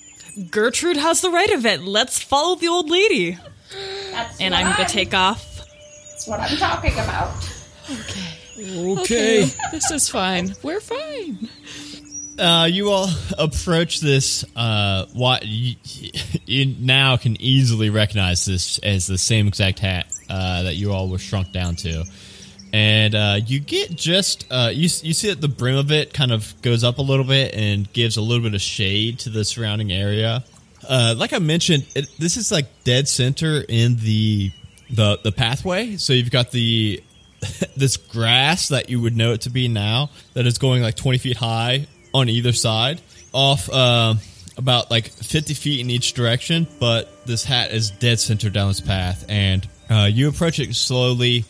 Gertrude 0.49 0.97
has 0.97 1.21
the 1.21 1.29
right 1.29 1.51
of 1.51 1.63
it. 1.67 1.83
Let's 1.83 2.17
follow 2.17 2.55
the 2.55 2.69
old 2.69 2.89
lady. 2.89 3.37
That's 4.09 4.41
And 4.41 4.51
what 4.51 4.63
I'm 4.65 4.75
gonna 4.75 4.89
take 4.89 5.13
off. 5.13 5.57
That's 6.09 6.27
what 6.27 6.39
I'm 6.39 6.57
talking 6.57 6.93
about. 6.93 7.33
Okay. 7.87 8.99
Okay. 8.99 9.51
This 9.71 9.91
is 9.91 10.09
fine. 10.09 10.55
We're 10.63 10.79
fine. 10.79 11.49
Uh, 12.39 12.67
you 12.71 12.89
all 12.89 13.09
approach 13.37 13.99
this. 13.99 14.43
Uh, 14.55 15.05
what 15.13 15.45
you, 15.45 15.75
you 16.47 16.75
now 16.79 17.15
can 17.17 17.39
easily 17.39 17.91
recognize 17.91 18.45
this 18.45 18.79
as 18.79 19.05
the 19.05 19.19
same 19.19 19.47
exact 19.47 19.77
hat 19.77 20.07
uh, 20.29 20.63
that 20.63 20.75
you 20.77 20.91
all 20.91 21.09
were 21.09 21.19
shrunk 21.19 21.51
down 21.51 21.75
to, 21.75 22.03
and 22.73 23.13
uh, 23.13 23.39
you 23.45 23.59
get 23.59 23.91
just 23.95 24.47
uh, 24.49 24.71
you 24.73 24.89
you 25.03 25.13
see 25.13 25.29
that 25.29 25.39
the 25.39 25.47
brim 25.47 25.77
of 25.77 25.91
it 25.91 26.11
kind 26.11 26.31
of 26.31 26.59
goes 26.63 26.83
up 26.83 26.97
a 26.97 27.03
little 27.03 27.23
bit 27.23 27.53
and 27.53 27.91
gives 27.93 28.17
a 28.17 28.21
little 28.21 28.43
bit 28.43 28.55
of 28.55 28.61
shade 28.61 29.19
to 29.19 29.29
the 29.29 29.45
surrounding 29.45 29.91
area. 29.91 30.43
Uh, 30.89 31.13
like 31.15 31.31
I 31.31 31.39
mentioned, 31.39 31.85
it, 31.95 32.09
this 32.17 32.35
is 32.35 32.51
like 32.51 32.65
dead 32.83 33.07
center 33.07 33.63
in 33.69 33.97
the 33.97 34.51
the 34.89 35.19
the 35.23 35.31
pathway. 35.31 35.97
So 35.97 36.13
you've 36.13 36.31
got 36.31 36.49
the 36.49 37.03
this 37.77 37.97
grass 37.97 38.69
that 38.69 38.89
you 38.89 38.99
would 39.01 39.15
know 39.15 39.33
it 39.33 39.41
to 39.41 39.51
be 39.51 39.67
now 39.67 40.09
that 40.33 40.47
is 40.47 40.57
going 40.57 40.81
like 40.81 40.95
20 40.95 41.19
feet 41.19 41.37
high 41.37 41.85
on 42.11 42.27
either 42.27 42.53
side 42.53 43.01
off 43.33 43.69
uh, 43.71 44.15
about 44.57 44.89
like 44.89 45.09
50 45.09 45.53
feet 45.53 45.79
in 45.81 45.89
each 45.89 46.13
direction 46.13 46.67
but 46.79 47.25
this 47.25 47.43
hat 47.43 47.71
is 47.71 47.89
dead 47.89 48.19
center 48.19 48.49
down 48.49 48.67
this 48.69 48.79
path 48.79 49.25
and 49.27 49.67
uh, 49.89 50.07
you 50.09 50.29
approach 50.29 50.59
it 50.59 50.73
slowly 50.75 51.43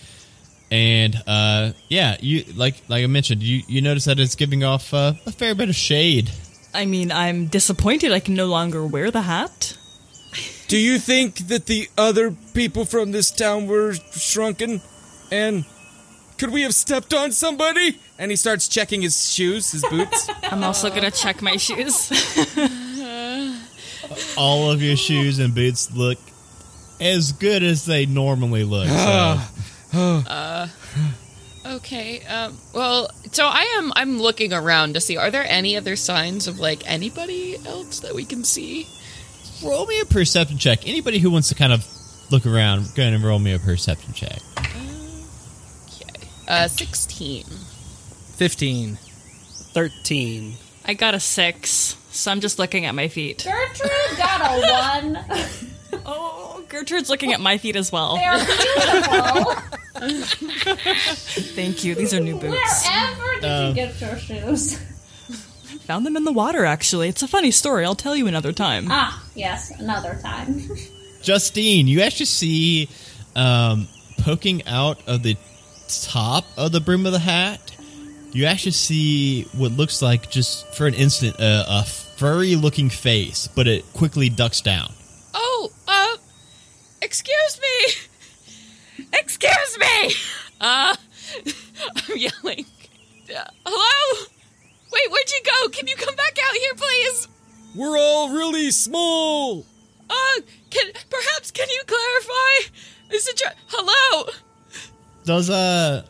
and 0.74 1.15
uh, 1.28 1.71
yeah 1.88 2.17
you 2.19 2.43
like 2.55 2.76
like 2.89 3.03
i 3.03 3.07
mentioned 3.07 3.41
you 3.43 3.61
you 3.67 3.82
notice 3.82 4.05
that 4.05 4.19
it's 4.19 4.36
giving 4.36 4.63
off 4.63 4.93
uh, 4.93 5.13
a 5.26 5.32
fair 5.32 5.53
bit 5.55 5.69
of 5.69 5.76
shade 5.76 6.32
I 6.74 6.86
mean, 6.86 7.11
I'm 7.11 7.47
disappointed 7.47 8.11
I 8.11 8.19
can 8.19 8.34
no 8.34 8.47
longer 8.47 8.86
wear 8.86 9.11
the 9.11 9.21
hat. 9.21 9.78
Do 10.67 10.78
you 10.78 10.97
think 10.97 11.47
that 11.49 11.67
the 11.67 11.88
other 11.97 12.32
people 12.53 12.86
from 12.86 13.11
this 13.11 13.30
town 13.30 13.67
were 13.67 13.93
shrunken? 13.93 14.82
And 15.32 15.65
could 16.39 16.49
we 16.49 16.63
have 16.63 16.74
stepped 16.74 17.13
on 17.13 17.32
somebody? 17.32 17.99
And 18.17 18.32
he 18.32 18.38
starts 18.38 18.67
checking 18.67 19.03
his 19.03 19.32
shoes, 19.32 19.71
his 19.71 19.86
boots. 19.88 20.30
I'm 20.43 20.63
also 20.63 20.89
gonna 20.89 21.11
check 21.11 21.43
my 21.43 21.57
shoes. 21.57 22.11
all 24.38 24.71
of 24.71 24.82
your 24.82 24.97
shoes 24.97 25.38
and 25.38 25.53
boots 25.53 25.95
look 25.95 26.17
as 26.99 27.34
good 27.34 27.61
as 27.61 27.86
they 27.86 28.07
normally 28.07 28.63
look 28.63 28.88
so. 28.88 29.39
Okay. 31.66 32.22
Um, 32.26 32.58
well, 32.74 33.10
so 33.32 33.46
I 33.46 33.62
am. 33.78 33.94
I'm 33.96 34.20
looking 34.20 34.52
around 34.52 34.96
to 34.96 35.02
see. 35.02 35.16
Are 35.18 35.32
there 35.32 35.46
any 35.48 35.78
other 35.78 35.96
signs 35.96 36.48
of 36.48 36.60
like 36.60 36.84
anybody 36.89 37.56
else 37.66 38.02
that 38.02 38.14
we 38.14 38.26
can 38.26 38.44
see? 38.44 38.88
roll 39.64 39.86
me 39.86 40.02
a 40.02 40.06
perception 40.06 40.58
check 40.58 40.86
anybody 40.86 41.20
who 41.20 41.32
wants 41.32 41.48
to 41.48 41.56
kind 41.56 41.72
of 41.72 41.88
look 42.32 42.46
around 42.46 42.84
go 42.96 43.02
ahead 43.02 43.14
and 43.14 43.24
roll 43.24 43.39
me 43.39 43.54
a 43.54 43.60
perception 43.60 44.12
check 44.12 44.39
Okay. 44.58 46.28
Uh, 46.50 46.68
sixteen. 46.68 47.46
Fifteen. 48.36 48.98
13. 49.74 50.56
I 50.86 50.94
got 50.96 51.16
a 51.16 51.20
six, 51.20 51.96
so 52.12 52.30
I'm 52.32 52.41
just 52.41 52.60
looking 52.60 52.86
at 52.86 52.94
my 52.94 53.08
feet. 53.08 53.44
Gertrude 53.44 54.18
got 54.18 54.41
a 54.41 55.10
one. 55.10 55.26
Oh, 56.06 56.64
Gertrude's 56.70 57.10
looking 57.10 57.34
at 57.34 57.39
my 57.41 57.58
feet 57.58 57.76
as 57.76 57.91
well. 57.91 58.16
They're 58.16 58.38
beautiful. 58.46 59.54
Thank 61.56 61.84
you. 61.84 61.96
These 61.96 62.14
are 62.14 62.20
new 62.20 62.38
boots. 62.38 62.86
Wherever 62.88 63.41
did 63.41 63.46
Um, 63.46 63.68
you 63.70 63.74
get 63.76 64.02
your 64.02 64.18
shoes? 64.18 64.78
Found 65.86 66.06
them 66.06 66.16
in 66.16 66.24
the 66.24 66.32
water, 66.32 66.66
actually. 66.66 67.10
It's 67.10 67.22
a 67.24 67.28
funny 67.28 67.52
story. 67.52 67.86
I'll 67.86 67.96
tell 67.96 68.16
you 68.16 68.28
another 68.28 68.54
time. 68.54 68.88
Ah, 68.89 69.24
yes, 69.36 69.72
another 69.80 70.18
time. 70.22 70.62
Justine, 71.22 71.88
you 71.88 72.02
actually 72.02 72.26
see 72.28 72.89
um, 73.36 73.88
poking 74.20 74.66
out 74.66 75.00
of 75.08 75.24
the 75.24 75.36
top 75.88 76.46
of 76.58 76.72
the 76.72 76.80
brim 76.80 77.06
of 77.06 77.12
the 77.12 77.20
hat, 77.20 77.76
you 78.32 78.46
actually 78.46 78.72
see 78.72 79.44
what 79.56 79.72
looks 79.74 80.02
like 80.02 80.30
just 80.32 80.66
for 80.74 80.88
an 80.88 80.94
instant 80.94 81.36
a, 81.39 81.66
a 81.68 81.84
furry 81.84 82.56
looking 82.56 82.89
face, 82.89 83.48
but 83.54 83.68
it 83.68 83.86
quickly 83.94 84.30
ducks 84.30 84.62
down. 84.62 84.91
Oh, 85.34 85.71
uh, 85.88 86.17
excuse 87.01 87.59
me. 87.61 89.05
Excuse 89.13 89.77
me. 89.79 90.13
Uh, 90.61 90.95
I'm 91.95 92.17
yelling. 92.17 92.65
Uh, 93.36 93.43
hello? 93.65 94.27
Wait, 94.91 95.11
where'd 95.11 95.31
you 95.31 95.41
go? 95.45 95.69
Can 95.69 95.88
you 95.88 95.95
come 95.95 96.15
back 96.15 96.38
out 96.47 96.55
here, 96.55 96.73
please? 96.75 97.27
We're 97.75 97.97
all 97.97 98.29
really 98.29 98.69
small. 98.71 99.65
Uh, 100.09 100.41
can 100.69 100.91
perhaps 101.09 101.49
can 101.51 101.67
you 101.69 101.81
clarify? 101.88 102.75
Is 103.11 103.27
it 103.27 103.41
your 103.41 103.51
hello? 103.67 104.29
Does 105.25 105.49
a 105.49 106.05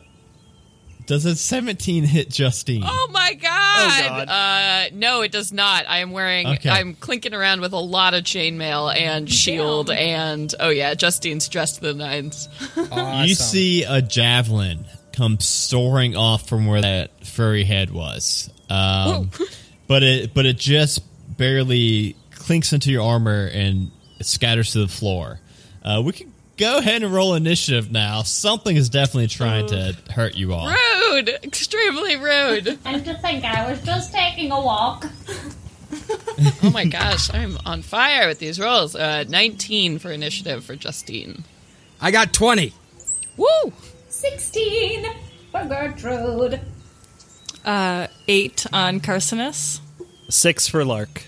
does 1.06 1.24
a 1.24 1.36
17 1.36 2.04
hit 2.04 2.30
Justine? 2.30 2.82
Oh 2.84 3.08
my 3.12 3.34
god! 3.34 4.28
God. 4.28 4.28
Uh, 4.28 4.88
no, 4.94 5.22
it 5.22 5.32
does 5.32 5.52
not. 5.52 5.84
I 5.88 5.98
am 5.98 6.10
wearing. 6.12 6.46
Okay. 6.46 6.70
I'm 6.70 6.94
clinking 6.94 7.34
around 7.34 7.60
with 7.60 7.72
a 7.72 7.78
lot 7.78 8.14
of 8.14 8.24
chainmail 8.24 8.94
and 8.94 9.30
shield, 9.30 9.90
and 9.90 10.52
oh 10.60 10.70
yeah, 10.70 10.94
Justine's 10.94 11.48
dressed 11.48 11.76
to 11.76 11.80
the 11.82 11.94
nines. 11.94 12.48
Awesome. 12.76 13.28
You 13.28 13.34
see 13.34 13.84
a 13.84 14.02
javelin 14.02 14.84
come 15.12 15.40
soaring 15.40 16.16
off 16.16 16.48
from 16.48 16.66
where 16.66 16.80
that 16.80 17.26
furry 17.26 17.64
head 17.64 17.90
was, 17.90 18.50
um, 18.68 19.30
but 19.86 20.02
it 20.02 20.34
but 20.34 20.46
it 20.46 20.58
just 20.58 21.02
barely 21.36 22.16
clinks 22.32 22.72
into 22.72 22.90
your 22.90 23.02
armor 23.02 23.48
and 23.52 23.90
scatters 24.20 24.72
to 24.72 24.80
the 24.80 24.88
floor. 24.88 25.40
Uh, 25.82 26.02
we 26.04 26.12
can 26.12 26.32
go 26.56 26.78
ahead 26.78 27.02
and 27.02 27.12
roll 27.12 27.34
initiative 27.34 27.90
now. 27.90 28.22
Something 28.22 28.76
is 28.76 28.88
definitely 28.88 29.28
trying 29.28 29.66
to 29.68 29.96
hurt 30.10 30.34
you 30.34 30.52
all. 30.52 30.68
Rude, 30.68 31.28
extremely 31.42 32.16
rude. 32.16 32.78
And 32.84 33.04
to 33.04 33.14
think 33.14 33.44
I 33.44 33.70
was 33.70 33.80
just 33.82 34.12
taking 34.12 34.50
a 34.52 34.60
walk. 34.60 35.06
oh 36.62 36.70
my 36.72 36.84
gosh, 36.84 37.32
I'm 37.32 37.56
on 37.64 37.82
fire 37.82 38.28
with 38.28 38.38
these 38.38 38.58
rolls. 38.60 38.94
Uh, 38.94 39.24
19 39.28 39.98
for 39.98 40.10
initiative 40.10 40.64
for 40.64 40.76
Justine. 40.76 41.44
I 42.00 42.10
got 42.10 42.32
20. 42.32 42.72
Woo! 43.36 43.72
16 44.08 45.06
for 45.50 45.64
Gertrude. 45.64 46.60
Uh, 47.64 48.08
eight 48.28 48.66
on 48.72 49.00
Carcinus. 49.00 49.80
Six 50.28 50.68
for 50.68 50.84
Lark. 50.84 51.24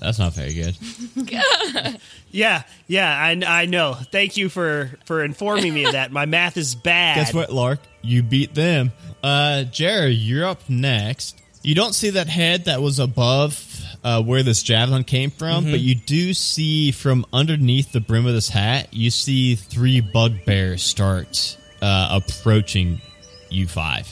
That's 0.00 0.18
not 0.18 0.34
very 0.34 0.54
good. 0.54 0.76
Yeah, 2.34 2.64
yeah, 2.88 3.16
I, 3.16 3.40
I 3.46 3.66
know. 3.66 3.94
Thank 3.94 4.36
you 4.36 4.48
for 4.48 4.90
for 5.04 5.22
informing 5.22 5.72
me 5.72 5.84
of 5.84 5.92
that. 5.92 6.10
My 6.10 6.26
math 6.26 6.56
is 6.56 6.74
bad. 6.74 7.14
Guess 7.14 7.32
what, 7.32 7.52
Lark? 7.52 7.78
You 8.02 8.24
beat 8.24 8.56
them. 8.56 8.90
Uh, 9.22 9.62
Jerry, 9.62 10.10
you're 10.10 10.44
up 10.44 10.68
next. 10.68 11.40
You 11.62 11.76
don't 11.76 11.94
see 11.94 12.10
that 12.10 12.26
head 12.26 12.64
that 12.64 12.82
was 12.82 12.98
above 12.98 13.64
uh, 14.02 14.20
where 14.20 14.42
this 14.42 14.64
javelin 14.64 15.04
came 15.04 15.30
from, 15.30 15.64
but 15.64 15.78
you 15.78 15.94
do 15.94 16.34
see 16.34 16.90
from 16.90 17.24
underneath 17.32 17.92
the 17.92 18.00
brim 18.00 18.26
of 18.26 18.34
this 18.34 18.48
hat, 18.48 18.92
you 18.92 19.10
see 19.10 19.54
three 19.54 20.00
bugbears 20.00 20.82
start 20.82 21.56
uh, 21.80 22.20
approaching 22.20 23.00
you 23.48 23.68
five. 23.68 24.08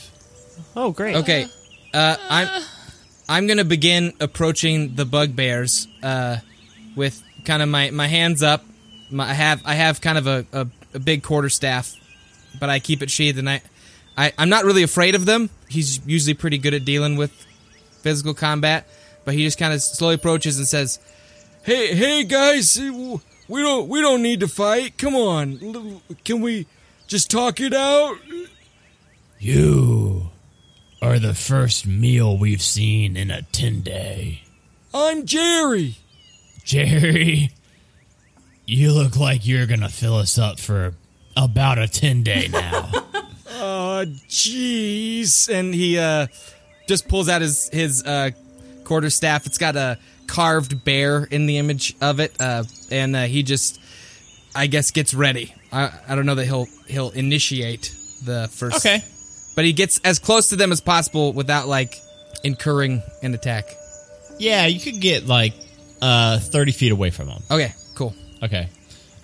Oh, 0.76 0.92
great. 0.92 1.16
Okay. 1.16 1.46
Uh, 1.92 2.16
I'm 2.30 2.62
I'm 3.28 3.46
gonna 3.48 3.64
begin 3.64 4.12
approaching 4.20 4.94
the 4.94 5.04
bugbears 5.04 5.88
uh, 6.04 6.36
with 6.94 7.22
kind 7.44 7.62
of 7.62 7.68
my, 7.68 7.90
my 7.90 8.06
hands 8.06 8.42
up. 8.42 8.64
My, 9.10 9.30
I 9.30 9.34
have 9.34 9.62
I 9.64 9.74
have 9.74 10.00
kind 10.00 10.18
of 10.18 10.26
a, 10.26 10.46
a, 10.52 10.66
a 10.94 10.98
big 10.98 11.22
quarterstaff, 11.22 11.94
but 12.58 12.70
I 12.70 12.78
keep 12.78 13.02
it 13.02 13.10
sheathed, 13.10 13.38
and 13.38 13.48
I, 13.48 13.60
I 14.16 14.32
I'm 14.38 14.48
not 14.48 14.64
really 14.64 14.82
afraid 14.82 15.14
of 15.14 15.26
them. 15.26 15.50
He's 15.68 16.04
usually 16.06 16.34
pretty 16.34 16.58
good 16.58 16.74
at 16.74 16.84
dealing 16.84 17.16
with 17.16 17.30
physical 18.00 18.34
combat, 18.34 18.86
but 19.24 19.34
he 19.34 19.44
just 19.44 19.58
kind 19.58 19.72
of 19.72 19.82
slowly 19.82 20.14
approaches 20.14 20.58
and 20.58 20.66
says, 20.66 20.98
Hey, 21.62 21.94
hey, 21.94 22.24
guys, 22.24 22.78
we 22.78 23.62
don't 23.62 23.88
we 23.88 24.00
don't 24.00 24.22
need 24.22 24.40
to 24.40 24.48
fight. 24.48 24.96
Come 24.98 25.14
on, 25.14 26.00
can 26.24 26.40
we 26.40 26.66
just 27.06 27.30
talk 27.30 27.60
it 27.60 27.74
out? 27.74 28.16
You 29.38 30.30
are 31.02 31.18
the 31.18 31.34
first 31.34 31.86
meal 31.86 32.38
we've 32.38 32.62
seen 32.62 33.16
in 33.16 33.30
a 33.30 33.42
10 33.42 33.80
day. 33.80 34.44
I'm 34.94 35.26
Jerry. 35.26 35.96
Jerry, 36.64 37.50
you 38.66 38.92
look 38.92 39.16
like 39.16 39.46
you're 39.46 39.66
gonna 39.66 39.88
fill 39.88 40.16
us 40.16 40.38
up 40.38 40.58
for 40.58 40.94
about 41.36 41.78
a 41.78 41.88
10 41.88 42.22
day 42.22 42.48
now. 42.50 42.90
"Oh, 43.50 44.04
jeez," 44.28 45.48
and 45.48 45.74
he 45.74 45.98
uh, 45.98 46.26
just 46.88 47.08
pulls 47.08 47.28
out 47.28 47.42
his 47.42 47.68
his 47.70 48.02
uh, 48.04 48.30
quarterstaff. 48.84 49.46
It's 49.46 49.58
got 49.58 49.76
a 49.76 49.98
carved 50.26 50.84
bear 50.84 51.24
in 51.24 51.46
the 51.46 51.58
image 51.58 51.94
of 52.00 52.20
it, 52.20 52.34
uh, 52.40 52.64
and 52.90 53.14
uh, 53.14 53.24
he 53.24 53.42
just, 53.42 53.80
I 54.54 54.66
guess, 54.66 54.90
gets 54.90 55.14
ready. 55.14 55.54
I, 55.72 55.92
I 56.08 56.14
don't 56.14 56.26
know 56.26 56.34
that 56.36 56.46
he'll 56.46 56.66
he'll 56.86 57.10
initiate 57.10 57.94
the 58.24 58.48
first. 58.52 58.76
okay. 58.76 59.02
but 59.56 59.64
he 59.64 59.72
gets 59.72 60.00
as 60.00 60.18
close 60.18 60.48
to 60.50 60.56
them 60.56 60.72
as 60.72 60.80
possible 60.80 61.32
without 61.32 61.66
like 61.68 61.94
incurring 62.44 63.02
an 63.22 63.34
attack. 63.34 63.64
Yeah, 64.38 64.66
you 64.66 64.80
could 64.80 65.00
get 65.00 65.26
like 65.26 65.54
uh, 66.02 66.38
30 66.38 66.72
feet 66.72 66.92
away 66.92 67.10
from 67.10 67.28
them. 67.28 67.42
Okay, 67.50 67.72
cool. 67.94 68.14
Okay. 68.42 68.68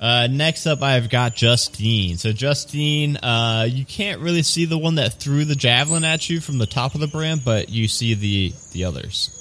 Uh, 0.00 0.28
next 0.30 0.64
up, 0.66 0.80
I've 0.80 1.10
got 1.10 1.34
Justine. 1.34 2.18
So, 2.18 2.32
Justine, 2.32 3.16
uh, 3.16 3.66
you 3.68 3.84
can't 3.84 4.20
really 4.20 4.42
see 4.42 4.64
the 4.64 4.78
one 4.78 4.94
that 4.94 5.14
threw 5.14 5.44
the 5.44 5.56
javelin 5.56 6.04
at 6.04 6.30
you 6.30 6.40
from 6.40 6.58
the 6.58 6.66
top 6.66 6.94
of 6.94 7.00
the 7.00 7.08
brim, 7.08 7.40
but 7.44 7.68
you 7.68 7.88
see 7.88 8.14
the 8.14 8.52
the 8.72 8.84
others. 8.84 9.34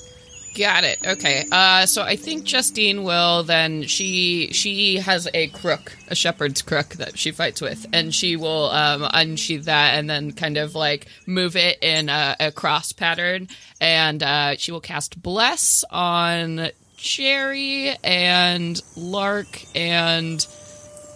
Got 0.58 0.86
it. 0.86 0.98
Okay. 1.06 1.46
Uh, 1.52 1.86
so 1.86 2.02
I 2.02 2.16
think 2.16 2.44
Justine 2.44 3.04
will 3.04 3.44
then 3.44 3.84
she 3.84 4.52
she 4.54 4.98
has 4.98 5.28
a 5.32 5.48
crook, 5.50 5.96
a 6.08 6.16
shepherd's 6.16 6.64
crook 6.64 6.96
that 6.96 7.20
she 7.20 7.32
fights 7.32 7.62
with, 7.62 7.86
and 7.94 8.14
she 8.14 8.36
will 8.36 8.72
um, 8.72 9.08
unsheath 9.14 9.66
that 9.66 10.00
and 10.00 10.10
then 10.10 10.32
kind 10.32 10.58
of 10.58 10.74
like 10.74 11.06
move 11.28 11.56
it 11.56 11.78
in 11.84 12.10
a, 12.10 12.36
a 12.40 12.52
cross 12.52 12.92
pattern, 12.92 13.50
and 13.80 14.24
uh, 14.24 14.56
she 14.58 14.72
will 14.72 14.82
cast 14.82 15.22
bless 15.22 15.86
on 15.92 16.72
Jerry 16.98 17.95
and 18.04 18.82
Lark 18.95 19.48
and 19.76 20.39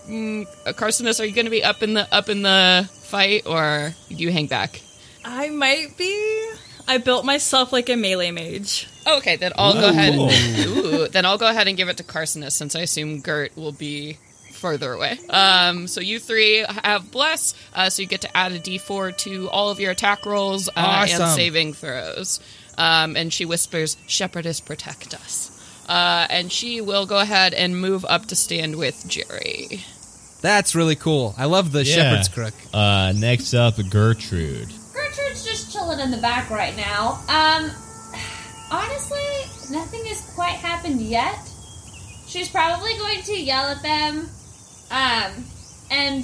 mm, 0.08 0.46
Carcinus. 0.76 1.20
Are 1.20 1.26
you 1.26 1.34
going 1.34 1.46
to 1.46 1.52
be 1.52 1.64
up 1.64 1.84
in 1.84 1.96
the 1.96 2.08
up 2.14 2.30
in 2.30 2.44
the 2.44 2.90
fight, 2.94 3.46
or 3.46 3.94
do 4.10 4.16
you 4.16 4.32
hang 4.32 4.48
back? 4.48 4.82
I 5.26 5.50
might 5.50 5.98
be. 5.98 6.52
I 6.88 6.98
built 6.98 7.26
myself 7.26 7.72
like 7.72 7.90
a 7.90 7.96
melee 7.96 8.32
mage. 8.32 8.88
Okay, 9.08 9.36
then 9.36 9.54
I'll 9.56 9.74
go 9.74 9.90
ahead. 9.90 10.14
And, 10.14 10.66
ooh, 10.68 11.08
then 11.08 11.26
I'll 11.26 11.38
go 11.38 11.50
ahead 11.50 11.68
and 11.68 11.78
give 11.78 11.90
it 11.90 11.98
to 11.98 12.04
Carcinus 12.04 12.52
since 12.52 12.76
I 12.76 12.82
assume 12.82 13.22
Gert 13.22 13.56
will 13.56 13.72
be 13.72 14.18
further 14.54 14.94
away. 14.94 15.18
Um, 15.30 15.88
so 15.88 16.02
you 16.02 16.20
three 16.20 16.66
have 16.84 17.12
bless, 17.12 17.54
uh, 17.74 17.90
so 17.90 18.02
you 18.02 18.08
get 18.08 18.22
to 18.22 18.38
add 18.38 18.52
a 18.52 18.60
D4 18.60 19.18
to 19.18 19.50
all 19.50 19.70
of 19.70 19.80
your 19.80 19.92
attack 19.92 20.26
rolls 20.26 20.70
uh, 20.70 21.08
and 21.10 21.24
saving 21.32 21.74
throws. 21.74 22.40
Um, 22.78 23.16
and 23.16 23.34
she 23.34 23.46
whispers, 23.46 23.98
"Shepherdess, 24.08 24.60
protect 24.60 25.14
us." 25.14 25.51
Uh, 25.92 26.26
and 26.30 26.50
she 26.50 26.80
will 26.80 27.06
go 27.06 27.20
ahead 27.20 27.54
and 27.54 27.76
move 27.78 28.06
up 28.06 28.26
to 28.28 28.34
stand 28.34 28.78
with 28.78 29.06
Jerry. 29.10 29.84
That's 30.40 30.74
really 30.74 30.96
cool. 30.96 31.36
I 31.38 31.46
love 31.46 31.74
the 31.74 31.84
shepherd's 31.84 32.30
crook. 32.30 32.54
Uh, 32.74 33.12
next 33.14 33.54
up, 33.54 33.76
Gertrude. 33.90 34.70
Gertrude's 34.94 35.44
just 35.44 35.74
chilling 35.74 36.00
in 36.00 36.10
the 36.10 36.18
back 36.18 36.50
right 36.50 36.78
now. 36.78 37.20
Um, 37.28 37.72
honestly, 38.72 39.76
nothing 39.76 40.06
has 40.06 40.32
quite 40.34 40.56
happened 40.56 41.02
yet. 41.02 41.38
She's 42.26 42.48
probably 42.48 42.96
going 42.98 43.22
to 43.24 43.38
yell 43.38 43.66
at 43.66 43.82
them. 43.84 44.30
Um, 44.92 45.44
and 45.92 46.24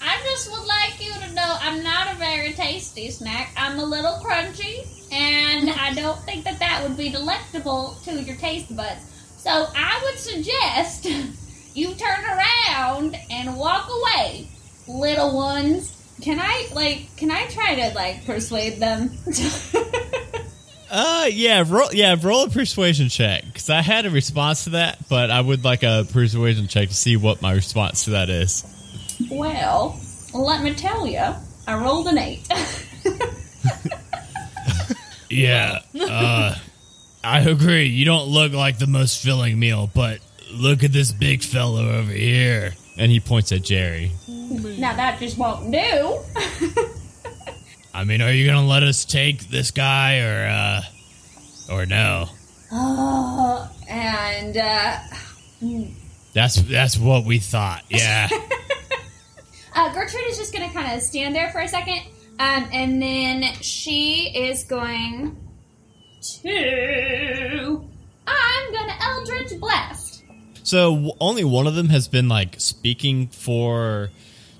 I 0.00 0.20
just 0.24 0.50
would 0.50 0.66
like 0.66 1.04
you 1.04 1.12
to 1.12 1.32
know 1.34 1.56
I'm 1.60 1.82
not 1.82 2.12
a 2.12 2.16
very 2.16 2.52
tasty 2.52 3.10
snack. 3.10 3.52
I'm 3.56 3.78
a 3.78 3.84
little 3.84 4.20
crunchy, 4.24 4.86
and 5.12 5.70
I 5.70 5.94
don't 5.94 6.18
think 6.20 6.44
that 6.44 6.58
that 6.60 6.82
would 6.82 6.96
be 6.96 7.10
delectable 7.10 7.96
to 8.04 8.22
your 8.22 8.36
taste 8.36 8.74
buds. 8.76 9.00
So 9.38 9.50
I 9.50 10.00
would 10.04 10.18
suggest 10.18 11.04
you 11.74 11.94
turn 11.94 12.24
around 12.24 13.16
and 13.30 13.56
walk 13.56 13.88
away, 13.90 14.48
little 14.86 15.36
ones. 15.36 15.94
Can 16.20 16.40
I 16.40 16.68
like? 16.74 17.16
Can 17.16 17.30
I 17.30 17.46
try 17.46 17.74
to 17.76 17.94
like 17.94 18.24
persuade 18.26 18.80
them? 18.80 19.10
Uh, 20.90 21.26
yeah, 21.30 21.64
roll, 21.66 21.92
yeah, 21.92 22.16
roll 22.18 22.44
a 22.44 22.48
persuasion 22.48 23.10
check 23.10 23.44
because 23.44 23.68
I 23.68 23.82
had 23.82 24.06
a 24.06 24.10
response 24.10 24.64
to 24.64 24.70
that, 24.70 25.06
but 25.08 25.30
I 25.30 25.40
would 25.40 25.62
like 25.62 25.82
a 25.82 26.06
persuasion 26.10 26.66
check 26.66 26.88
to 26.88 26.94
see 26.94 27.16
what 27.16 27.42
my 27.42 27.52
response 27.52 28.04
to 28.04 28.10
that 28.12 28.30
is. 28.30 28.64
Well, 29.30 29.98
let 30.34 30.62
me 30.62 30.74
tell 30.74 31.06
you, 31.06 31.22
I 31.66 31.74
rolled 31.82 32.06
an 32.08 32.18
eight. 32.18 32.48
Yeah, 35.30 35.80
uh, 36.00 36.54
I 37.22 37.40
agree. 37.40 37.84
You 37.84 38.06
don't 38.06 38.28
look 38.28 38.52
like 38.52 38.78
the 38.78 38.86
most 38.86 39.22
filling 39.22 39.58
meal, 39.58 39.90
but 39.94 40.20
look 40.52 40.82
at 40.82 40.92
this 40.92 41.12
big 41.12 41.42
fellow 41.42 41.86
over 41.86 42.10
here. 42.10 42.72
And 42.96 43.12
he 43.12 43.20
points 43.20 43.52
at 43.52 43.62
Jerry. 43.62 44.10
now 44.26 44.96
that 44.96 45.20
just 45.20 45.36
won't 45.38 45.70
do. 45.70 46.18
I 47.94 48.04
mean, 48.04 48.22
are 48.22 48.32
you 48.32 48.46
gonna 48.46 48.66
let 48.66 48.82
us 48.82 49.04
take 49.04 49.48
this 49.50 49.70
guy 49.70 50.20
or 50.20 50.46
uh 50.48 50.82
or 51.72 51.86
no? 51.86 52.28
Oh, 52.72 53.70
and 53.88 54.56
uh, 54.56 54.98
That's 56.32 56.56
that's 56.62 56.98
what 56.98 57.24
we 57.24 57.38
thought. 57.38 57.84
Yeah. 57.90 58.28
Gertrude 60.08 60.30
is 60.30 60.38
just 60.38 60.54
gonna 60.54 60.70
kind 60.70 60.96
of 60.96 61.02
stand 61.02 61.34
there 61.34 61.50
for 61.50 61.60
a 61.60 61.68
second, 61.68 62.00
um, 62.38 62.66
and 62.72 63.02
then 63.02 63.42
she 63.60 64.32
is 64.34 64.64
going 64.64 65.36
to. 66.42 67.84
I'm 68.26 68.72
gonna 68.72 68.94
Eldritch 69.02 69.60
Blast. 69.60 70.24
so 70.62 71.14
only 71.20 71.44
one 71.44 71.66
of 71.66 71.74
them 71.74 71.90
has 71.90 72.08
been 72.08 72.26
like 72.26 72.58
speaking 72.58 73.26
for. 73.28 74.08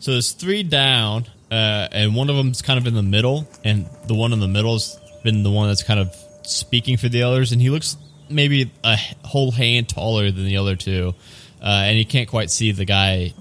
So 0.01 0.11
there's 0.13 0.33
three 0.33 0.63
down, 0.65 1.25
uh, 1.51 1.89
and 1.93 2.15
one 2.15 2.29
of 2.29 2.37
them's 2.37 2.61
kind 2.61 2.79
of 2.79 2.87
in 2.87 2.93
the 2.93 3.03
middle, 3.03 3.49
and 3.65 3.89
the 4.07 4.15
one 4.15 4.35
in 4.35 4.41
the 4.41 4.49
middle's 4.49 4.99
been 5.25 5.45
the 5.45 5.51
one 5.51 5.69
that's 5.69 5.83
kind 5.83 5.99
of 5.99 6.15
speaking 6.43 6.99
for 6.99 7.09
the 7.09 7.23
others, 7.23 7.53
and 7.53 7.63
he 7.63 7.71
looks 7.71 7.97
maybe 8.29 8.71
a 8.85 8.97
whole 9.25 9.51
hand 9.51 9.89
taller 9.89 10.31
than 10.31 10.45
the 10.45 10.59
other 10.59 10.77
two, 10.77 11.15
uh, 11.63 11.85
and 11.87 11.97
he 11.97 12.05
can't 12.05 12.29
quite 12.29 12.51
see 12.51 12.71
the 12.71 12.85
guy 12.85 13.33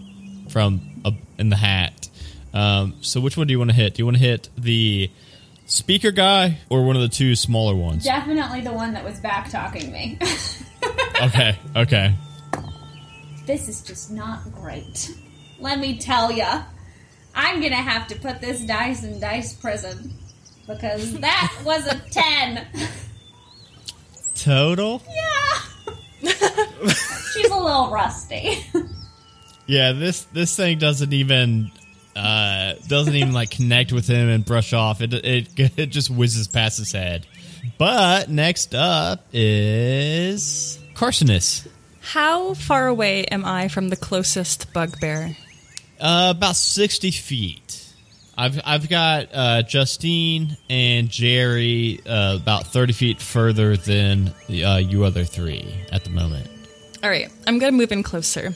from 0.48 0.97
in 1.38 1.50
the 1.50 1.56
hat. 1.56 2.10
Um, 2.54 2.96
so 3.02 3.20
which 3.22 3.38
one 3.38 3.48
do 3.48 3.52
you 3.52 3.60
want 3.60 3.70
to 3.72 3.76
hit? 3.76 3.96
Do 3.96 4.02
you 4.02 4.06
want 4.06 4.18
to 4.18 4.24
hit 4.24 4.50
the 4.58 5.12
speaker 5.66 6.12
guy 6.12 6.60
or 6.70 6.86
one 6.86 6.96
of 6.96 7.02
the 7.02 7.10
two 7.10 7.36
smaller 7.36 7.76
ones? 7.76 8.04
Definitely 8.04 8.62
the 8.62 8.74
one 8.74 8.94
that 8.94 9.04
was 9.04 9.20
back 9.20 9.50
talking 9.50 9.92
me. 9.92 10.18
Okay, 11.20 11.58
okay. 11.76 12.14
this 13.48 13.68
is 13.68 13.82
just 13.82 14.12
not 14.12 14.52
great. 14.54 15.12
Let 15.60 15.80
me 15.80 15.98
tell 15.98 16.32
ya. 16.32 16.62
I'm 17.34 17.60
gonna 17.60 17.76
have 17.76 18.06
to 18.10 18.16
put 18.16 18.40
this 18.40 18.62
dice 18.62 19.04
in 19.04 19.20
dice 19.20 19.54
prison 19.54 20.14
because 20.68 21.14
that 21.20 21.52
was 21.66 21.88
a 21.88 21.98
10. 22.12 22.68
Total? 24.36 25.02
Yeah. 25.10 26.32
She's 27.34 27.50
a 27.50 27.58
little 27.58 27.90
rusty. 27.90 28.64
Yeah, 29.68 29.92
this 29.92 30.24
this 30.26 30.56
thing 30.56 30.80
doesn't 30.80 31.14
even 31.14 31.72
uh 32.16 32.74
doesn't 32.88 33.14
even 33.14 33.34
like 33.34 33.52
connect 33.52 33.92
with 33.92 34.08
him 34.08 34.30
and 34.30 34.44
brush 34.44 34.74
off. 34.74 35.02
It 35.02 35.14
it 35.14 35.48
it 35.78 35.86
just 35.88 36.10
whizzes 36.10 36.48
past 36.48 36.78
his 36.78 36.92
head. 36.92 37.28
But 37.78 38.30
next 38.30 38.74
up 38.74 39.26
is 39.34 40.80
Carcinus. 40.96 41.68
How 42.02 42.54
far 42.54 42.88
away 42.88 43.26
am 43.26 43.44
I 43.44 43.68
from 43.68 43.90
the 43.90 43.98
closest 43.98 44.72
bugbear? 44.74 45.36
Uh, 46.00 46.34
about 46.36 46.56
sixty 46.56 47.12
feet. 47.12 47.84
I've 48.38 48.62
I've 48.64 48.88
got 48.88 49.28
uh, 49.34 49.64
Justine 49.64 50.58
and 50.70 51.10
Jerry 51.10 52.00
uh, 52.08 52.38
about 52.40 52.68
thirty 52.68 52.94
feet 52.94 53.20
further 53.20 53.76
than 53.76 54.30
uh, 54.50 54.78
you 54.78 55.04
other 55.04 55.26
three 55.26 55.74
at 55.92 56.06
the 56.06 56.12
moment. 56.12 56.50
All 57.04 57.10
right, 57.10 57.30
I'm 57.46 57.60
gonna 57.60 57.74
move 57.74 57.92
in 57.92 58.04
closer. 58.04 58.56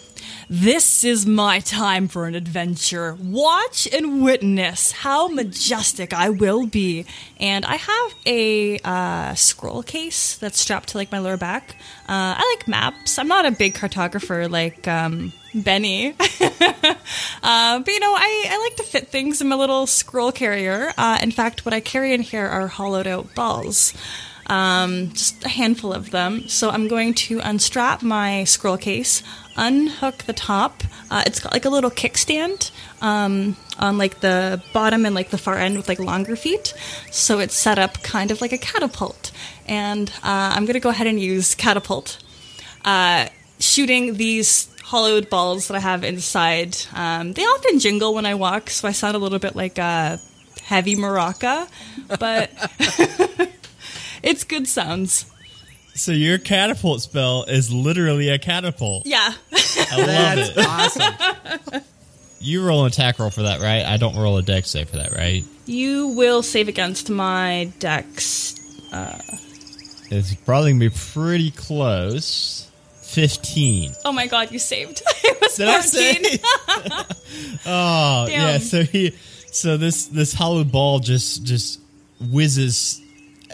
This 0.53 1.05
is 1.05 1.25
my 1.25 1.61
time 1.61 2.09
for 2.09 2.25
an 2.25 2.35
adventure. 2.35 3.15
Watch 3.23 3.87
and 3.87 4.21
witness 4.21 4.91
how 4.91 5.29
majestic 5.29 6.11
I 6.11 6.27
will 6.27 6.67
be. 6.67 7.05
And 7.39 7.65
I 7.65 7.77
have 7.77 8.13
a 8.25 8.77
uh, 8.79 9.33
scroll 9.35 9.81
case 9.81 10.35
that's 10.35 10.59
strapped 10.59 10.89
to 10.89 10.97
like 10.97 11.09
my 11.09 11.19
lower 11.19 11.37
back. 11.37 11.77
Uh, 12.01 12.35
I 12.37 12.57
like 12.57 12.67
maps. 12.67 13.17
I'm 13.17 13.29
not 13.29 13.45
a 13.45 13.51
big 13.51 13.75
cartographer 13.75 14.51
like 14.51 14.89
um, 14.89 15.31
Benny, 15.55 16.09
uh, 16.19 17.79
but 17.79 17.87
you 17.87 17.99
know 18.01 18.13
I, 18.13 18.45
I 18.49 18.59
like 18.61 18.75
to 18.75 18.83
fit 18.83 19.07
things 19.07 19.39
in 19.39 19.47
my 19.47 19.55
little 19.55 19.87
scroll 19.87 20.33
carrier. 20.33 20.91
Uh, 20.97 21.17
in 21.21 21.31
fact, 21.31 21.63
what 21.63 21.73
I 21.73 21.79
carry 21.79 22.13
in 22.13 22.23
here 22.23 22.45
are 22.45 22.67
hollowed 22.67 23.07
out 23.07 23.33
balls 23.35 23.93
um, 24.51 25.11
just 25.13 25.45
a 25.45 25.49
handful 25.49 25.93
of 25.93 26.11
them. 26.11 26.47
So 26.49 26.69
I'm 26.69 26.87
going 26.87 27.13
to 27.13 27.39
unstrap 27.39 28.03
my 28.03 28.43
scroll 28.43 28.77
case, 28.77 29.23
unhook 29.57 30.19
the 30.19 30.33
top. 30.33 30.83
Uh, 31.09 31.23
it's 31.25 31.39
got 31.39 31.51
like 31.51 31.65
a 31.65 31.69
little 31.69 31.91
kickstand 31.91 32.71
um, 33.01 33.55
on 33.79 33.97
like 33.97 34.21
the 34.21 34.61
bottom 34.73 35.05
and 35.05 35.13
like 35.15 35.29
the 35.29 35.37
far 35.37 35.57
end 35.57 35.77
with 35.77 35.87
like 35.87 35.99
longer 35.99 36.35
feet. 36.35 36.73
So 37.11 37.39
it's 37.39 37.55
set 37.55 37.77
up 37.79 38.01
kind 38.03 38.31
of 38.31 38.41
like 38.41 38.53
a 38.53 38.57
catapult. 38.57 39.31
And 39.67 40.09
uh, 40.23 40.53
I'm 40.55 40.65
going 40.65 40.73
to 40.73 40.79
go 40.79 40.89
ahead 40.89 41.07
and 41.07 41.19
use 41.19 41.55
catapult. 41.55 42.23
Uh, 42.83 43.27
shooting 43.59 44.15
these 44.15 44.67
hollowed 44.83 45.29
balls 45.29 45.67
that 45.67 45.75
I 45.75 45.79
have 45.79 46.03
inside. 46.03 46.77
Um, 46.93 47.33
they 47.33 47.43
often 47.43 47.79
jingle 47.79 48.13
when 48.13 48.25
I 48.25 48.35
walk, 48.35 48.69
so 48.69 48.87
I 48.87 48.91
sound 48.91 49.15
a 49.15 49.19
little 49.19 49.39
bit 49.39 49.55
like 49.55 49.77
a 49.77 50.19
heavy 50.63 50.95
maraca, 50.95 51.69
but 52.19 52.51
it's 54.23 54.43
good 54.43 54.67
sounds. 54.67 55.30
So 55.93 56.11
your 56.13 56.37
catapult 56.37 57.01
spell 57.01 57.43
is 57.43 57.71
literally 57.71 58.29
a 58.29 58.39
catapult. 58.39 59.05
Yeah. 59.05 59.33
I 59.51 59.97
love 59.97 60.55
That's 60.55 60.95
it. 60.97 61.01
awesome. 61.03 61.81
You 62.39 62.65
roll 62.65 62.81
an 62.85 62.87
attack 62.87 63.19
roll 63.19 63.29
for 63.29 63.43
that, 63.43 63.61
right? 63.61 63.85
I 63.85 63.97
don't 63.97 64.15
roll 64.17 64.37
a 64.37 64.41
dex 64.41 64.69
save 64.69 64.89
for 64.89 64.97
that, 64.97 65.11
right? 65.11 65.43
you 65.67 66.07
will 66.09 66.41
save 66.43 66.67
against 66.67 67.09
my 67.09 67.71
dex. 67.79 68.55
Uh, 68.91 69.17
it's 70.09 70.33
probably 70.35 70.71
gonna 70.71 70.89
be 70.89 70.89
pretty 70.89 71.51
close. 71.51 72.67
Fifteen. 73.01 73.91
Oh 74.05 74.11
my 74.11 74.27
god, 74.27 74.51
you 74.51 74.59
saved. 74.59 75.01
it 75.23 75.39
was 75.41 75.55
Did 75.57 75.67
I 75.69 75.81
14. 75.81 76.23
say? 76.23 76.39
oh 77.65 78.25
Damn. 78.27 78.29
yeah. 78.29 78.57
So 78.57 78.83
he, 78.83 79.11
so 79.51 79.77
this 79.77 80.05
this 80.07 80.33
hollow 80.33 80.63
ball 80.63 80.99
just 80.99 81.43
just 81.43 81.79
whizzes. 82.19 83.00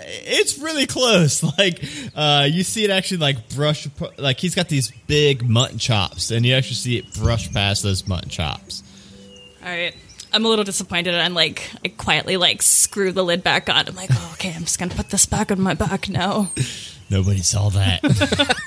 It's 0.05 0.57
really 0.57 0.85
close. 0.85 1.43
Like 1.57 1.83
uh, 2.15 2.47
you 2.49 2.63
see 2.63 2.83
it 2.83 2.91
actually 2.91 3.17
like 3.17 3.49
brush. 3.49 3.87
Like 4.17 4.39
he's 4.39 4.53
got 4.53 4.69
these 4.69 4.91
big 5.07 5.47
mutton 5.47 5.79
chops, 5.79 6.29
and 6.29 6.45
you 6.45 6.53
actually 6.53 6.75
see 6.75 6.97
it 6.97 7.13
brush 7.13 7.51
past 7.51 7.83
those 7.83 8.07
mutton 8.07 8.29
chops. 8.29 8.83
All 9.63 9.69
right. 9.69 9.95
I'm 10.33 10.45
a 10.45 10.49
little 10.49 10.65
disappointed 10.65 11.13
and 11.13 11.33
like 11.33 11.69
I 11.83 11.87
quietly 11.87 12.37
like 12.37 12.61
screw 12.61 13.11
the 13.11 13.23
lid 13.23 13.43
back 13.43 13.69
on. 13.69 13.87
I'm 13.87 13.95
like, 13.95 14.09
oh, 14.11 14.31
okay, 14.33 14.53
I'm 14.53 14.61
just 14.61 14.77
gonna 14.77 14.93
put 14.93 15.09
this 15.09 15.25
back 15.25 15.51
on 15.51 15.61
my 15.61 15.73
back 15.73 16.09
now. 16.09 16.51
Nobody 17.09 17.39
saw 17.39 17.69
that. 17.69 18.03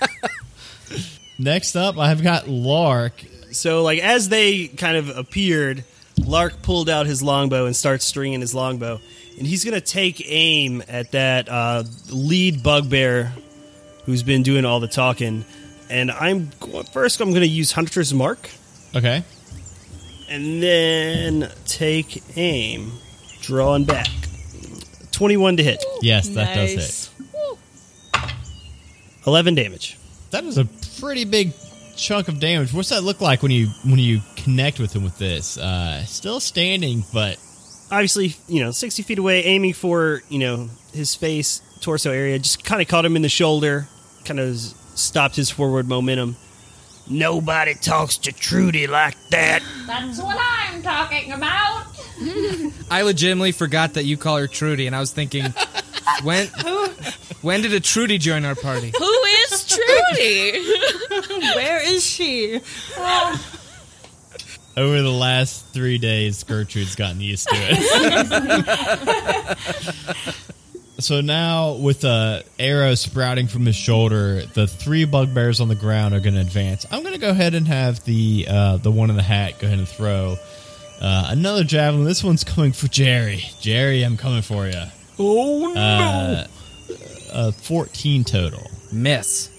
Next 1.39 1.77
up, 1.77 1.99
I've 1.99 2.23
got 2.23 2.49
Lark. 2.49 3.25
So, 3.53 3.83
like, 3.83 4.01
as 4.01 4.29
they 4.29 4.69
kind 4.69 4.97
of 4.97 5.17
appeared, 5.17 5.85
Lark 6.19 6.63
pulled 6.63 6.89
out 6.89 7.07
his 7.07 7.23
longbow 7.23 7.67
and 7.67 7.75
starts 7.75 8.05
stringing 8.05 8.41
his 8.41 8.55
longbow. 8.55 9.01
And 9.41 9.47
he's 9.49 9.65
going 9.65 9.75
to 9.75 9.81
take 9.81 10.23
aim 10.31 10.83
at 10.87 11.11
that 11.13 11.49
uh, 11.49 11.83
lead 12.11 12.63
bugbear 12.63 13.33
who's 14.05 14.23
been 14.23 14.43
doing 14.43 14.65
all 14.65 14.79
the 14.81 14.87
talking. 14.87 15.45
And 15.89 16.11
I'm 16.13 16.51
go- 16.61 16.83
first, 16.85 17.21
I'm 17.23 17.31
going 17.31 17.41
to 17.43 17.49
use 17.49 17.73
Hunter's 17.73 18.13
Mark 18.15 18.51
Okay. 18.95 19.25
and 20.29 20.63
then 20.63 21.51
take 21.65 22.23
aim, 22.37 22.93
drawing 23.41 23.85
back. 23.85 24.07
21 25.13 25.57
to 25.57 25.63
hit, 25.65 25.83
Yes, 26.03 26.29
that 26.29 26.55
does 26.55 26.77
Nice. 26.77 27.11
hit. 28.15 28.31
11 29.27 29.55
damage. 29.55 29.97
That 30.31 30.45
is 30.45 30.59
a 30.59 30.67
pretty 31.01 31.25
big 31.25 31.53
chunk 31.97 32.29
of 32.29 32.41
damage. 32.41 32.73
What's 32.73 32.91
that 32.91 33.03
look 33.05 33.21
like 33.21 33.43
when 33.43 33.51
you 33.53 33.67
when 33.85 33.99
you 33.99 34.21
connect 34.37 34.79
with 34.79 34.95
him 34.95 35.03
with 35.03 35.19
this? 35.19 35.59
Uh, 35.59 36.05
still 36.05 36.41
standing, 36.41 37.05
but 37.13 37.39
obviously, 37.91 38.37
you 38.49 38.63
know, 38.63 38.71
60 38.71 39.03
feet 39.03 39.19
away, 39.19 39.45
aiming 39.45 39.75
for, 39.75 40.23
you 40.29 40.39
know, 40.39 40.69
his 40.93 41.15
face, 41.15 41.63
torso 41.81 42.11
area, 42.11 42.39
just 42.39 42.65
kind 42.65 42.81
of 42.81 42.89
caught 42.89 43.05
him 43.05 43.17
in 43.17 43.23
the 43.23 43.29
shoulder, 43.29 43.89
kind 44.25 44.41
of 44.41 44.57
stopped 44.57 45.37
his 45.37 45.51
forward 45.51 45.89
momentum. 45.89 46.37
Nobody 47.09 47.75
talks 47.75 48.19
to 48.19 48.33
Trudy 48.33 48.87
like 48.87 49.17
that. 49.31 49.63
That's 49.87 50.21
what 50.21 50.37
I'm 50.39 50.83
talking 50.83 51.33
about. 51.33 51.87
I 52.91 53.03
legitimately 53.03 53.53
forgot 53.53 53.95
that 53.95 54.05
you 54.05 54.17
call 54.17 54.37
her 54.37 54.47
Trudy, 54.47 54.87
and 54.87 54.95
I 54.95 55.01
was 55.01 55.13
thinking, 55.13 55.45
when 56.23 56.47
when 57.43 57.63
did 57.63 57.73
a 57.73 57.81
Trudy 57.81 58.19
join 58.19 58.45
our 58.45 58.55
party? 58.55 58.93
Who 58.97 59.25
is 59.25 59.67
Trudy? 59.67 60.75
Where 61.57 61.83
is 61.83 62.05
she? 62.05 62.61
Over 64.77 65.03
the 65.03 65.11
last 65.11 65.67
three 65.67 65.99
days, 65.99 66.43
Gertrude's 66.45 66.95
gotten 66.95 67.21
used 67.21 67.49
to 67.49 67.55
it. 67.57 69.59
so 70.99 71.21
now, 71.21 71.73
with 71.73 72.05
a 72.05 72.45
arrow 72.59 72.95
sprouting 72.95 73.47
from 73.47 73.67
his 73.67 73.77
shoulder, 73.77 74.43
the 74.55 74.67
three 74.67 75.05
bugbears 75.05 75.61
on 75.61 75.69
the 75.69 75.75
ground 75.75 76.15
are 76.15 76.21
going 76.21 76.35
to 76.35 76.41
advance. 76.41 76.87
I'm 76.91 77.03
going 77.03 77.15
to 77.15 77.21
go 77.21 77.31
ahead 77.31 77.55
and 77.55 77.67
have 77.69 78.05
the 78.05 78.47
uh, 78.49 78.77
the 78.79 78.91
one 78.91 79.11
in 79.11 79.17
the 79.17 79.23
hat 79.23 79.59
go 79.59 79.67
ahead 79.67 79.79
and 79.79 79.89
throw 79.89 80.37
uh, 81.01 81.27
another 81.31 81.65
javelin. 81.65 82.05
This 82.05 82.23
one's 82.23 82.45
coming 82.45 82.73
for 82.73 82.89
Jerry. 82.89 83.43
Jerry, 83.61 84.03
I'm 84.03 84.17
coming 84.17 84.43
for 84.43 84.67
you. 84.67 84.83
Oh 85.19 85.73
no! 85.75 85.81
Uh, 85.81 86.47
uh, 87.33 87.53
14 87.53 88.25
total. 88.25 88.63
Miss. 88.93 89.51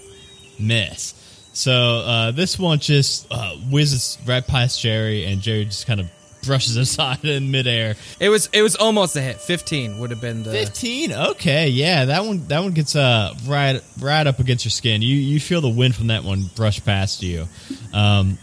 miss. 0.59 1.13
So 1.53 1.71
uh, 1.71 2.31
this 2.31 2.57
one 2.57 2.79
just 2.79 3.27
uh, 3.31 3.55
whizzes 3.69 4.17
right 4.25 4.45
past 4.45 4.81
Jerry, 4.81 5.25
and 5.25 5.41
Jerry 5.41 5.65
just 5.65 5.85
kind 5.85 5.99
of 5.99 6.09
brushes 6.43 6.77
aside 6.77 7.23
in 7.25 7.51
midair. 7.51 7.95
It 8.19 8.29
was 8.29 8.49
it 8.53 8.61
was 8.61 8.75
almost 8.75 9.15
a 9.15 9.21
hit. 9.21 9.41
Fifteen 9.41 9.99
would 9.99 10.11
have 10.11 10.21
been 10.21 10.43
the. 10.43 10.51
Fifteen. 10.51 11.11
Okay, 11.11 11.67
yeah, 11.69 12.05
that 12.05 12.25
one 12.25 12.47
that 12.47 12.59
one 12.61 12.73
gets 12.73 12.95
uh 12.95 13.33
right 13.45 13.81
right 13.99 14.25
up 14.25 14.39
against 14.39 14.65
your 14.65 14.71
skin. 14.71 15.01
You 15.01 15.15
you 15.15 15.39
feel 15.39 15.61
the 15.61 15.69
wind 15.69 15.95
from 15.95 16.07
that 16.07 16.23
one 16.23 16.45
brush 16.55 16.83
past 16.83 17.21
you. 17.23 17.47
Um, 17.93 18.37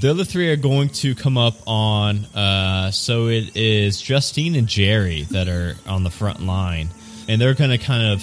the 0.00 0.10
other 0.10 0.24
three 0.24 0.50
are 0.52 0.56
going 0.56 0.90
to 0.90 1.14
come 1.14 1.36
up 1.36 1.54
on. 1.66 2.24
Uh, 2.26 2.90
so 2.92 3.26
it 3.26 3.56
is 3.56 4.00
Justine 4.00 4.54
and 4.54 4.68
Jerry 4.68 5.22
that 5.30 5.48
are 5.48 5.74
on 5.86 6.04
the 6.04 6.10
front 6.10 6.42
line, 6.42 6.90
and 7.26 7.40
they're 7.40 7.54
going 7.54 7.70
to 7.70 7.78
kind 7.78 8.12
of 8.12 8.22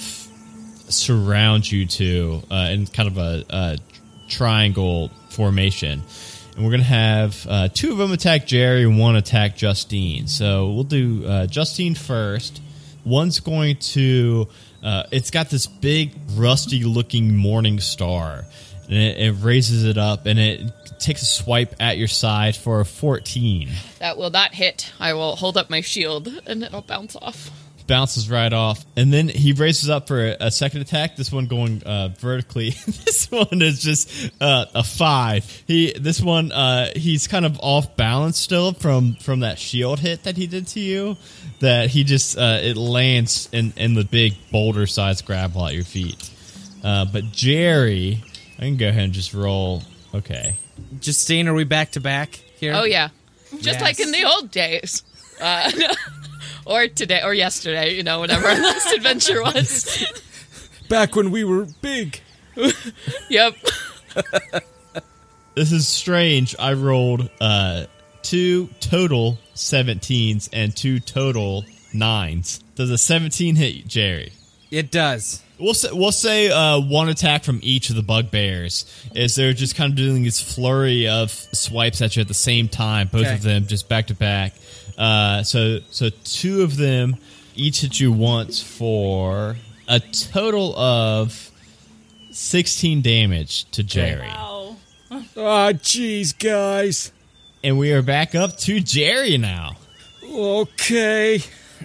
surround 0.88 1.70
you 1.70 1.84
two 1.84 2.42
uh, 2.50 2.68
in 2.70 2.86
kind 2.86 3.08
of 3.08 3.18
a, 3.18 3.44
a 3.50 3.78
triangle 4.28 5.10
formation. 5.30 6.02
And 6.54 6.64
we're 6.64 6.70
going 6.70 6.80
to 6.80 6.86
have 6.86 7.46
uh, 7.48 7.68
two 7.72 7.92
of 7.92 7.98
them 7.98 8.12
attack 8.12 8.46
Jerry 8.46 8.84
and 8.84 8.98
one 8.98 9.16
attack 9.16 9.56
Justine. 9.56 10.26
So 10.26 10.70
we'll 10.70 10.84
do 10.84 11.26
uh, 11.26 11.46
Justine 11.46 11.94
first. 11.94 12.62
One's 13.04 13.40
going 13.40 13.76
to. 13.76 14.48
Uh, 14.82 15.04
it's 15.10 15.30
got 15.30 15.50
this 15.50 15.66
big, 15.66 16.12
rusty 16.34 16.84
looking 16.84 17.36
morning 17.36 17.80
star. 17.80 18.44
And 18.84 18.94
it, 18.94 19.18
it 19.18 19.32
raises 19.32 19.84
it 19.84 19.98
up 19.98 20.26
and 20.26 20.38
it 20.38 20.62
takes 20.98 21.22
a 21.22 21.26
swipe 21.26 21.74
at 21.80 21.98
your 21.98 22.08
side 22.08 22.56
for 22.56 22.80
a 22.80 22.84
14. 22.84 23.68
That 23.98 24.16
will 24.16 24.30
not 24.30 24.54
hit. 24.54 24.92
I 24.98 25.12
will 25.14 25.36
hold 25.36 25.56
up 25.56 25.68
my 25.68 25.80
shield 25.80 26.28
and 26.46 26.62
it'll 26.62 26.82
bounce 26.82 27.16
off. 27.16 27.50
Bounces 27.86 28.28
right 28.30 28.52
off, 28.52 28.84
and 28.96 29.12
then 29.12 29.28
he 29.28 29.52
raises 29.52 29.88
up 29.88 30.08
for 30.08 30.20
a, 30.24 30.36
a 30.40 30.50
second 30.50 30.80
attack. 30.82 31.16
This 31.16 31.30
one 31.32 31.46
going 31.46 31.82
uh, 31.84 32.08
vertically. 32.18 32.70
this 32.86 33.30
one 33.30 33.62
is 33.62 33.80
just 33.82 34.30
uh, 34.40 34.66
a 34.74 34.82
five. 34.84 35.44
He 35.66 35.92
this 35.92 36.20
one 36.20 36.52
uh, 36.52 36.90
he's 36.96 37.26
kind 37.28 37.44
of 37.46 37.58
off 37.60 37.96
balance 37.96 38.38
still 38.38 38.72
from 38.72 39.14
from 39.16 39.40
that 39.40 39.58
shield 39.58 40.00
hit 40.00 40.24
that 40.24 40.36
he 40.36 40.46
did 40.46 40.66
to 40.68 40.80
you. 40.80 41.16
That 41.60 41.88
he 41.90 42.04
just 42.04 42.36
uh, 42.36 42.58
it 42.62 42.76
lands 42.76 43.48
in 43.52 43.72
in 43.76 43.94
the 43.94 44.04
big 44.04 44.34
boulder 44.50 44.86
sized 44.86 45.24
gravel 45.26 45.66
at 45.66 45.74
your 45.74 45.84
feet. 45.84 46.30
Uh, 46.84 47.04
but 47.04 47.24
Jerry, 47.32 48.22
I 48.58 48.62
can 48.62 48.76
go 48.76 48.88
ahead 48.88 49.04
and 49.04 49.12
just 49.12 49.34
roll. 49.34 49.82
Okay, 50.14 50.56
Justine, 51.00 51.48
are 51.48 51.54
we 51.54 51.64
back 51.64 51.92
to 51.92 52.00
back 52.00 52.34
here? 52.58 52.72
Oh 52.74 52.84
yeah, 52.84 53.08
just 53.50 53.64
Yes. 53.66 53.80
like 53.82 54.00
in 54.00 54.12
the 54.12 54.24
old 54.24 54.50
days, 54.50 55.02
uh, 55.40 55.70
or 56.66 56.88
today, 56.88 57.22
or 57.24 57.32
yesterday. 57.32 57.94
You 57.94 58.02
know, 58.02 58.20
whatever 58.20 58.46
our 58.46 58.60
last 58.60 58.92
adventure 58.92 59.42
was. 59.42 60.04
Back 60.88 61.16
when 61.16 61.30
we 61.30 61.44
were 61.44 61.66
big. 61.80 62.20
yep. 63.30 63.54
this 65.54 65.72
is 65.72 65.88
strange. 65.88 66.54
I 66.58 66.74
rolled 66.74 67.28
uh, 67.40 67.86
two 68.22 68.68
total 68.80 69.38
17s 69.54 70.48
and 70.52 70.76
two 70.76 71.00
total 71.00 71.64
nines. 71.92 72.60
Does 72.74 72.90
a 72.90 72.98
17 72.98 73.56
hit 73.56 73.86
Jerry? 73.86 74.32
It 74.70 74.90
does. 74.90 75.42
We'll 75.58 75.74
say, 75.74 75.88
we'll 75.92 76.12
say 76.12 76.50
uh, 76.50 76.80
one 76.80 77.08
attack 77.08 77.42
from 77.44 77.60
each 77.62 77.88
of 77.88 77.96
the 77.96 78.02
bugbears. 78.02 78.84
Is 79.14 79.34
they're 79.34 79.54
just 79.54 79.74
kind 79.74 79.90
of 79.90 79.96
doing 79.96 80.22
this 80.22 80.40
flurry 80.40 81.08
of 81.08 81.30
swipes 81.30 82.02
at 82.02 82.16
you 82.16 82.20
at 82.20 82.28
the 82.28 82.34
same 82.34 82.68
time, 82.68 83.08
both 83.10 83.22
Okay. 83.22 83.34
of 83.34 83.42
them 83.42 83.66
just 83.66 83.88
back 83.88 84.08
to 84.08 84.14
back. 84.14 84.52
Uh, 84.98 85.42
So 85.42 85.80
so 85.90 86.10
two 86.24 86.62
of 86.62 86.76
them 86.76 87.16
each 87.54 87.80
hit 87.82 88.00
you 88.00 88.12
once 88.12 88.62
for 88.62 89.56
a 89.88 90.00
total 90.00 90.76
of 90.78 91.50
sixteen 92.30 93.02
damage 93.02 93.64
to 93.72 93.82
Jerry. 93.82 94.28
Wow. 94.28 94.76
Ah, 95.10 95.72
jeez, 95.72 96.36
guys. 96.38 97.12
And 97.62 97.78
we 97.78 97.92
are 97.92 98.02
back 98.02 98.34
up 98.34 98.56
to 98.58 98.80
Jerry 98.80 99.38
now. 99.38 99.76
Okay. 100.24 101.40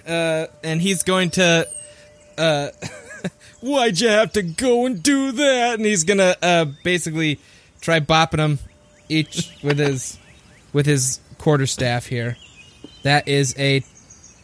Uh, 0.06 0.46
and 0.62 0.80
he's 0.80 1.02
going 1.02 1.30
to. 1.30 1.66
Uh, 2.36 2.68
Why'd 3.60 4.00
you 4.00 4.08
have 4.08 4.32
to 4.32 4.42
go 4.42 4.86
and 4.86 5.00
do 5.02 5.30
that? 5.32 5.74
and 5.74 5.84
he's 5.86 6.02
gonna 6.04 6.34
uh, 6.42 6.64
basically 6.82 7.38
try 7.80 8.00
bopping 8.00 8.38
them 8.38 8.58
each 9.08 9.50
with 9.62 9.78
his 9.78 10.18
with 10.72 10.84
his 10.86 11.20
quarterstaff 11.38 12.06
here. 12.06 12.36
That 13.02 13.28
is 13.28 13.54
a 13.58 13.82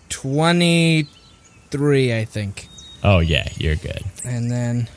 twenty-three, 0.09 2.15
I 2.17 2.25
think. 2.25 2.69
Oh 3.05 3.21
yeah, 3.21 3.49
you're 3.57 3.77
good. 3.77 4.03
And 4.25 4.51
then, 4.51 4.89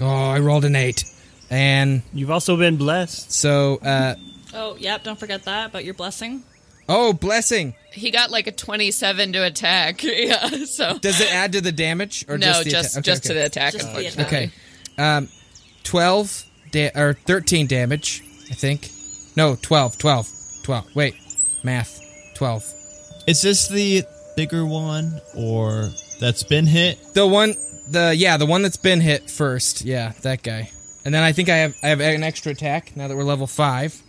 oh, 0.00 0.06
I 0.06 0.38
rolled 0.38 0.64
an 0.64 0.76
eight, 0.76 1.04
and 1.50 2.02
You've 2.12 2.30
also 2.30 2.56
been 2.56 2.76
blessed. 2.76 3.32
so 3.32 3.78
uh, 3.84 4.14
Oh, 4.54 4.76
yep. 4.76 5.02
Don't 5.02 5.18
forget 5.18 5.44
that 5.44 5.70
about 5.70 5.84
your 5.84 5.94
blessing. 5.94 6.42
oh, 6.88 7.12
blessing. 7.12 7.74
He 7.92 8.10
got 8.10 8.30
like 8.30 8.46
a 8.46 8.52
twenty-seven 8.52 9.32
to 9.32 9.44
attack. 9.44 10.02
Yeah. 10.04 10.48
So 10.66 10.98
Does 10.98 11.20
it 11.20 11.32
add 11.32 11.52
to 11.52 11.60
the 11.60 11.72
damage 11.72 12.24
or 12.28 12.38
no, 12.38 12.46
just 12.62 12.64
the 12.64 12.70
just 12.70 12.96
atta- 12.96 12.98
okay, 12.98 13.04
just 13.04 13.24
okay. 13.24 13.28
to 13.28 13.34
the 13.34 13.46
attack. 13.46 13.72
Just 13.72 13.94
the 13.94 14.06
attack. 14.06 14.26
Okay. 14.26 14.50
Um, 14.98 15.28
12 15.84 16.44
da- 16.70 16.90
or 16.94 17.14
13 17.14 17.66
damage, 17.66 18.22
I 18.50 18.54
think. 18.54 18.90
No, 19.36 19.56
12, 19.60 19.98
12, 19.98 20.28
12. 20.62 20.94
Wait, 20.94 21.14
math. 21.64 21.98
12. 22.34 22.64
Is 23.26 23.42
this 23.42 23.68
the 23.68 24.04
bigger 24.36 24.64
one 24.64 25.20
or 25.36 25.90
that's 26.20 26.42
been 26.42 26.66
hit? 26.66 26.98
The 27.14 27.26
one, 27.26 27.54
the, 27.88 28.14
yeah, 28.16 28.36
the 28.36 28.46
one 28.46 28.62
that's 28.62 28.76
been 28.76 29.00
hit 29.00 29.30
first. 29.30 29.82
Yeah, 29.82 30.12
that 30.22 30.42
guy. 30.42 30.70
And 31.04 31.14
then 31.14 31.22
I 31.22 31.32
think 31.32 31.48
I 31.48 31.56
have, 31.58 31.76
I 31.82 31.88
have 31.88 32.00
an 32.00 32.22
extra 32.22 32.52
attack 32.52 32.96
now 32.96 33.08
that 33.08 33.16
we're 33.16 33.24
level 33.24 33.46
5. 33.46 34.02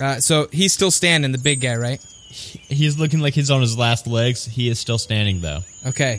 Uh, 0.00 0.20
so 0.20 0.48
he's 0.50 0.72
still 0.72 0.90
standing, 0.90 1.32
the 1.32 1.38
big 1.38 1.60
guy, 1.60 1.76
right? 1.76 2.00
He's 2.30 2.98
looking 2.98 3.20
like 3.20 3.34
he's 3.34 3.50
on 3.50 3.60
his 3.60 3.76
last 3.76 4.06
legs. 4.06 4.46
He 4.46 4.68
is 4.68 4.78
still 4.78 4.98
standing 4.98 5.42
though. 5.42 5.60
Okay. 5.86 6.18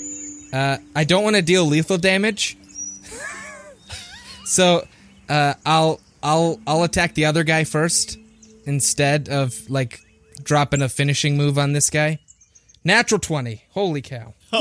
Uh, 0.53 0.77
I 0.95 1.03
don't 1.05 1.23
want 1.23 1.35
to 1.35 1.41
deal 1.41 1.65
lethal 1.65 1.97
damage. 1.97 2.55
so, 4.45 4.85
uh, 5.27 5.55
I'll 5.65 5.99
I'll 6.21 6.59
I'll 6.67 6.83
attack 6.83 7.15
the 7.15 7.25
other 7.25 7.43
guy 7.43 7.63
first 7.63 8.19
instead 8.65 9.29
of 9.29 9.69
like 9.69 9.99
dropping 10.41 10.81
a 10.81 10.89
finishing 10.89 11.37
move 11.37 11.57
on 11.57 11.73
this 11.73 11.89
guy. 11.89 12.19
Natural 12.83 13.19
20. 13.19 13.63
Holy 13.71 14.01
cow. 14.01 14.33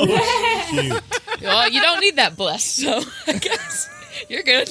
Well, 1.43 1.69
you 1.71 1.81
don't 1.81 2.01
need 2.01 2.17
that 2.17 2.37
bless, 2.37 2.65
so 2.65 3.01
I 3.27 3.33
guess 3.33 3.89
you're 4.29 4.45
good. 4.45 4.69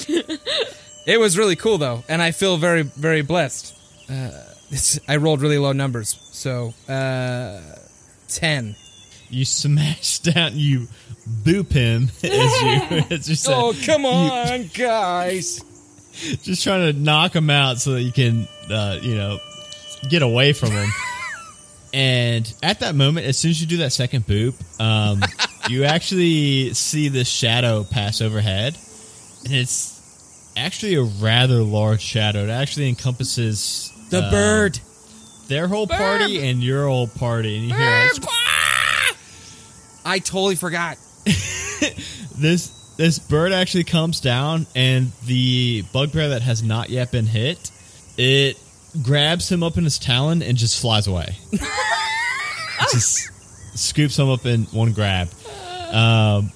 It 1.06 1.20
was 1.20 1.36
really 1.36 1.54
cool 1.56 1.76
though, 1.76 2.02
and 2.08 2.22
I 2.22 2.30
feel 2.30 2.56
very 2.56 2.82
very 2.82 3.20
blessed. 3.22 3.74
Uh, 4.10 4.30
it's, 4.70 4.98
I 5.06 5.16
rolled 5.16 5.42
really 5.42 5.58
low 5.58 5.72
numbers. 5.72 6.18
So, 6.32 6.72
uh 6.88 7.60
10. 8.28 8.74
You 9.28 9.44
smash 9.44 10.20
down. 10.20 10.52
You 10.54 10.88
boop 11.42 11.72
him 11.72 12.04
as 12.22 12.32
you. 12.62 13.16
As 13.16 13.28
you 13.28 13.34
said. 13.34 13.54
Oh, 13.54 13.74
come 13.84 14.06
on, 14.06 14.68
guys. 14.74 15.60
just 16.42 16.64
trying 16.64 16.90
to 16.92 16.98
knock 16.98 17.34
him 17.36 17.50
out 17.50 17.78
so 17.78 17.92
that 17.92 18.02
you 18.02 18.12
can, 18.12 18.48
uh, 18.70 18.98
you 19.02 19.14
know, 19.14 19.38
get 20.08 20.22
away 20.22 20.52
from 20.52 20.70
him. 20.70 20.88
and 21.94 22.54
at 22.62 22.80
that 22.80 22.94
moment, 22.94 23.26
as 23.26 23.38
soon 23.38 23.50
as 23.50 23.60
you 23.60 23.66
do 23.66 23.78
that 23.78 23.92
second 23.92 24.26
boop, 24.26 24.54
um, 24.80 25.22
you 25.68 25.84
actually 25.84 26.74
see 26.74 27.08
this 27.08 27.28
shadow 27.28 27.84
pass 27.84 28.20
overhead, 28.20 28.76
and 29.44 29.54
it's 29.54 30.52
actually 30.56 30.94
a 30.94 31.02
rather 31.02 31.62
large 31.62 32.00
shadow. 32.00 32.44
It 32.44 32.50
actually 32.50 32.88
encompasses 32.88 33.92
The 34.10 34.22
uh, 34.22 34.30
bird. 34.30 34.78
their 35.48 35.68
whole 35.68 35.86
party, 35.86 36.48
and 36.48 36.62
your 36.62 36.86
whole 36.86 37.08
party. 37.08 37.56
And 37.58 37.68
you 37.68 37.74
hear 37.74 38.08
it. 38.12 38.26
I 40.04 40.18
totally 40.18 40.56
forgot. 40.56 40.98
this 42.36 42.94
this 42.96 43.18
bird 43.18 43.52
actually 43.52 43.84
comes 43.84 44.20
down 44.20 44.66
and 44.74 45.12
the 45.24 45.82
bugbear 45.92 46.30
that 46.30 46.42
has 46.42 46.62
not 46.62 46.90
yet 46.90 47.10
been 47.10 47.26
hit 47.26 47.70
it 48.18 48.58
grabs 49.00 49.50
him 49.50 49.62
up 49.62 49.78
in 49.78 49.84
his 49.84 49.98
talon 49.98 50.42
and 50.42 50.58
just 50.58 50.80
flies 50.80 51.06
away 51.06 51.36
just 52.92 53.30
scoops 53.74 54.18
him 54.18 54.28
up 54.28 54.44
in 54.44 54.64
one 54.64 54.92
grab 54.92 55.28
um, 55.92 56.50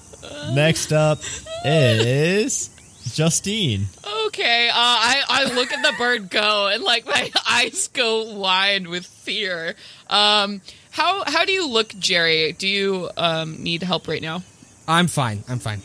next 0.53 0.93
up 0.93 1.19
is 1.65 2.69
justine 3.13 3.87
okay, 4.27 4.69
uh, 4.69 4.73
I 4.73 5.23
I 5.27 5.53
look 5.53 5.71
at 5.71 5.81
the 5.81 5.97
bird 5.97 6.29
go, 6.29 6.67
and 6.67 6.83
like 6.83 7.05
my 7.05 7.31
eyes 7.49 7.87
go 7.87 8.33
wide 8.35 8.87
with 8.87 9.05
fear. 9.05 9.75
Um, 10.09 10.61
how 10.91 11.23
how 11.25 11.45
do 11.45 11.51
you 11.51 11.67
look, 11.67 11.89
Jerry? 11.97 12.53
Do 12.53 12.67
you 12.67 13.09
um 13.17 13.61
need 13.63 13.83
help 13.83 14.07
right 14.07 14.21
now? 14.21 14.43
I'm 14.87 15.07
fine. 15.07 15.43
I'm 15.49 15.59
fine. 15.59 15.81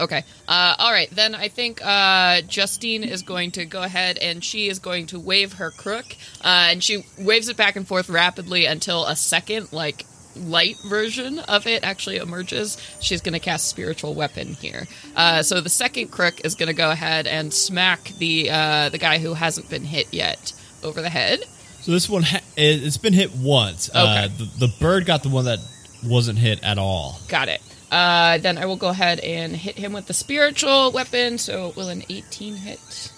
Okay. 0.00 0.24
Uh, 0.48 0.74
all 0.78 0.90
right. 0.92 1.10
Then 1.10 1.34
I 1.34 1.48
think 1.48 1.80
uh, 1.84 2.40
Justine 2.42 3.04
is 3.04 3.22
going 3.22 3.50
to 3.52 3.64
go 3.66 3.82
ahead 3.82 4.16
and 4.18 4.42
she 4.42 4.68
is 4.68 4.78
going 4.78 5.06
to 5.08 5.20
wave 5.20 5.54
her 5.54 5.70
crook, 5.70 6.06
uh, 6.42 6.68
and 6.70 6.82
she 6.82 7.04
waves 7.18 7.48
it 7.48 7.56
back 7.56 7.76
and 7.76 7.86
forth 7.86 8.08
rapidly 8.08 8.64
until 8.64 9.04
a 9.06 9.14
second, 9.14 9.72
like 9.72 10.06
light 10.36 10.76
version 10.88 11.38
of 11.40 11.66
it 11.66 11.84
actually 11.84 12.16
emerges. 12.16 12.78
She's 13.00 13.20
going 13.20 13.32
to 13.34 13.40
cast 13.40 13.68
spiritual 13.68 14.14
weapon 14.14 14.54
here. 14.54 14.86
Uh, 15.16 15.42
so 15.42 15.60
the 15.60 15.68
second 15.68 16.08
crook 16.08 16.40
is 16.44 16.54
going 16.54 16.68
to 16.68 16.72
go 16.74 16.90
ahead 16.90 17.26
and 17.26 17.52
smack 17.52 18.04
the 18.18 18.48
uh, 18.50 18.88
the 18.88 18.98
guy 18.98 19.18
who 19.18 19.34
hasn't 19.34 19.68
been 19.68 19.84
hit 19.84 20.06
yet 20.14 20.52
over 20.82 21.02
the 21.02 21.10
head. 21.10 21.40
So 21.82 21.92
this 21.92 22.08
one, 22.08 22.22
ha- 22.22 22.40
it- 22.56 22.82
it's 22.84 22.96
been 22.98 23.12
hit 23.12 23.34
once. 23.36 23.90
Uh, 23.92 24.24
Okay. 24.28 24.34
the, 24.58 24.66
the 24.66 24.72
bird 24.80 25.04
got 25.04 25.22
the 25.22 25.28
one 25.30 25.46
that 25.46 25.58
wasn't 26.04 26.38
hit 26.38 26.62
at 26.62 26.78
all. 26.78 27.18
Got 27.28 27.48
it. 27.48 27.60
Uh, 27.90 28.38
then 28.38 28.56
I 28.56 28.66
will 28.66 28.76
go 28.76 28.88
ahead 28.88 29.20
and 29.20 29.54
hit 29.54 29.76
him 29.76 29.92
with 29.92 30.06
the 30.06 30.14
spiritual 30.14 30.92
weapon. 30.92 31.38
So 31.38 31.72
will 31.76 31.88
an 31.88 32.02
18 32.08 32.54
hit? 32.54 33.12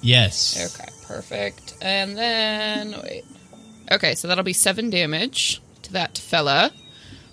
Yes. 0.00 0.74
Okay, 0.74 0.90
perfect. 1.06 1.74
And 1.80 2.16
then 2.16 2.94
wait. 3.02 3.24
Okay, 3.90 4.14
so 4.14 4.28
that'll 4.28 4.44
be 4.44 4.52
seven 4.52 4.90
damage 4.90 5.60
to 5.82 5.92
that 5.92 6.16
fella. 6.18 6.70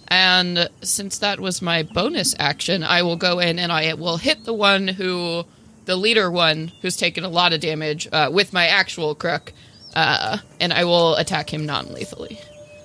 And 0.08 0.70
since 0.82 1.20
that 1.20 1.40
was 1.40 1.62
my 1.62 1.84
bonus 1.84 2.36
action, 2.38 2.84
I 2.84 3.04
will 3.04 3.16
go 3.16 3.40
in 3.40 3.58
and 3.60 3.72
I 3.72 3.94
will 3.94 4.18
hit 4.18 4.44
the 4.44 4.54
one 4.54 4.90
who, 4.90 5.46
the 5.86 5.96
leader 5.96 6.30
one 6.30 6.74
who's 6.82 6.98
taken 6.98 7.24
a 7.24 7.30
lot 7.30 7.54
of 7.54 7.62
damage 7.62 8.10
uh, 8.12 8.30
with 8.32 8.52
my 8.52 8.68
actual 8.68 9.16
crook, 9.16 9.54
uh, 9.96 10.40
and 10.60 10.74
I 10.74 10.84
will 10.84 11.16
attack 11.16 11.54
him 11.54 11.66
non-lethally. 11.66 12.38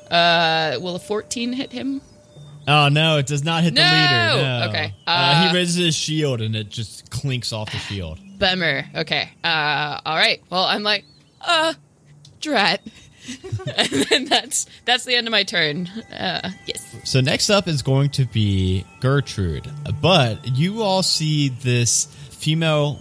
Uh, 0.09 0.79
will 0.81 0.95
a 0.95 1.01
14 1.01 1.53
hit 1.53 1.73
him? 1.73 2.01
Oh 2.69 2.89
no, 2.89 3.19
it 3.19 3.27
does 3.27 3.45
not 3.45 3.63
hit 3.63 3.75
the 3.75 3.81
No! 3.81 3.87
leader. 3.87 4.43
No. 4.43 4.67
Okay. 4.71 4.95
Uh, 5.07 5.11
Uh, 5.11 5.49
he 5.49 5.55
raises 5.57 5.77
his 5.77 5.95
shield 5.95 6.41
and 6.41 6.57
it 6.57 6.69
just 6.69 7.11
clinks 7.11 7.53
off 7.53 7.71
the 7.71 7.79
shield. 7.79 8.19
Bummer. 8.39 8.85
Okay. 8.95 9.31
Uh, 9.45 10.01
all 10.05 10.17
right. 10.17 10.43
Well, 10.51 10.65
I'm 10.65 10.83
like, 10.83 11.05
uh, 11.41 11.75
drat. 12.41 12.81
and 13.77 13.89
then 14.11 14.25
that's 14.27 14.67
that's 14.85 15.05
the 15.05 15.15
end 15.17 15.27
of 15.27 15.33
my 15.33 15.43
turn. 15.43 15.89
Uh, 16.13 16.51
yes. 16.67 16.95
So 17.05 17.21
next 17.21 17.51
up 17.51 17.67
is 17.67 17.83
going 17.83 18.11
to 18.11 18.25
be 18.25 18.85
Gertrude, 19.01 19.69
but 20.01 20.47
you 20.57 20.83
all 20.83 21.03
see 21.03 21.49
this 21.49 22.05
female 22.31 23.01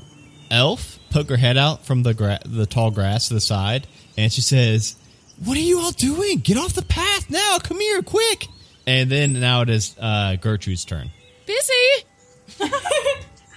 elf 0.50 1.00
poke 1.12 1.30
her 1.30 1.38
head 1.38 1.58
out 1.58 1.86
from 1.86 2.02
the 2.04 2.14
gra- 2.16 2.40
the 2.44 2.66
tall 2.66 2.90
grass 2.90 3.28
to 3.28 3.36
the 3.36 3.42
side, 3.42 3.86
and 4.18 4.34
she 4.34 4.42
says, 4.42 4.96
"What 5.44 5.58
are 5.58 5.62
you 5.62 5.80
all 5.80 5.92
doing? 5.92 6.40
Get 6.40 6.58
off 6.58 6.74
the 6.74 6.82
path 6.82 7.30
now! 7.30 7.60
Come 7.60 7.80
here, 7.80 8.02
quick!" 8.02 8.48
And 8.88 9.10
then 9.10 9.34
now 9.34 9.62
it 9.62 9.70
is 9.70 9.96
uh, 10.00 10.36
Gertrude's 10.40 10.86
turn. 10.86 11.10
Busy. 11.46 12.06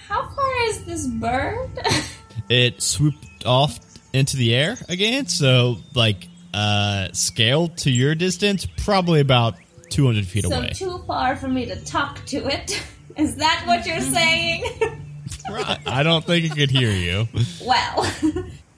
How 0.07 0.27
far 0.29 0.61
is 0.69 0.85
this 0.85 1.07
bird? 1.07 1.69
It 2.49 2.81
swooped 2.81 3.45
off 3.45 3.79
into 4.11 4.35
the 4.35 4.55
air 4.55 4.75
again, 4.87 5.27
so 5.27 5.77
like 5.93 6.27
uh, 6.51 7.09
scaled 7.11 7.77
to 7.79 7.91
your 7.91 8.15
distance, 8.15 8.65
probably 8.77 9.19
about 9.19 9.53
two 9.91 10.07
hundred 10.07 10.25
feet 10.25 10.45
so 10.45 10.55
away. 10.57 10.69
too 10.73 11.03
far 11.05 11.35
for 11.35 11.47
me 11.47 11.67
to 11.67 11.75
talk 11.85 12.25
to 12.27 12.37
it. 12.47 12.81
Is 13.17 13.35
that 13.35 13.63
what 13.67 13.85
you're 13.85 14.01
saying? 14.01 14.63
Right. 15.51 15.79
I 15.85 16.01
don't 16.01 16.25
think 16.25 16.45
it 16.45 16.55
could 16.55 16.71
hear 16.71 16.89
you. 16.91 17.27
well, 17.63 18.11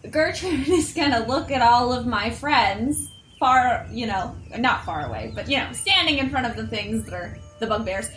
Gertrude 0.09 0.67
is 0.67 0.93
gonna 0.93 1.25
look 1.25 1.49
at 1.49 1.61
all 1.61 1.93
of 1.93 2.05
my 2.05 2.29
friends 2.29 3.10
far, 3.41 3.87
you 3.91 4.05
know, 4.05 4.35
not 4.59 4.85
far 4.85 5.07
away, 5.07 5.33
but 5.35 5.49
you 5.49 5.57
know, 5.57 5.73
standing 5.73 6.19
in 6.19 6.29
front 6.29 6.45
of 6.45 6.55
the 6.55 6.67
things 6.67 7.03
that 7.05 7.13
are 7.13 7.37
the 7.59 7.65
bugbears, 7.67 8.09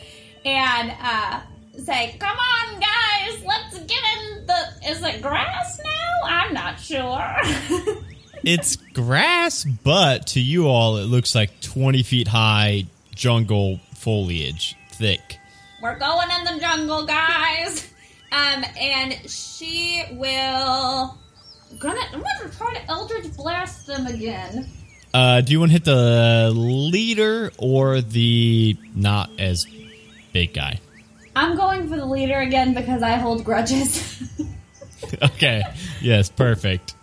and 0.45 0.93
uh, 1.03 1.41
say, 1.83 2.15
"Come 2.21 2.37
on, 2.37 2.79
guys, 2.79 3.43
let's 3.45 3.79
get 3.79 4.03
in 4.19 4.47
the. 4.47 4.91
Is 4.91 5.03
it 5.03 5.23
grass 5.23 5.81
now? 5.83 6.29
I'm 6.29 6.55
not 6.55 6.79
sure." 6.79 7.97
It's 8.47 8.77
grass, 8.77 9.65
but 9.65 10.27
to 10.29 10.41
you 10.41 10.69
all, 10.69 10.99
it 10.99 11.05
looks 11.05 11.35
like 11.35 11.63
20 11.63 12.03
feet 12.03 12.29
high 12.29 12.85
jungle 13.15 13.81
foliage, 13.95 14.77
thick. 14.93 15.39
We're 15.81 15.99
going 15.99 16.29
in 16.31 16.45
the 16.55 16.61
jungle, 16.61 17.07
guys. 17.07 17.91
Um, 18.33 18.63
and 18.79 19.15
she 19.31 20.05
will. 20.13 21.17
Gonna, 21.79 22.01
I'm 22.13 22.23
gonna 22.23 22.53
try 22.55 22.75
to 22.75 22.91
Eldritch 22.91 23.35
Blast 23.35 23.87
them 23.87 24.07
again. 24.07 24.69
Uh, 25.15 25.41
do 25.41 25.53
you 25.53 25.61
want 25.61 25.71
to 25.71 25.75
hit 25.75 25.85
the 25.85 26.51
leader 26.55 27.53
or 27.57 28.01
the 28.01 28.77
not 28.97 29.31
as 29.39 29.65
big 30.33 30.53
guy? 30.53 30.81
I'm 31.37 31.57
going 31.57 31.89
for 31.89 31.97
the 31.97 32.05
leader 32.05 32.39
again 32.39 32.75
because 32.75 33.03
I 33.03 33.13
hold 33.13 33.45
grudges. 33.45 34.23
Okay. 35.23 35.63
yes, 36.01 36.31
perfect. 36.31 36.95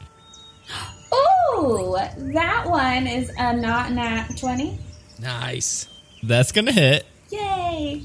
Ooh, 1.13 1.95
that 2.17 2.67
one 2.67 3.05
is 3.05 3.31
a 3.37 3.55
not 3.55 3.91
nat 3.91 4.29
20. 4.37 4.77
Nice. 5.19 5.87
That's 6.23 6.51
going 6.51 6.65
to 6.65 6.71
hit. 6.71 7.05
Yay! 7.29 8.01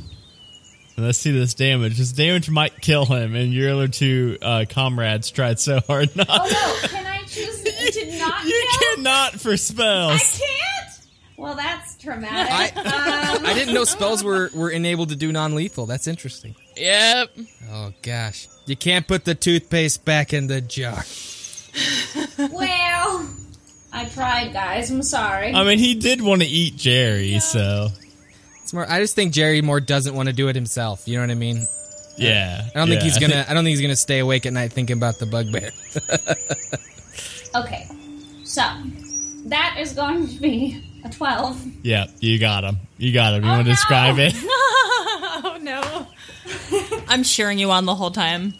Let's 0.98 1.18
see 1.18 1.32
this 1.32 1.54
damage. 1.54 1.96
This 1.98 2.12
damage 2.12 2.50
might 2.50 2.80
kill 2.80 3.06
him, 3.06 3.34
and 3.34 3.52
your 3.54 3.72
other 3.72 3.88
two 3.88 4.36
uh, 4.42 4.64
comrades 4.68 5.30
tried 5.30 5.58
so 5.60 5.80
hard 5.80 6.14
not. 6.14 6.26
Oh 6.28 6.44
no, 6.82 6.88
can 6.88 7.06
I 7.06 7.22
choose 7.22 7.62
to 7.62 7.65
not 7.65 7.65
you 8.96 9.02
kill? 9.02 9.12
cannot 9.12 9.40
for 9.40 9.52
I 9.52 9.56
spells. 9.56 10.38
can't! 10.38 11.06
Well, 11.36 11.54
that's 11.54 11.96
traumatic. 11.96 12.76
I- 12.76 13.36
um, 13.36 13.46
I 13.46 13.52
didn't 13.54 13.74
know 13.74 13.84
spells 13.84 14.24
were, 14.24 14.50
were 14.54 14.70
enabled 14.70 15.10
to 15.10 15.16
do 15.16 15.32
non 15.32 15.54
lethal. 15.54 15.86
That's 15.86 16.06
interesting. 16.06 16.54
Yep. 16.76 17.30
Oh, 17.70 17.92
gosh. 18.02 18.48
You 18.66 18.76
can't 18.76 19.06
put 19.06 19.24
the 19.24 19.34
toothpaste 19.34 20.04
back 20.04 20.32
in 20.32 20.46
the 20.46 20.60
jar. 20.60 21.04
well, 22.52 23.28
I 23.92 24.06
tried, 24.06 24.52
guys. 24.52 24.90
I'm 24.90 25.02
sorry. 25.02 25.52
I 25.54 25.62
mean, 25.64 25.78
he 25.78 25.94
did 25.94 26.20
want 26.22 26.42
to 26.42 26.48
eat 26.48 26.76
Jerry, 26.76 27.38
so 27.38 27.88
It's 28.62 28.72
more, 28.72 28.90
I 28.90 28.98
just 29.00 29.14
think 29.14 29.32
Jerry 29.32 29.62
Moore 29.62 29.80
doesn't 29.80 30.14
want 30.14 30.28
to 30.28 30.32
do 30.34 30.48
it 30.48 30.56
himself. 30.56 31.06
You 31.06 31.16
know 31.16 31.22
what 31.22 31.30
I 31.30 31.34
mean? 31.34 31.66
yeah. 32.16 32.62
I 32.74 32.78
don't 32.78 32.88
think 32.88 33.02
yeah. 33.02 33.04
he's 33.04 33.18
gonna. 33.18 33.44
I 33.48 33.54
don't 33.54 33.62
think 33.62 33.76
he's 33.76 33.82
gonna 33.82 33.94
stay 33.96 34.18
awake 34.20 34.46
at 34.46 34.52
night 34.52 34.72
thinking 34.72 34.96
about 34.96 35.18
the 35.18 35.26
bugbear. 35.26 35.70
okay, 37.64 37.86
so 38.56 38.62
that 39.50 39.76
is 39.78 39.92
going 39.92 40.26
to 40.26 40.40
be 40.40 40.82
a 41.04 41.10
12. 41.10 41.84
Yeah, 41.84 42.06
you 42.20 42.38
got 42.38 42.64
him. 42.64 42.78
You 42.96 43.12
got 43.12 43.34
him. 43.34 43.44
You 43.44 43.50
Oh, 43.50 43.52
want 43.52 43.64
to 43.66 43.70
no. 43.70 43.74
describe 43.74 44.18
it? 44.18 44.34
Oh 45.38 45.58
no. 45.60 46.06
I'm 47.08 47.22
cheering 47.22 47.58
you 47.58 47.70
on 47.70 47.84
the 47.84 47.94
whole 47.94 48.10
time. 48.10 48.54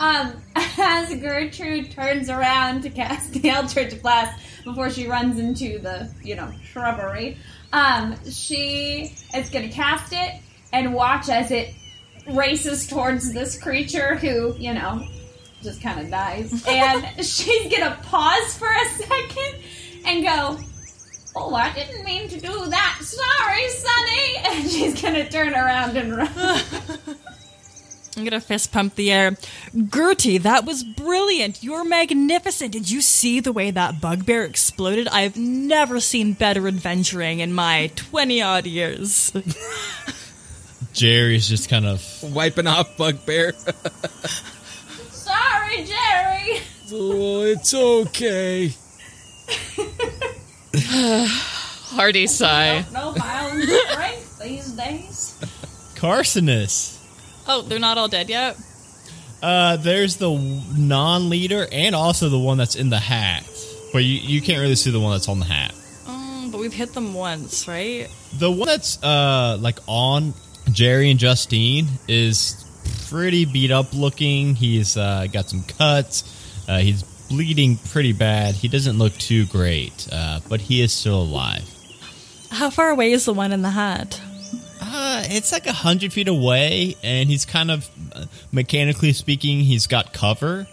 Um, 0.00 0.32
as 0.56 1.14
Gertrude 1.14 1.92
turns 1.92 2.28
around 2.28 2.82
to 2.82 2.90
cast 2.90 3.32
the 3.32 3.48
Eldritch 3.50 4.02
Blast 4.02 4.38
before 4.64 4.90
she 4.90 5.06
runs 5.06 5.38
into 5.38 5.78
the, 5.78 6.12
you 6.22 6.34
know, 6.34 6.50
shrubbery, 6.64 7.36
um, 7.72 8.16
she 8.28 9.14
is 9.34 9.48
going 9.50 9.68
to 9.68 9.74
cast 9.74 10.12
it 10.12 10.40
and 10.72 10.92
watch 10.94 11.28
as 11.28 11.50
it 11.52 11.72
races 12.32 12.86
towards 12.88 13.32
this 13.32 13.60
creature 13.60 14.16
who, 14.16 14.54
you 14.58 14.74
know, 14.74 15.06
just 15.62 15.82
kind 15.82 16.00
of 16.00 16.10
dies. 16.10 16.64
And 16.66 17.04
she's 17.24 17.70
going 17.70 17.90
to 17.90 17.98
pause 18.04 18.56
for 18.56 18.68
a 18.68 18.84
second 18.88 19.62
and 20.06 20.24
go, 20.24 20.58
Oh, 21.36 21.54
I 21.54 21.72
didn't 21.72 22.04
mean 22.04 22.28
to 22.30 22.40
do 22.40 22.66
that. 22.66 22.98
Sorry, 23.02 23.68
Sonny. 23.68 24.58
And 24.60 24.70
she's 24.70 25.00
going 25.00 25.14
to 25.14 25.28
turn 25.28 25.54
around 25.54 25.96
and 25.96 26.16
run. 26.16 26.28
I'm 28.16 28.24
gonna 28.24 28.40
fist 28.40 28.72
pump 28.72 28.96
the 28.96 29.12
air. 29.12 29.36
Gertie, 29.94 30.38
that 30.38 30.64
was 30.64 30.82
brilliant. 30.82 31.62
You're 31.62 31.84
magnificent. 31.84 32.72
Did 32.72 32.90
you 32.90 33.00
see 33.00 33.38
the 33.38 33.52
way 33.52 33.70
that 33.70 34.00
bugbear 34.00 34.42
exploded? 34.42 35.06
I've 35.06 35.36
never 35.36 36.00
seen 36.00 36.32
better 36.32 36.66
adventuring 36.66 37.38
in 37.38 37.52
my 37.52 37.92
20 37.94 38.42
odd 38.42 38.66
years. 38.66 39.30
Jerry's 40.92 41.48
just 41.48 41.68
kind 41.68 41.86
of 41.86 42.02
Wiping 42.34 42.66
off 42.66 42.96
bugbear. 42.96 43.52
Sorry, 45.68 45.84
Jerry. 45.84 46.60
Oh, 46.92 47.42
it's 47.42 47.74
okay. 47.74 48.72
Hearty 51.94 52.26
sigh. 52.26 52.84
No 52.92 53.12
my 53.12 53.50
own 53.50 53.60
strength 53.60 54.38
these 54.42 54.72
days. 54.72 55.38
Carcinus. 55.94 56.96
Oh, 57.46 57.60
they're 57.62 57.78
not 57.78 57.98
all 57.98 58.08
dead 58.08 58.30
yet? 58.30 58.56
Uh, 59.42 59.76
there's 59.76 60.16
the 60.16 60.30
non-leader 60.76 61.66
and 61.70 61.94
also 61.94 62.30
the 62.30 62.38
one 62.38 62.56
that's 62.56 62.74
in 62.74 62.88
the 62.88 62.98
hat, 62.98 63.44
but 63.92 63.98
you, 64.04 64.18
you 64.20 64.40
can't 64.40 64.60
really 64.60 64.74
see 64.74 64.90
the 64.90 65.00
one 65.00 65.12
that's 65.12 65.28
on 65.28 65.38
the 65.38 65.44
hat. 65.44 65.74
Um, 66.06 66.50
but 66.50 66.60
we've 66.60 66.72
hit 66.72 66.94
them 66.94 67.12
once, 67.12 67.68
right? 67.68 68.08
The 68.38 68.50
one 68.50 68.66
that's 68.66 69.02
uh 69.02 69.58
like 69.60 69.78
on 69.86 70.32
Jerry 70.72 71.10
and 71.10 71.20
Justine 71.20 71.86
is 72.08 72.64
pretty 73.08 73.44
beat 73.44 73.70
up 73.70 73.92
looking. 73.94 74.54
He's 74.54 74.96
uh, 74.96 75.26
got 75.32 75.48
some 75.48 75.62
cuts. 75.62 76.66
Uh, 76.68 76.78
he's 76.78 77.02
bleeding 77.28 77.76
pretty 77.76 78.12
bad. 78.12 78.54
He 78.54 78.68
doesn't 78.68 78.98
look 78.98 79.12
too 79.14 79.46
great, 79.46 80.08
uh, 80.10 80.40
but 80.48 80.60
he 80.60 80.82
is 80.82 80.92
still 80.92 81.22
alive. 81.22 81.68
How 82.50 82.70
far 82.70 82.90
away 82.90 83.12
is 83.12 83.24
the 83.24 83.34
one 83.34 83.52
in 83.52 83.62
the 83.62 83.70
hat? 83.70 84.20
Uh, 84.80 85.22
it's 85.26 85.52
like 85.52 85.66
a 85.66 85.72
hundred 85.72 86.12
feet 86.12 86.28
away, 86.28 86.96
and 87.02 87.28
he's 87.28 87.44
kind 87.44 87.70
of 87.70 87.88
uh, 88.12 88.24
mechanically 88.52 89.12
speaking, 89.12 89.60
he's 89.60 89.86
got 89.86 90.12
cover, 90.12 90.66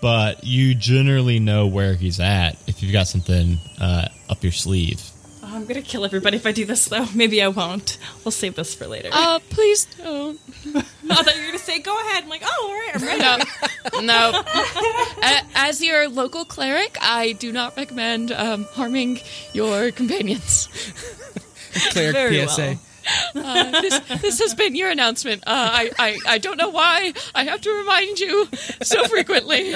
but 0.00 0.44
you 0.44 0.74
generally 0.74 1.38
know 1.38 1.66
where 1.66 1.94
he's 1.94 2.20
at 2.20 2.56
if 2.66 2.82
you've 2.82 2.92
got 2.92 3.06
something 3.06 3.58
uh, 3.80 4.08
up 4.28 4.42
your 4.42 4.52
sleeve. 4.52 5.02
Oh, 5.42 5.56
I'm 5.56 5.66
gonna 5.66 5.82
kill 5.82 6.04
everybody 6.04 6.36
if 6.36 6.46
I 6.46 6.52
do 6.52 6.64
this, 6.64 6.86
though. 6.86 7.06
Maybe 7.14 7.42
I 7.42 7.48
won't. 7.48 7.98
We'll 8.24 8.32
save 8.32 8.54
this 8.54 8.74
for 8.74 8.86
later. 8.86 9.10
Uh, 9.12 9.40
please 9.50 9.84
don't. 9.96 10.40
I 11.18 11.22
thought 11.22 11.34
you 11.36 11.40
were 11.42 11.46
gonna 11.48 11.58
say, 11.58 11.78
"Go 11.80 11.98
ahead." 11.98 12.22
I'm 12.24 12.28
like, 12.28 12.42
"Oh, 12.44 12.66
all 12.68 12.74
right, 12.74 12.90
I'm 12.94 13.06
ready." 13.06 14.00
No, 14.00 14.32
No. 14.32 14.42
As 15.54 15.82
your 15.82 16.08
local 16.08 16.44
cleric, 16.44 16.96
I 17.00 17.32
do 17.32 17.52
not 17.52 17.76
recommend 17.76 18.32
um, 18.32 18.64
harming 18.72 19.20
your 19.52 19.90
companions. 19.90 20.68
Cleric 21.90 22.12
Very 22.12 22.46
PSA. 22.46 22.78
Uh, 23.34 23.80
this, 23.80 23.98
this 24.20 24.38
has 24.40 24.54
been 24.54 24.74
your 24.76 24.90
announcement. 24.90 25.42
Uh, 25.46 25.70
I, 25.72 25.90
I, 25.98 26.18
I 26.26 26.38
don't 26.38 26.56
know 26.56 26.68
why 26.70 27.12
I 27.34 27.44
have 27.44 27.60
to 27.62 27.70
remind 27.72 28.18
you 28.20 28.46
so 28.82 29.04
frequently. 29.08 29.74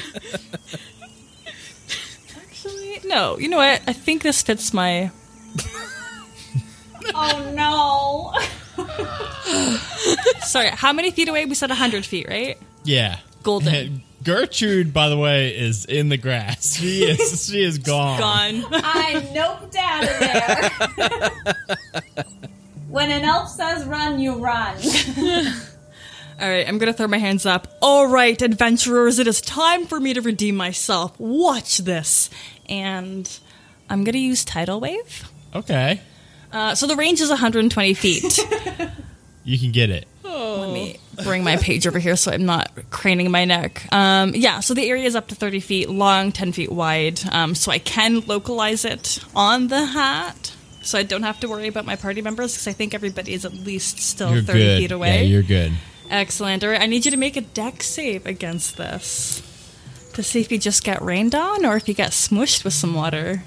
Actually, 2.36 3.00
no. 3.04 3.38
You 3.38 3.48
know 3.48 3.56
what? 3.58 3.82
I 3.86 3.92
think 3.92 4.22
this 4.22 4.42
fits 4.42 4.72
my. 4.72 5.10
Oh 7.14 7.52
no. 7.54 8.32
Sorry, 10.42 10.68
how 10.68 10.92
many 10.92 11.10
feet 11.10 11.28
away? 11.28 11.44
We 11.46 11.54
said 11.54 11.70
100 11.70 12.04
feet, 12.04 12.28
right? 12.28 12.58
Yeah. 12.84 13.18
Golden. 13.42 14.02
Gertrude, 14.24 14.94
by 14.94 15.10
the 15.10 15.18
way, 15.18 15.54
is 15.54 15.84
in 15.84 16.08
the 16.08 16.16
grass. 16.16 16.76
She 16.76 17.04
is 17.04 17.46
she 17.50 17.62
is 17.62 17.76
gone. 17.76 18.18
Gone. 18.18 18.64
I 18.72 19.20
noped 19.34 19.76
out 19.76 20.02
of 20.02 20.18
there. 22.14 22.24
when 22.88 23.10
an 23.10 23.22
elf 23.22 23.50
says 23.50 23.84
run, 23.84 24.18
you 24.18 24.36
run. 24.36 24.78
All 26.40 26.48
right, 26.48 26.66
I'm 26.66 26.78
gonna 26.78 26.94
throw 26.94 27.06
my 27.06 27.18
hands 27.18 27.44
up. 27.44 27.68
All 27.82 28.06
right, 28.06 28.40
adventurers, 28.40 29.18
it 29.18 29.26
is 29.26 29.42
time 29.42 29.86
for 29.86 30.00
me 30.00 30.14
to 30.14 30.22
redeem 30.22 30.56
myself. 30.56 31.18
Watch 31.20 31.78
this, 31.78 32.30
and 32.66 33.30
I'm 33.90 34.04
gonna 34.04 34.18
use 34.18 34.42
tidal 34.42 34.80
wave. 34.80 35.30
Okay. 35.54 36.00
Uh, 36.54 36.74
so 36.74 36.86
the 36.86 36.96
range 36.96 37.20
is 37.20 37.28
120 37.28 37.94
feet. 37.94 38.38
You 39.44 39.58
can 39.58 39.72
get 39.72 39.90
it. 39.90 40.08
Let 40.24 40.70
me 40.72 40.98
bring 41.22 41.44
my 41.44 41.58
page 41.58 41.86
over 41.86 41.98
here 41.98 42.16
so 42.16 42.32
I'm 42.32 42.46
not 42.46 42.74
craning 42.90 43.30
my 43.30 43.44
neck. 43.44 43.86
Um, 43.92 44.34
yeah, 44.34 44.60
so 44.60 44.72
the 44.72 44.88
area 44.88 45.04
is 45.04 45.14
up 45.14 45.28
to 45.28 45.34
30 45.34 45.60
feet 45.60 45.90
long, 45.90 46.32
10 46.32 46.52
feet 46.52 46.72
wide. 46.72 47.20
Um, 47.30 47.54
so 47.54 47.70
I 47.70 47.78
can 47.78 48.20
localize 48.20 48.86
it 48.86 49.18
on 49.36 49.68
the 49.68 49.84
hat. 49.84 50.54
So 50.82 50.98
I 50.98 51.02
don't 51.02 51.24
have 51.24 51.40
to 51.40 51.48
worry 51.48 51.68
about 51.68 51.84
my 51.84 51.96
party 51.96 52.22
members 52.22 52.54
because 52.54 52.66
I 52.68 52.72
think 52.72 52.94
everybody 52.94 53.34
is 53.34 53.44
at 53.44 53.52
least 53.52 53.98
still 53.98 54.32
You're 54.32 54.42
30 54.42 54.58
good. 54.58 54.78
feet 54.78 54.92
away. 54.92 55.16
Yeah, 55.18 55.22
you're 55.24 55.42
good. 55.42 55.72
Excellent. 56.08 56.64
All 56.64 56.70
right, 56.70 56.80
I 56.80 56.86
need 56.86 57.04
you 57.04 57.10
to 57.10 57.18
make 57.18 57.36
a 57.36 57.42
Dex 57.42 57.86
save 57.86 58.24
against 58.24 58.78
this 58.78 59.42
to 60.14 60.22
see 60.22 60.40
if 60.40 60.50
you 60.50 60.58
just 60.58 60.84
get 60.84 61.02
rained 61.02 61.34
on 61.34 61.66
or 61.66 61.76
if 61.76 61.86
you 61.86 61.92
get 61.94 62.12
smushed 62.12 62.64
with 62.64 62.72
some 62.72 62.94
water. 62.94 63.42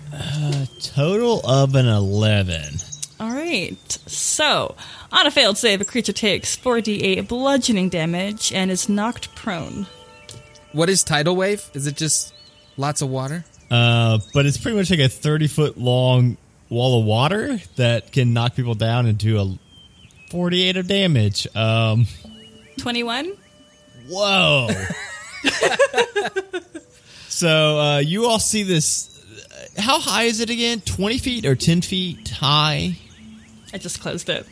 Total 0.80 1.40
of 1.44 1.74
an 1.74 1.88
eleven. 1.88 2.76
All 3.20 3.32
right. 3.32 3.78
So, 4.06 4.76
on 5.12 5.26
a 5.26 5.32
failed 5.32 5.58
save, 5.58 5.82
a 5.82 5.86
creature 5.86 6.14
takes 6.14 6.56
4d8 6.56 7.28
bludgeoning 7.28 7.90
damage 7.90 8.54
and 8.54 8.70
is 8.70 8.88
knocked 8.88 9.34
prone. 9.36 9.88
What 10.74 10.90
is 10.90 11.04
tidal 11.04 11.36
wave? 11.36 11.70
Is 11.74 11.88
it 11.88 11.96
just 11.96 12.34
lots 12.78 13.02
of 13.02 13.10
water? 13.10 13.44
Uh, 13.72 14.20
but 14.34 14.46
it's 14.46 14.58
pretty 14.58 14.78
much 14.78 14.90
like 14.90 15.00
a 15.00 15.10
thirty 15.10 15.48
foot 15.48 15.78
long 15.78 16.38
wall 16.70 17.00
of 17.02 17.06
water 17.06 17.60
that 17.76 18.12
can 18.12 18.34
knock 18.34 18.56
people 18.56 18.76
down 18.76 19.06
and 19.08 19.18
do 19.18 19.40
a 19.40 19.58
forty 20.30 20.64
eight 20.64 20.78
of 20.78 20.88
damage. 20.88 21.48
Um, 21.56 22.06
21? 22.78 23.34
whoa. 24.08 24.70
so 27.28 27.80
uh, 27.80 27.98
you 28.00 28.26
all 28.26 28.40
see 28.40 28.64
this. 28.64 29.14
How 29.78 30.00
high 30.00 30.24
is 30.24 30.40
it 30.40 30.50
again? 30.50 30.82
Twenty 30.82 31.18
feet 31.18 31.46
or 31.46 31.56
ten 31.56 31.82
feet 31.82 32.30
high? 32.30 32.98
I 33.74 33.78
just 33.78 34.00
closed 34.02 34.30
it. 34.30 34.46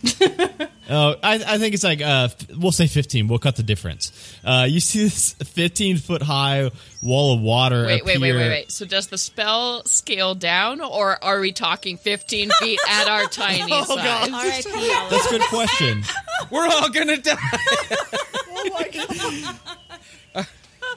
Oh, 0.88 1.16
I, 1.24 1.36
I 1.36 1.57
think 1.57 1.74
it's 1.74 1.84
like 1.84 1.99
uh, 1.99 2.30
we'll 2.55 2.72
say 2.72 2.86
fifteen. 2.86 3.28
We'll 3.28 3.39
cut 3.39 3.55
the 3.55 3.63
difference. 3.63 4.11
Uh, 4.43 4.68
you 4.70 4.80
see 4.80 5.05
this 5.05 5.34
fifteen 5.34 5.97
foot 5.97 6.22
high 6.22 6.70
wall 7.01 7.34
of 7.34 7.41
water. 7.41 7.88
Wait, 7.88 8.05
wait, 8.05 8.20
wait, 8.20 8.34
wait, 8.34 8.49
wait. 8.49 8.72
So 8.72 8.86
does 8.86 9.07
the 9.07 9.18
spell 9.18 9.84
scale 9.86 10.36
down, 10.36 10.82
or 10.82 11.24
are 11.24 11.39
we 11.39 11.53
talking 11.53 11.97
15 11.97 12.51
feet 12.59 12.80
at 12.88 13.07
our 13.07 13.26
tiny 13.26 13.68
size? 13.84 14.66
RIP. 14.68 14.76
That's 15.09 15.26
a 15.26 15.30
good 15.32 15.41
question. 15.49 16.03
We're 16.51 16.68
all 16.68 16.89
gonna 16.89 17.18
die. 17.18 17.36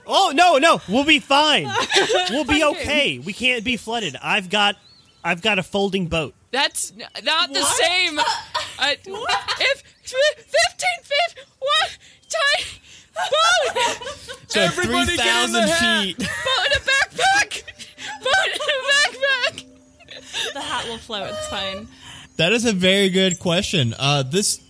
Oh 0.06 0.32
no, 0.34 0.58
no, 0.58 0.80
we'll 0.88 1.04
be 1.04 1.18
fine. 1.20 1.70
We'll 2.30 2.44
be 2.44 2.64
okay. 2.64 3.18
We 3.18 3.32
can't 3.32 3.64
be 3.64 3.76
flooded. 3.76 4.16
I've 4.22 4.48
got, 4.50 4.76
I've 5.24 5.42
got 5.42 5.58
a 5.58 5.62
folding 5.62 6.06
boat. 6.06 6.34
That's 6.50 6.92
n- 6.92 7.06
not 7.24 7.52
the 7.52 7.62
same. 7.62 8.18
Uh, 8.80 8.94
if 9.60 9.82
15 10.04 10.14
feet, 11.02 11.44
what? 11.58 11.98
Tiny 12.30 12.70
boat, 13.16 13.96
So 14.48 14.60
Everybody 14.60 15.16
get 15.16 15.44
in 15.46 15.52
the 15.52 15.62
hat. 15.66 16.04
feet. 16.04 16.16
boat 16.18 16.26
in 16.66 16.72
a 16.72 16.84
backpack, 16.84 17.64
boat 18.22 18.46
in 18.54 18.60
a 18.60 18.84
backpack. 18.92 20.52
the 20.54 20.60
hat 20.60 20.86
will 20.86 20.98
float. 20.98 21.30
It's 21.30 21.48
fine. 21.48 21.88
That 22.36 22.52
is 22.52 22.66
a 22.66 22.72
very 22.72 23.08
good 23.10 23.40
question. 23.40 23.94
Uh, 23.98 24.22
this, 24.22 24.60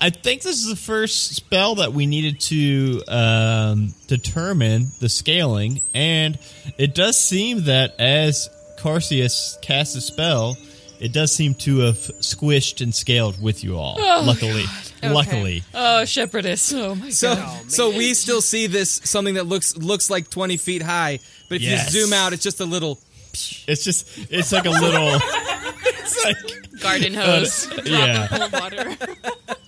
I 0.00 0.10
think, 0.10 0.42
this 0.42 0.56
is 0.56 0.68
the 0.68 0.74
first 0.74 1.36
spell 1.36 1.76
that 1.76 1.92
we 1.92 2.06
needed 2.06 2.40
to 2.40 3.02
um, 3.06 3.94
determine 4.08 4.88
the 4.98 5.08
scaling, 5.08 5.82
and 5.94 6.36
it 6.78 6.96
does 6.96 7.16
seem 7.18 7.66
that 7.66 7.94
as 8.00 8.48
Carcinus 8.80 9.60
casts 9.62 9.94
a 9.96 10.00
spell, 10.00 10.56
it 10.98 11.12
does 11.12 11.32
seem 11.34 11.54
to 11.54 11.78
have 11.80 11.96
squished 11.96 12.80
and 12.82 12.94
scaled 12.94 13.40
with 13.42 13.62
you 13.64 13.76
all. 13.76 13.96
luckily, 14.24 14.64
luckily. 15.02 15.62
Oh, 15.74 16.04
shepherdess. 16.04 16.72
Oh 16.72 16.94
my 16.94 17.10
So, 17.10 17.34
god. 17.34 17.70
so 17.70 17.90
we 17.96 18.14
still 18.14 18.40
see 18.40 18.66
this 18.66 19.00
something 19.04 19.34
that 19.34 19.46
looks 19.46 19.76
looks 19.76 20.10
like 20.10 20.28
twenty 20.30 20.56
feet 20.56 20.82
high, 20.82 21.18
but 21.48 21.56
if 21.56 21.62
Yes. 21.62 21.92
you 21.94 22.00
zoom 22.02 22.12
out, 22.12 22.32
it's 22.32 22.42
just 22.42 22.60
a 22.60 22.64
little. 22.66 22.98
It's 23.32 23.84
just, 23.84 24.08
it's 24.30 24.50
like 24.52 24.66
a 24.66 24.70
little. 24.70 25.08
it's 25.86 26.24
like, 26.24 26.80
Garden 26.80 27.14
hose. 27.22 27.68
yeah. 27.86 28.48
Water. 28.52 28.96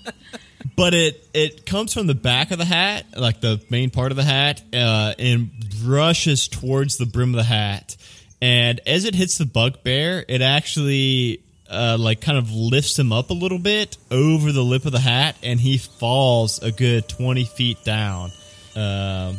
but 0.77 0.95
it 0.95 1.29
it 1.33 1.65
comes 1.67 1.93
from 1.95 2.07
the 2.07 2.15
back 2.15 2.51
of 2.51 2.59
the 2.59 2.65
hat, 2.65 3.07
like 3.17 3.41
the 3.41 3.63
main 3.71 3.91
part 3.91 4.11
of 4.11 4.17
the 4.17 4.25
hat, 4.25 4.63
uh, 4.75 5.15
and 5.19 5.51
brushes 5.83 6.49
towards 6.49 6.97
the 6.97 7.07
brim 7.07 7.31
of 7.31 7.37
the 7.37 7.43
hat. 7.45 7.97
And 8.43 8.81
as 8.89 9.05
it 9.05 9.15
hits 9.15 9.39
the 9.39 9.47
bugbear, 9.47 10.25
it 10.29 10.43
actually 10.43 11.45
uh, 11.71 11.97
like 11.99 12.21
kind 12.21 12.37
of 12.37 12.51
lifts 12.51 12.99
him 12.99 13.13
up 13.13 13.31
a 13.31 13.35
little 13.35 13.61
bit 13.61 13.97
over 14.11 14.51
the 14.51 14.65
lip 14.65 14.85
of 14.85 14.91
the 14.91 14.99
hat, 14.99 15.37
and 15.45 15.61
he 15.61 15.79
falls 15.79 16.61
a 16.61 16.73
good 16.73 17.09
twenty 17.09 17.45
feet 17.45 17.85
down. 17.85 18.33
Um, 18.75 19.37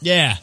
yeah. 0.00 0.36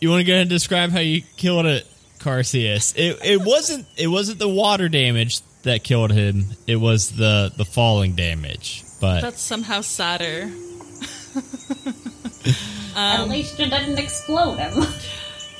You 0.00 0.08
want 0.08 0.20
to 0.20 0.24
go 0.24 0.32
ahead 0.32 0.42
and 0.42 0.50
describe 0.50 0.88
how 0.90 1.00
you 1.00 1.20
killed 1.36 1.66
it, 1.66 1.86
Carcinus? 2.20 2.96
It 2.96 3.18
it 3.22 3.42
wasn't 3.42 3.86
it 3.98 4.06
wasn't 4.06 4.38
the 4.38 4.48
water 4.48 4.88
damage 4.88 5.42
that 5.64 5.84
killed 5.84 6.10
him. 6.10 6.46
It 6.66 6.76
was 6.76 7.12
the 7.12 7.52
the 7.54 7.66
falling 7.66 8.14
damage. 8.14 8.82
But 8.98 9.20
That's 9.20 9.42
somehow 9.42 9.82
sadder. 9.82 10.50
At 12.96 13.24
least 13.28 13.58
you 13.58 13.68
didn't 13.68 13.98
explode 13.98 14.56
him. 14.56 14.84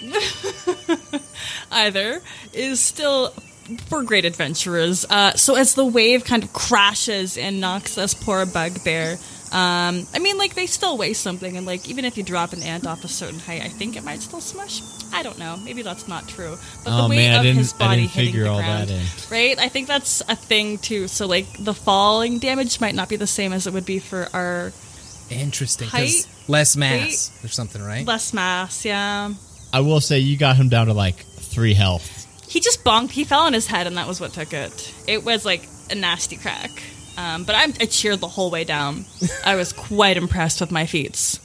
either 1.70 2.20
is 2.52 2.80
still 2.80 3.30
for 3.88 4.02
great 4.02 4.24
adventurers. 4.24 5.04
Uh, 5.08 5.34
so 5.34 5.54
as 5.54 5.74
the 5.74 5.84
wave 5.84 6.24
kind 6.24 6.42
of 6.42 6.52
crashes 6.52 7.36
and 7.38 7.60
knocks 7.60 7.98
us 7.98 8.14
poor 8.14 8.44
bugbear, 8.46 9.12
um, 9.52 10.06
I 10.14 10.18
mean, 10.20 10.38
like 10.38 10.54
they 10.54 10.66
still 10.66 10.96
weigh 10.96 11.12
something, 11.12 11.56
and 11.56 11.66
like 11.66 11.88
even 11.88 12.04
if 12.04 12.16
you 12.16 12.22
drop 12.22 12.52
an 12.52 12.62
ant 12.62 12.86
off 12.86 13.02
a 13.04 13.08
certain 13.08 13.38
height, 13.40 13.62
I 13.62 13.68
think 13.68 13.96
it 13.96 14.04
might 14.04 14.20
still 14.20 14.40
smush. 14.40 14.80
I 15.12 15.24
don't 15.24 15.38
know. 15.40 15.56
Maybe 15.64 15.82
that's 15.82 16.06
not 16.06 16.28
true. 16.28 16.56
But 16.84 16.92
Oh, 16.92 17.02
the 17.02 17.08
weight 17.10 17.16
man, 17.16 17.34
I 17.34 17.36
of 17.38 17.42
didn't- 17.42 17.58
his 17.58 17.74
I 17.74 17.78
body 17.78 18.00
didn't 18.02 18.10
hitting 18.12 18.28
figure 18.32 18.44
the 18.44 18.50
all 18.50 18.58
ground, 18.58 18.88
that 18.88 18.94
in. 18.94 19.06
right? 19.30 19.58
I 19.58 19.68
think 19.68 19.88
that's 19.88 20.20
a 20.28 20.36
thing 20.36 20.78
too. 20.78 21.08
So 21.08 21.26
like 21.26 21.46
the 21.58 21.74
falling 21.74 22.38
damage 22.38 22.80
might 22.80 22.94
not 22.94 23.08
be 23.08 23.16
the 23.16 23.26
same 23.26 23.52
as 23.52 23.66
it 23.66 23.72
would 23.72 23.84
be 23.86 23.98
for 23.98 24.28
our 24.32 24.72
Interesting. 25.30 25.88
'cause 25.88 26.00
Height, 26.00 26.26
less 26.48 26.76
mass 26.76 27.30
or 27.44 27.48
something, 27.48 27.82
right? 27.82 28.06
less 28.06 28.32
mass. 28.32 28.84
Yeah. 28.84 29.32
I 29.72 29.80
will 29.80 30.00
say 30.00 30.18
you 30.18 30.36
got 30.36 30.56
him 30.56 30.68
down 30.68 30.86
to 30.86 30.92
like 30.92 31.16
three 31.16 31.74
health. 31.74 32.26
he 32.48 32.60
just 32.60 32.82
bonked. 32.84 33.10
He 33.10 33.24
fell 33.24 33.40
on 33.42 33.52
his 33.52 33.66
head, 33.66 33.86
and 33.86 33.96
that 33.96 34.06
was 34.08 34.20
what 34.20 34.32
took 34.32 34.52
it. 34.52 34.94
It 35.06 35.24
was 35.24 35.44
like 35.44 35.68
a 35.90 35.94
nasty 35.94 36.36
crack. 36.36 36.70
Um, 37.16 37.44
but 37.44 37.54
I'm, 37.54 37.72
I 37.80 37.86
cheered 37.86 38.20
the 38.20 38.28
whole 38.28 38.50
way 38.50 38.64
down. 38.64 39.04
I 39.44 39.54
was 39.56 39.72
quite 39.72 40.16
impressed 40.16 40.60
with 40.60 40.70
my 40.70 40.86
feats. 40.86 41.38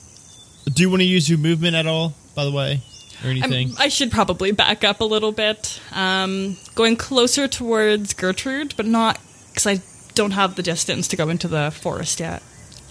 Do 0.71 0.81
you 0.83 0.89
want 0.89 1.01
to 1.01 1.05
use 1.05 1.29
your 1.29 1.37
movement 1.39 1.75
at 1.75 1.85
all? 1.85 2.13
By 2.33 2.45
the 2.45 2.51
way, 2.51 2.81
or 3.23 3.29
I'm- 3.29 3.43
anything? 3.43 3.71
I 3.77 3.87
should 3.89 4.11
probably 4.11 4.51
back 4.51 4.83
up 4.83 5.01
a 5.01 5.05
little 5.05 5.31
bit, 5.31 5.79
um, 5.91 6.57
going 6.75 6.95
closer 6.95 7.47
towards 7.47 8.13
Gertrude, 8.13 8.73
but 8.77 8.85
not 8.85 9.19
because 9.49 9.67
I 9.67 9.81
don't 10.15 10.31
have 10.31 10.55
the 10.55 10.63
distance 10.63 11.07
to 11.09 11.15
go 11.15 11.29
into 11.29 11.47
the 11.47 11.71
forest 11.71 12.19
yet. 12.19 12.41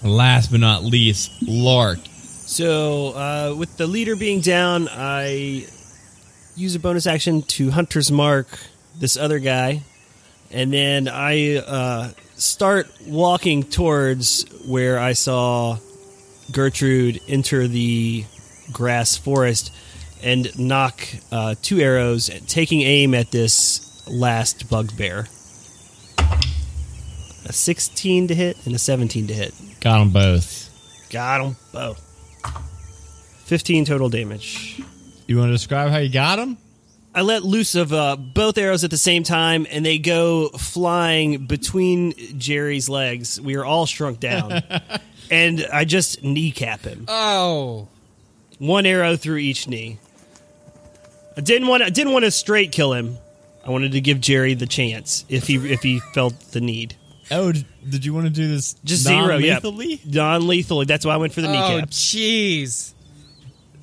Last 0.03 0.51
but 0.51 0.59
not 0.59 0.83
least, 0.83 1.31
Lark. 1.41 1.99
So, 2.45 3.07
uh, 3.15 3.55
with 3.57 3.75
the 3.77 3.87
leader 3.87 4.15
being 4.15 4.39
down, 4.39 4.87
I 4.89 5.65
use 6.55 6.75
a 6.75 6.79
bonus 6.79 7.07
action 7.07 7.41
to 7.41 7.71
Hunter's 7.71 8.11
Mark 8.11 8.47
this 8.99 9.17
other 9.17 9.39
guy, 9.39 9.81
and 10.51 10.71
then 10.71 11.07
I 11.07 11.57
uh, 11.57 12.11
start 12.35 12.87
walking 13.07 13.63
towards 13.63 14.45
where 14.67 14.99
I 14.99 15.13
saw 15.13 15.77
Gertrude 16.51 17.19
enter 17.27 17.67
the 17.67 18.25
grass 18.71 19.17
forest 19.17 19.71
and 20.23 20.57
knock 20.57 21.01
uh, 21.31 21.55
two 21.61 21.79
arrows, 21.79 22.29
taking 22.47 22.81
aim 22.81 23.15
at 23.15 23.31
this 23.31 24.07
last 24.07 24.69
bugbear. 24.69 25.27
A 27.47 27.53
16 27.53 28.27
to 28.27 28.35
hit 28.35 28.57
and 28.65 28.75
a 28.75 28.79
17 28.79 29.27
to 29.27 29.33
hit. 29.33 29.53
Got 29.81 29.99
them 29.99 30.11
both. 30.11 30.69
Got 31.09 31.43
them 31.43 31.55
both. 31.71 32.04
15 33.45 33.85
total 33.85 34.09
damage. 34.09 34.81
You 35.27 35.37
want 35.37 35.49
to 35.49 35.53
describe 35.53 35.89
how 35.91 35.97
you 35.97 36.09
got 36.09 36.37
him? 36.39 36.57
I 37.13 37.21
let 37.21 37.43
loose 37.43 37.75
of 37.75 37.93
uh, 37.93 38.17
both 38.17 38.57
arrows 38.57 38.83
at 38.83 38.91
the 38.91 38.97
same 38.97 39.23
time, 39.23 39.65
and 39.71 39.85
they 39.85 39.97
go 39.99 40.49
flying 40.49 41.45
between 41.45 42.13
Jerry's 42.37 42.89
legs. 42.89 43.39
We 43.39 43.55
are 43.55 43.63
all 43.63 43.85
shrunk 43.85 44.19
down, 44.19 44.61
and 45.31 45.65
I 45.71 45.85
just 45.85 46.23
kneecap 46.23 46.81
him. 46.81 47.05
Oh. 47.07 47.87
One 48.59 48.85
arrow 48.85 49.15
through 49.15 49.37
each 49.37 49.67
knee. 49.67 49.97
I 51.37 51.41
didn't 51.41 51.67
want. 51.69 51.83
I 51.83 51.89
didn't 51.89 52.11
want 52.13 52.25
to 52.25 52.31
straight 52.31 52.71
kill 52.73 52.93
him. 52.93 53.17
I 53.65 53.69
wanted 53.69 53.93
to 53.93 54.01
give 54.01 54.19
Jerry 54.19 54.53
the 54.53 54.67
chance 54.67 55.25
if 55.29 55.47
he 55.47 55.55
if 55.71 55.83
he 55.83 55.99
felt 56.13 56.37
the 56.51 56.61
need. 56.61 56.95
Oh, 57.31 57.51
did 57.51 58.05
you 58.05 58.13
want 58.13 58.25
to 58.27 58.29
do 58.29 58.47
this 58.47 58.73
Just 58.83 59.03
zero, 59.03 59.37
yeah. 59.37 59.53
non-lethally? 59.53 60.01
Non-lethally. 60.05 60.85
That's 60.85 61.05
why 61.05 61.13
I 61.13 61.17
went 61.17 61.33
for 61.33 61.41
the 61.41 61.47
Oh, 61.47 61.51
kneecap. 61.51 61.87
Oh, 61.87 61.91
jeez. 61.91 62.93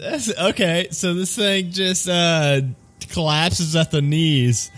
That's, 0.02 0.36
okay, 0.36 0.88
so 0.90 1.14
this 1.14 1.36
thing 1.36 1.70
just 1.70 2.08
uh, 2.08 2.62
collapses 3.10 3.76
at 3.76 3.92
the 3.92 4.02
knees. 4.02 4.72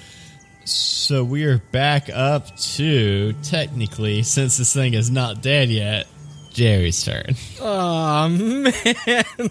So 0.67 1.25
we 1.25 1.45
are 1.45 1.63
back 1.73 2.11
up 2.13 2.55
to 2.57 3.33
technically, 3.43 4.23
since 4.23 4.59
this 4.59 4.75
thing 4.75 4.93
is 4.93 5.11
not 5.11 5.41
dead 5.41 5.71
yet, 5.71 6.07
Jerry's 6.53 7.03
turn. 7.03 7.37
Oh, 7.59 8.29
man. 8.29 8.75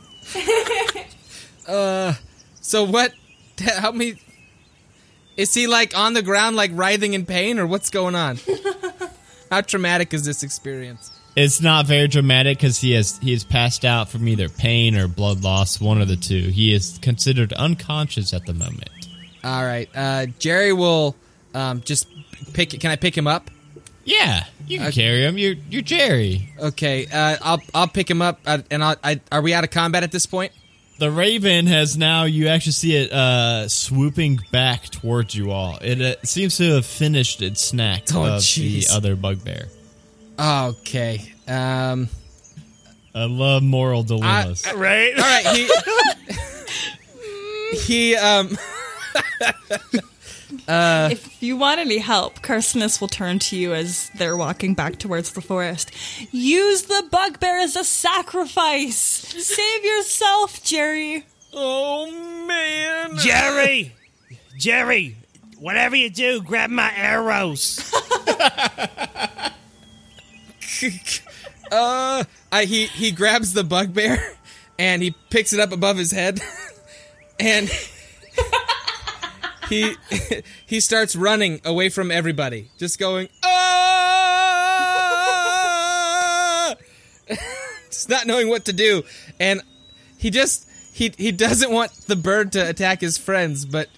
uh, 1.67 2.13
so 2.61 2.83
what? 2.83 3.11
Help 3.57 3.95
me. 3.95 4.13
Is 5.37 5.55
he 5.55 5.65
like 5.65 5.97
on 5.97 6.13
the 6.13 6.21
ground, 6.21 6.55
like 6.55 6.69
writhing 6.73 7.15
in 7.15 7.25
pain, 7.25 7.57
or 7.57 7.65
what's 7.65 7.89
going 7.89 8.13
on? 8.13 8.37
How 9.51 9.61
traumatic 9.61 10.13
is 10.13 10.23
this 10.23 10.43
experience? 10.43 11.09
It's 11.35 11.61
not 11.61 11.87
very 11.87 12.07
dramatic 12.07 12.57
because 12.59 12.79
he 12.79 12.91
has 12.91 13.17
he 13.17 13.31
has 13.31 13.43
passed 13.43 13.85
out 13.85 14.09
from 14.09 14.27
either 14.27 14.49
pain 14.49 14.95
or 14.95 15.07
blood 15.07 15.43
loss, 15.43 15.81
one 15.81 15.99
of 16.01 16.07
the 16.07 16.15
two. 16.15 16.49
He 16.49 16.73
is 16.73 16.99
considered 17.01 17.53
unconscious 17.53 18.33
at 18.33 18.45
the 18.45 18.53
moment. 18.53 18.89
All 19.43 19.65
right, 19.65 19.89
uh, 19.95 20.27
Jerry 20.39 20.73
will 20.73 21.15
um, 21.55 21.81
just 21.81 22.07
pick. 22.53 22.69
Can 22.79 22.91
I 22.91 22.95
pick 22.97 23.17
him 23.17 23.25
up? 23.27 23.49
Yeah, 24.05 24.45
you 24.67 24.79
can 24.79 24.91
carry 24.91 25.23
him. 25.25 25.37
You're 25.37 25.55
you're 25.69 25.81
Jerry. 25.81 26.49
Okay, 26.59 27.07
uh, 27.11 27.37
I'll 27.41 27.61
I'll 27.73 27.87
pick 27.87 28.09
him 28.09 28.21
up, 28.21 28.39
uh, 28.45 28.59
and 28.69 28.83
I'll, 28.83 28.95
I, 29.03 29.19
are 29.31 29.41
we 29.41 29.53
out 29.53 29.63
of 29.63 29.71
combat 29.71 30.03
at 30.03 30.11
this 30.11 30.25
point? 30.27 30.51
The 30.99 31.09
raven 31.09 31.65
has 31.65 31.97
now. 31.97 32.25
You 32.25 32.47
actually 32.49 32.73
see 32.73 32.95
it 32.95 33.11
uh, 33.11 33.67
swooping 33.69 34.39
back 34.51 34.83
towards 34.89 35.33
you 35.33 35.49
all. 35.51 35.79
It 35.81 35.99
uh, 35.99 36.15
seems 36.23 36.57
to 36.57 36.75
have 36.75 36.85
finished 36.85 37.41
its 37.41 37.61
snack 37.61 38.03
Oh, 38.13 38.23
of 38.35 38.41
jeez. 38.41 38.87
the 38.89 38.95
other 38.95 39.15
bugbear. 39.15 39.69
Okay. 40.43 41.33
Um. 41.47 42.09
I 43.15 43.25
love 43.25 43.61
moral 43.63 44.03
dilemmas. 44.03 44.65
Right? 44.75 45.13
All 45.15 45.21
right. 45.21 45.45
He. 45.55 45.69
he 47.77 48.15
um. 48.15 48.57
uh, 50.67 51.09
If 51.11 51.41
you 51.41 51.55
want 51.57 51.79
any 51.79 51.99
help, 51.99 52.41
Carcinus 52.41 52.99
will 52.99 53.07
turn 53.07 53.39
to 53.39 53.55
you 53.55 53.73
as 53.73 54.09
they're 54.17 54.35
walking 54.35 54.73
back 54.73 54.97
towards 54.97 55.31
the 55.31 55.41
forest. 55.41 55.91
Use 56.33 56.83
the 56.83 57.07
bugbear 57.11 57.59
as 57.59 57.75
a 57.75 57.83
sacrifice. 57.83 58.97
Save 58.97 59.85
yourself, 59.85 60.63
Jerry. 60.63 61.25
Oh 61.53 62.11
man! 62.47 63.17
Jerry, 63.19 63.93
Jerry, 64.57 65.15
whatever 65.59 65.95
you 65.95 66.09
do, 66.09 66.41
grab 66.41 66.71
my 66.71 66.91
arrows. 66.95 67.79
Uh, 71.71 72.25
I, 72.51 72.65
he 72.65 72.85
he 72.85 73.09
grabs 73.11 73.53
the 73.53 73.63
bugbear 73.63 74.21
and 74.77 75.01
he 75.01 75.15
picks 75.31 75.53
it 75.53 75.59
up 75.59 75.71
above 75.71 75.97
his 75.97 76.11
head, 76.11 76.39
and 77.39 77.67
he 79.69 79.95
he 80.67 80.79
starts 80.79 81.15
running 81.15 81.61
away 81.65 81.89
from 81.89 82.11
everybody, 82.11 82.69
just 82.77 82.99
going 82.99 83.27
ah, 83.43 83.95
just 87.89 88.07
not 88.09 88.27
knowing 88.27 88.49
what 88.49 88.65
to 88.65 88.73
do, 88.73 89.01
and 89.39 89.61
he 90.17 90.29
just 90.29 90.69
he 90.93 91.11
he 91.17 91.31
doesn't 91.31 91.71
want 91.71 91.91
the 92.07 92.15
bird 92.15 92.51
to 92.51 92.69
attack 92.69 93.01
his 93.01 93.17
friends, 93.17 93.65
but. 93.65 93.89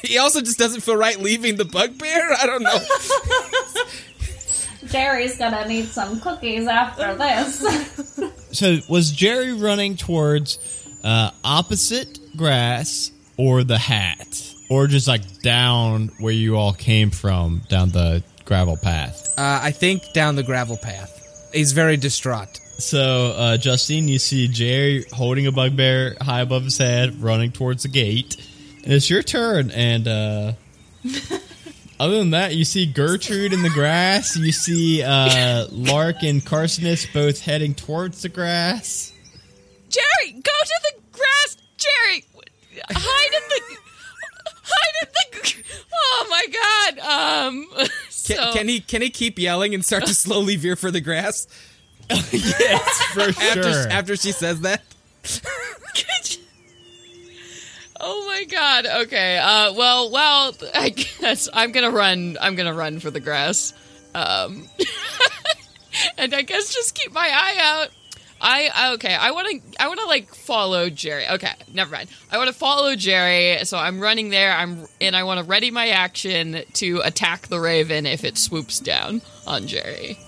He 0.00 0.16
also 0.16 0.40
just 0.40 0.58
doesn't 0.58 0.82
feel 0.82 0.96
right 0.96 1.18
leaving 1.18 1.56
the 1.56 1.64
bugbear. 1.64 2.32
I 2.40 2.46
don't 2.46 2.62
know. 2.62 2.78
Jerry's 4.90 5.36
gonna 5.38 5.66
need 5.68 5.88
some 5.88 6.20
cookies 6.20 6.66
after 6.66 7.14
this. 7.14 8.20
so 8.52 8.78
was 8.88 9.10
Jerry 9.12 9.52
running 9.52 9.96
towards 9.96 10.58
uh, 11.04 11.30
opposite 11.44 12.18
grass 12.36 13.12
or 13.36 13.64
the 13.64 13.78
hat, 13.78 14.54
or 14.68 14.86
just 14.86 15.08
like 15.08 15.42
down 15.42 16.08
where 16.18 16.32
you 16.32 16.56
all 16.56 16.72
came 16.72 17.10
from, 17.10 17.62
down 17.68 17.90
the 17.90 18.22
gravel 18.44 18.76
path? 18.76 19.34
Uh, 19.38 19.60
I 19.62 19.70
think 19.70 20.12
down 20.12 20.36
the 20.36 20.42
gravel 20.42 20.76
path. 20.76 21.50
He's 21.52 21.72
very 21.72 21.96
distraught. 21.96 22.60
So, 22.78 23.34
uh, 23.36 23.56
Justine, 23.56 24.06
you 24.06 24.18
see 24.20 24.46
Jerry 24.46 25.04
holding 25.12 25.46
a 25.46 25.52
bugbear 25.52 26.16
high 26.20 26.42
above 26.42 26.64
his 26.64 26.78
head, 26.78 27.20
running 27.20 27.50
towards 27.50 27.82
the 27.82 27.88
gate. 27.88 28.36
And 28.84 28.92
it's 28.92 29.10
your 29.10 29.22
turn. 29.22 29.72
And 29.72 30.06
uh, 30.06 30.52
other 32.00 32.18
than 32.18 32.30
that, 32.30 32.54
you 32.54 32.64
see 32.64 32.86
Gertrude 32.86 33.52
in 33.52 33.62
the 33.62 33.70
grass. 33.70 34.36
You 34.36 34.52
see 34.52 35.02
uh, 35.02 35.66
Lark 35.70 36.22
and 36.22 36.44
Carcinus 36.44 37.12
both 37.12 37.40
heading 37.40 37.74
towards 37.74 38.22
the 38.22 38.28
grass. 38.28 39.12
Jerry, 39.88 40.32
go 40.32 40.40
to 40.40 40.80
the 40.82 41.00
grass. 41.12 41.56
Jerry, 41.76 42.24
hide 42.90 43.42
in 43.42 43.48
the. 43.48 43.76
Hide 44.62 44.94
in 45.02 45.08
the. 45.12 45.64
Oh 45.92 46.26
my 46.30 46.46
god. 46.96 47.46
Um. 47.46 47.66
Can, 48.28 48.36
so, 48.36 48.52
can 48.52 48.68
he 48.68 48.80
can 48.80 49.00
he 49.00 49.08
keep 49.08 49.38
yelling 49.38 49.72
and 49.72 49.82
start 49.82 50.04
to 50.04 50.14
slowly 50.14 50.56
veer 50.56 50.76
for 50.76 50.90
the 50.90 51.00
grass 51.00 51.46
yes, 52.10 53.02
for 53.12 53.20
after 53.20 53.62
sure. 53.62 53.88
after 53.88 54.16
she 54.16 54.32
says 54.32 54.60
that? 54.60 54.82
Oh 58.00 58.26
my 58.26 58.44
god. 58.44 58.86
Okay. 59.04 59.38
Uh. 59.38 59.72
Well. 59.74 60.10
Well. 60.10 60.54
I 60.74 60.90
guess 60.90 61.48
I'm 61.52 61.72
gonna 61.72 61.90
run. 61.90 62.36
I'm 62.40 62.54
gonna 62.54 62.74
run 62.74 63.00
for 63.00 63.10
the 63.10 63.20
grass. 63.20 63.72
Um. 64.14 64.68
and 66.18 66.34
I 66.34 66.42
guess 66.42 66.72
just 66.72 66.94
keep 66.94 67.12
my 67.12 67.28
eye 67.28 67.56
out. 67.60 67.88
I 68.40 68.92
okay. 68.94 69.14
I 69.14 69.32
want 69.32 69.48
to. 69.48 69.82
I 69.82 69.88
want 69.88 70.00
to 70.00 70.06
like 70.06 70.32
follow 70.34 70.90
Jerry. 70.90 71.26
Okay. 71.28 71.52
Never 71.72 71.90
mind. 71.90 72.08
I 72.30 72.38
want 72.38 72.48
to 72.48 72.54
follow 72.54 72.94
Jerry. 72.94 73.64
So 73.64 73.76
I'm 73.76 74.00
running 74.00 74.30
there. 74.30 74.52
I'm 74.52 74.86
and 75.00 75.16
I 75.16 75.24
want 75.24 75.38
to 75.40 75.44
ready 75.44 75.70
my 75.70 75.88
action 75.88 76.62
to 76.74 77.00
attack 77.04 77.48
the 77.48 77.58
raven 77.58 78.06
if 78.06 78.24
it 78.24 78.38
swoops 78.38 78.78
down 78.78 79.22
on 79.46 79.66
Jerry. 79.66 80.18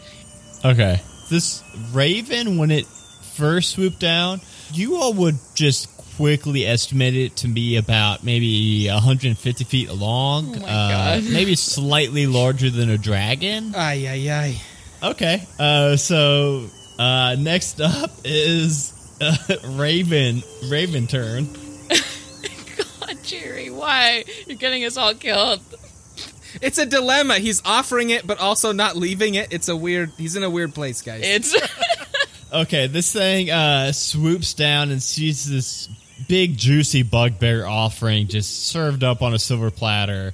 Okay. 0.64 1.00
This 1.30 1.62
raven, 1.92 2.58
when 2.58 2.72
it 2.72 2.86
first 2.86 3.70
swooped 3.70 4.00
down, 4.00 4.40
you 4.72 4.96
all 4.96 5.12
would 5.14 5.36
just 5.54 5.99
quickly 6.20 6.66
estimated 6.66 7.32
it 7.32 7.36
to 7.36 7.48
be 7.48 7.78
about 7.78 8.22
maybe 8.22 8.86
150 8.88 9.64
feet 9.64 9.90
long. 9.90 10.54
Oh 10.54 10.60
my 10.60 10.68
uh, 10.68 11.18
God. 11.18 11.24
Maybe 11.32 11.56
slightly 11.56 12.26
larger 12.26 12.68
than 12.68 12.90
a 12.90 12.98
dragon. 12.98 13.72
Ay 13.74 14.06
ay 14.06 14.30
ay. 14.30 14.60
Okay. 15.02 15.42
Uh, 15.58 15.96
so 15.96 16.66
uh, 16.98 17.36
next 17.38 17.80
up 17.80 18.10
is 18.22 18.92
uh, 19.22 19.34
Raven. 19.70 20.42
Raven 20.68 21.06
turn. 21.06 21.46
God, 21.88 23.16
Jerry, 23.22 23.70
why 23.70 24.24
you're 24.46 24.58
getting 24.58 24.84
us 24.84 24.98
all 24.98 25.14
killed? 25.14 25.62
It's 26.60 26.76
a 26.76 26.84
dilemma. 26.84 27.38
He's 27.38 27.62
offering 27.64 28.10
it, 28.10 28.26
but 28.26 28.38
also 28.40 28.72
not 28.72 28.94
leaving 28.94 29.36
it. 29.36 29.54
It's 29.54 29.70
a 29.70 29.76
weird. 29.76 30.10
He's 30.18 30.36
in 30.36 30.42
a 30.42 30.50
weird 30.50 30.74
place, 30.74 31.00
guys. 31.00 31.22
It's 31.24 31.56
Okay, 32.52 32.88
this 32.88 33.12
thing 33.12 33.50
uh, 33.50 33.92
swoops 33.92 34.54
down 34.54 34.90
and 34.90 35.00
sees 35.00 35.48
this 35.48 35.88
big, 36.30 36.56
juicy 36.56 37.02
bugbear 37.02 37.66
offering 37.66 38.28
just 38.28 38.68
served 38.68 39.02
up 39.02 39.20
on 39.20 39.34
a 39.34 39.38
silver 39.38 39.72
platter. 39.72 40.32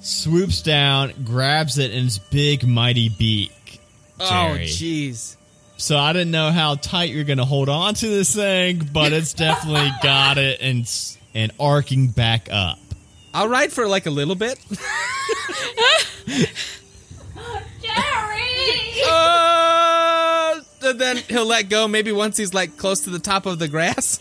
Swoops 0.00 0.60
down, 0.60 1.12
grabs 1.24 1.78
it 1.78 1.92
in 1.92 2.06
its 2.06 2.18
big, 2.18 2.66
mighty 2.66 3.10
beak. 3.10 3.80
oh, 4.18 4.56
jeez. 4.58 5.36
So 5.76 5.96
I 5.96 6.12
didn't 6.12 6.32
know 6.32 6.50
how 6.50 6.74
tight 6.74 7.10
you're 7.10 7.22
going 7.22 7.38
to 7.38 7.44
hold 7.44 7.68
on 7.68 7.94
to 7.94 8.08
this 8.08 8.34
thing, 8.34 8.88
but 8.92 9.12
it's 9.12 9.32
definitely 9.32 9.92
got 10.02 10.36
it 10.36 10.60
and 10.60 10.90
and 11.32 11.52
arcing 11.60 12.08
back 12.08 12.48
up. 12.50 12.80
I'll 13.32 13.46
ride 13.46 13.72
for 13.72 13.86
like 13.86 14.06
a 14.06 14.10
little 14.10 14.34
bit. 14.34 14.58
Jerry! 16.26 16.50
Uh, 19.08 20.60
then 20.80 21.18
he'll 21.28 21.46
let 21.46 21.68
go 21.68 21.86
maybe 21.86 22.10
once 22.10 22.36
he's 22.36 22.52
like 22.52 22.76
close 22.76 23.02
to 23.02 23.10
the 23.10 23.20
top 23.20 23.46
of 23.46 23.60
the 23.60 23.68
grass. 23.68 24.18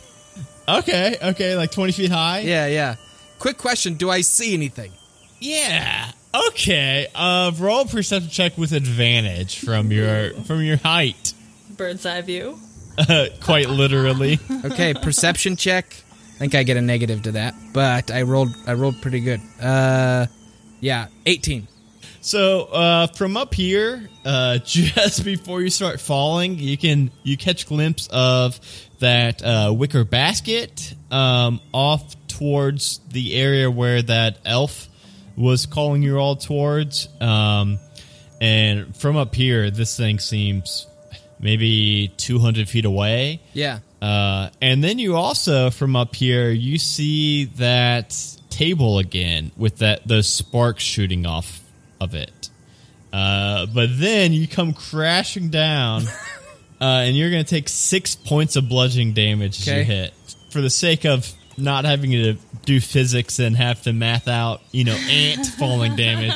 Okay, 0.78 1.18
okay, 1.22 1.56
like 1.56 1.72
20 1.72 1.92
feet 1.94 2.12
high? 2.12 2.40
Yeah, 2.40 2.68
yeah. 2.68 2.96
Quick 3.40 3.58
question: 3.58 3.96
Do 3.96 4.10
I 4.10 4.22
see 4.22 4.54
anything? 4.54 4.92
Yeah. 5.40 6.12
Okay. 6.50 7.08
Uh 7.16 7.52
roll 7.58 7.82
a 7.82 7.86
perception 7.86 8.30
check 8.30 8.58
with 8.58 8.72
advantage 8.74 9.60
from 9.60 9.92
your 9.92 10.34
from 10.44 10.62
your 10.62 10.78
height. 10.78 11.34
Bird's 11.76 12.06
eye 12.06 12.22
view. 12.22 12.60
Uh, 12.98 13.28
quite 13.42 13.70
literally. 13.70 14.40
Okay, 14.66 14.94
perception 14.94 15.56
check. 15.56 15.96
I 16.36 16.40
think 16.40 16.54
I 16.56 16.64
get 16.64 16.76
a 16.78 16.82
negative 16.82 17.24
to 17.24 17.32
that, 17.34 17.56
but 17.74 18.12
I 18.12 18.24
rolled 18.24 18.50
I 18.68 18.74
rolled 18.74 19.02
pretty 19.02 19.22
good. 19.22 19.40
Uh, 19.62 20.28
yeah, 20.82 21.08
eighteen. 21.26 21.68
So 22.22 22.66
uh, 22.66 23.08
from 23.08 23.38
up 23.38 23.54
here, 23.54 24.10
uh, 24.26 24.58
just 24.66 25.24
before 25.24 25.62
you 25.62 25.70
start 25.70 26.02
falling, 26.02 26.60
you 26.60 26.78
can 26.78 27.12
you 27.24 27.38
catch 27.38 27.66
glimpse 27.68 28.08
of 28.12 28.60
that 29.00 29.44
uh, 29.44 29.74
wicker 29.76 30.04
basket 30.04 30.94
um, 31.12 31.60
off 31.74 32.16
towards 32.28 33.00
the 33.10 33.36
area 33.36 33.70
where 33.70 34.02
that 34.02 34.38
elf 34.46 34.88
was 35.36 35.66
calling 35.66 36.02
you 36.04 36.18
all 36.18 36.36
towards. 36.36 37.08
Um, 37.22 37.80
and 38.42 38.96
from 38.96 39.18
up 39.18 39.36
here, 39.36 39.72
this 39.72 39.96
thing 39.98 40.20
seems 40.20 40.88
maybe 41.40 42.14
two 42.18 42.40
hundred 42.40 42.70
feet 42.70 42.86
away. 42.86 43.42
Yeah. 43.54 43.80
Uh, 44.02 44.50
and 44.62 44.84
then 44.84 45.00
you 45.00 45.16
also 45.16 45.70
from 45.70 45.96
up 45.96 46.16
here 46.16 46.52
you 46.52 46.78
see 46.78 47.46
that 47.46 48.16
table 48.50 48.98
again 48.98 49.52
with 49.58 49.80
that 49.80 50.08
those 50.08 50.28
sparks 50.28 50.84
shooting 50.84 51.26
off 51.26 51.62
of 52.00 52.16
it. 52.16 52.50
Uh, 53.12 53.66
but 53.74 53.90
then 53.94 54.34
you 54.34 54.48
come 54.48 54.74
crashing 54.74 55.50
down, 55.50 56.04
uh, 56.82 56.84
and 57.06 57.18
you're 57.18 57.30
going 57.32 57.44
to 57.44 57.50
take 57.50 57.70
six 57.70 58.16
points 58.16 58.56
of 58.56 58.70
bludgeoning 58.70 59.14
damage 59.14 59.60
as 59.62 59.68
you 59.68 59.84
hit. 59.84 60.14
For 60.52 60.62
the 60.62 60.70
sake 60.70 61.06
of 61.06 61.32
not 61.58 61.86
having 61.86 62.12
to 62.12 62.36
do 62.66 62.80
physics 62.80 63.40
and 63.40 63.56
have 63.56 63.82
to 63.84 63.94
math 63.94 64.28
out, 64.28 64.62
you 64.72 64.84
know, 64.86 64.96
ant 64.96 65.46
falling 65.60 65.96
damage, 65.96 66.34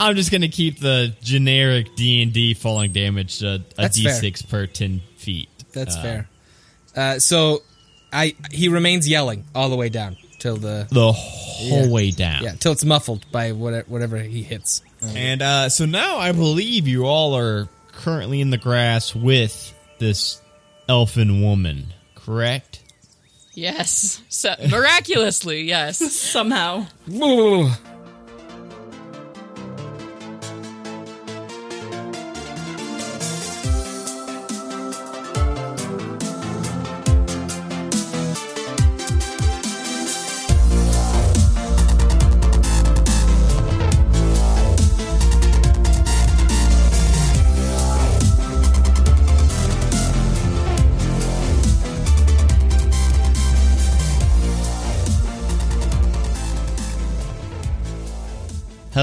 I'm 0.00 0.14
just 0.16 0.30
going 0.30 0.42
to 0.42 0.48
keep 0.48 0.78
the 0.80 1.14
generic 1.22 1.94
D 1.96 2.22
and 2.22 2.32
D 2.32 2.54
falling 2.54 2.92
damage 2.92 3.38
to 3.40 3.54
a 3.56 3.58
That's 3.76 4.00
fair. 4.00 4.12
D6 4.20 4.48
per 4.48 4.66
ten 4.66 5.00
feet. 5.16 5.48
That's 5.72 5.96
Uh, 5.96 6.02
fair. 6.02 6.28
Uh, 6.96 7.18
so, 7.18 7.62
I 8.12 8.36
he 8.52 8.68
remains 8.68 9.08
yelling 9.08 9.44
all 9.54 9.68
the 9.68 9.76
way 9.76 9.88
down 9.88 10.16
till 10.38 10.56
the 10.56 10.86
the 10.90 11.10
whole 11.12 11.86
Yeah. 11.86 11.88
way 11.90 12.10
down. 12.12 12.44
yeah 12.44 12.52
till 12.54 12.70
it's 12.70 12.84
muffled 12.84 13.26
by 13.32 13.50
whatever, 13.52 13.84
whatever 13.88 14.18
he 14.18 14.42
hits. 14.44 14.82
And 15.02 15.42
uh, 15.42 15.68
so 15.68 15.84
now 15.84 16.18
I 16.18 16.30
believe 16.32 16.86
you 16.86 17.04
all 17.06 17.36
are 17.36 17.68
currently 17.96 18.40
in 18.40 18.50
the 18.50 18.58
grass 18.58 19.14
with 19.14 19.74
this 19.98 20.40
elfin 20.88 21.42
woman, 21.42 21.94
correct? 22.14 22.80
Yes. 23.54 24.20
So, 24.28 24.54
miraculously, 24.68 25.62
yes. 25.62 25.98
Somehow. 26.12 26.86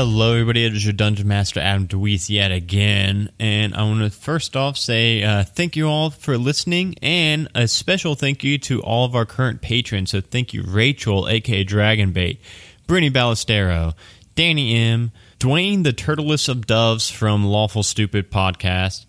Hello, 0.04 0.32
everybody. 0.32 0.66
It 0.66 0.74
is 0.74 0.84
your 0.84 0.94
Dungeon 0.94 1.28
Master, 1.28 1.60
Adam 1.60 1.86
DeWeese, 1.86 2.28
yet 2.28 2.52
again. 2.52 3.30
And 3.40 3.76
I 3.76 3.84
want 3.84 4.00
to 4.02 4.10
first 4.10 4.56
off 4.56 4.76
say 4.76 5.22
uh, 5.22 5.44
thank 5.44 5.76
you 5.76 5.88
all 5.88 6.10
for 6.10 6.40
listening, 6.40 6.96
and 7.04 7.48
a 7.54 7.68
special 7.68 8.16
thank 8.16 8.44
you 8.44 8.58
to 8.58 8.82
all 8.82 9.06
of 9.06 9.14
our 9.14 9.28
current 9.28 9.62
patrons. 9.62 10.10
So 10.10 10.20
thank 10.20 10.56
you, 10.56 10.64
Rachel, 10.64 11.30
aka 11.30 11.64
Dragonbait, 11.64 12.40
Brittany 12.88 13.12
Ballestero, 13.12 13.94
Danny 14.34 14.76
M., 14.76 15.12
Dwayne, 15.40 15.84
the 15.84 15.94
Turtleless 15.94 16.50
of 16.50 16.66
Doves 16.66 17.12
from 17.12 17.46
Lawful 17.46 17.84
Stupid 17.84 18.32
Podcast, 18.32 19.06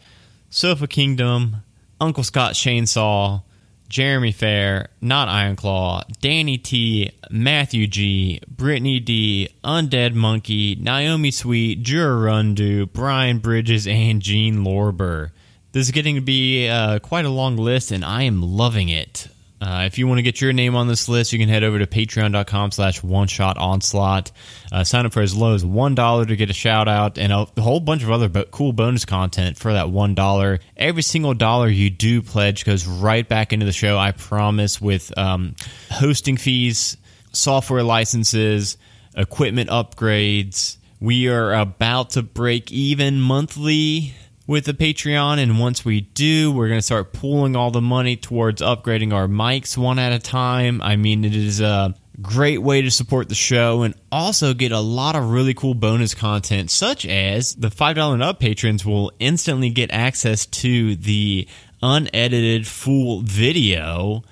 Sofa 0.51 0.87
Kingdom, 0.87 1.63
Uncle 2.03 2.23
Scott 2.23 2.53
Chainsaw, 2.53 3.45
Jeremy 3.93 4.33
Fair, 4.33 4.89
not 5.03 5.29
Ironclaw, 5.29 6.05
Danny 6.23 6.57
T, 6.57 7.11
Matthew 7.31 7.87
G, 7.87 8.41
Brittany 8.49 8.99
D, 9.01 9.51
Undead 9.63 10.15
Monkey, 10.15 10.77
Naomi 10.77 11.31
Sweet, 11.31 11.83
Jurundu, 11.83 12.91
Brian 12.91 13.39
Bridges, 13.39 13.87
and 13.87 14.23
Gene 14.23 14.65
Lorber. 14.65 15.33
This 15.73 15.89
is 15.89 15.91
getting 15.91 16.15
to 16.15 16.23
be 16.23 16.69
uh, 16.69 17.01
quite 17.01 17.27
a 17.27 17.29
long 17.29 17.59
list, 17.59 17.91
and 17.91 18.03
I 18.03 18.23
am 18.23 18.43
loving 18.43 18.89
it. 18.89 19.29
Uh, 19.63 19.85
if 19.85 19.97
you 19.97 20.09
want 20.09 20.19
to 20.19 20.23
get 20.23 20.41
your 20.41 20.53
name 20.53 20.75
on 20.75 20.89
this 20.89 21.09
list, 21.09 21.33
you 21.33 21.39
can 21.39 21.49
head 21.49 21.63
over 21.63 21.79
to 21.79 21.87
patreon.com 21.87 22.73
slash 22.73 23.01
one 23.01 23.29
shot 23.29 23.57
onslaught. 23.59 24.33
Uh, 24.73 24.83
sign 24.83 25.07
up 25.07 25.13
for 25.13 25.23
as 25.23 25.37
low 25.37 25.55
as 25.55 25.63
$1 25.63 26.27
to 26.27 26.37
get 26.37 26.51
a 26.51 26.53
shout 26.53 26.89
out 26.89 27.17
and 27.17 27.33
a 27.33 27.47
whole 27.61 27.79
bunch 27.79 28.03
of 28.03 28.11
other 28.11 28.29
bo- 28.29 28.43
cool 28.47 28.73
bonus 28.73 29.05
content 29.05 29.57
for 29.57 29.73
that 29.73 29.87
$1. 29.87 30.59
Every 30.77 31.03
single 31.03 31.35
dollar 31.35 31.69
you 31.69 31.91
do 31.91 32.23
pledge 32.23 32.65
goes 32.65 32.89
right 32.89 33.29
back 33.29 33.53
into 33.53 33.65
the 33.65 33.73
show, 33.73 33.97
I 33.97 34.11
promise, 34.11 34.81
with 34.81 35.17
um, 35.17 35.55
hosting 35.93 36.39
fees, 36.39 36.97
software 37.31 37.85
licenses, 37.85 38.77
equipment 39.17 39.71
upgrades. 39.71 40.77
We 40.99 41.29
are 41.29 41.55
about 41.55 42.11
to 42.11 42.23
break 42.25 42.73
even 42.73 43.21
monthly 43.21 44.15
with 44.47 44.65
the 44.65 44.75
Patreon, 44.75 45.39
and 45.39 45.59
once 45.59 45.85
we 45.85 46.01
do, 46.01 46.53
we're 46.53 46.69
going 46.69 46.79
to 46.79 46.85
start 46.85 47.13
pooling 47.13 47.55
all 47.55 47.71
the 47.71 47.81
money 47.81 48.17
towards 48.17 48.61
upgrading 48.61 49.13
our 49.13 49.29
mics 49.29 49.77
one 49.77 49.99
at 49.99 50.13
a 50.13 50.19
time. 50.19 50.83
I 50.83 50.97
mean, 50.97 51.25
it 51.25 51.35
is 51.35 51.61
a 51.61 51.95
great 52.21 52.59
way 52.59 52.83
to 52.83 52.91
support 52.91 53.29
the 53.29 53.35
show 53.35 53.83
and 53.83 53.95
also 54.11 54.53
get 54.55 54.73
a 54.73 54.81
lot 54.81 55.17
of 55.17 55.31
really 55.31 55.55
cool 55.55 55.75
bonus 55.75 56.15
content, 56.15 56.71
such 56.71 57.07
as 57.07 57.55
the 57.55 57.69
$5 57.69 58.13
and 58.13 58.23
up 58.23 58.41
patrons 58.41 58.85
will 58.85 59.13
instantly 59.19 59.71
get 59.71 59.91
access 59.93 60.47
to 60.47 60.97
the 60.97 61.49
unedited 61.83 62.67
full 62.67 63.23
video 63.23 64.23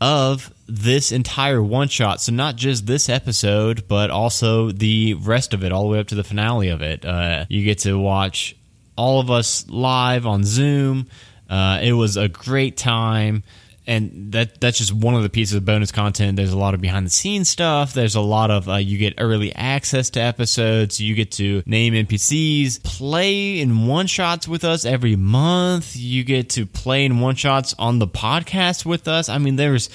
of 0.00 0.52
this 0.66 1.12
entire 1.12 1.62
one 1.62 1.88
shot. 1.88 2.20
So 2.20 2.32
not 2.32 2.56
just 2.56 2.86
this 2.86 3.08
episode, 3.08 3.88
but 3.88 4.10
also 4.10 4.70
the 4.70 5.14
rest 5.14 5.54
of 5.54 5.64
it, 5.64 5.72
all 5.72 5.82
the 5.82 5.88
way 5.88 5.98
up 6.00 6.08
to 6.08 6.14
the 6.14 6.24
finale 6.24 6.68
of 6.68 6.82
it. 6.82 7.04
Uh, 7.04 7.46
you 7.48 7.64
get 7.64 7.78
to 7.80 7.98
watch 7.98 8.56
all 8.96 9.20
of 9.20 9.30
us 9.30 9.68
live 9.68 10.26
on 10.26 10.44
Zoom. 10.44 11.08
Uh, 11.48 11.80
it 11.82 11.92
was 11.92 12.16
a 12.16 12.28
great 12.28 12.76
time. 12.76 13.44
And 13.88 14.32
that 14.32 14.60
that's 14.60 14.78
just 14.78 14.92
one 14.92 15.14
of 15.14 15.22
the 15.22 15.28
pieces 15.28 15.54
of 15.54 15.64
bonus 15.64 15.92
content. 15.92 16.36
There's 16.36 16.52
a 16.52 16.58
lot 16.58 16.74
of 16.74 16.80
behind 16.80 17.06
the 17.06 17.10
scenes 17.10 17.48
stuff. 17.48 17.92
There's 17.92 18.16
a 18.16 18.20
lot 18.20 18.50
of 18.50 18.68
uh, 18.68 18.76
you 18.76 18.98
get 18.98 19.14
early 19.18 19.54
access 19.54 20.10
to 20.10 20.20
episodes. 20.20 21.00
You 21.00 21.14
get 21.14 21.30
to 21.32 21.62
name 21.66 21.94
NPCs, 21.94 22.82
play 22.82 23.60
in 23.60 23.86
one 23.86 24.08
shots 24.08 24.48
with 24.48 24.64
us 24.64 24.84
every 24.84 25.14
month. 25.14 25.94
You 25.94 26.24
get 26.24 26.50
to 26.50 26.66
play 26.66 27.04
in 27.04 27.20
one 27.20 27.36
shots 27.36 27.76
on 27.78 28.00
the 28.00 28.08
podcast 28.08 28.84
with 28.84 29.06
us. 29.06 29.28
I 29.28 29.38
mean, 29.38 29.54
there's 29.54 29.88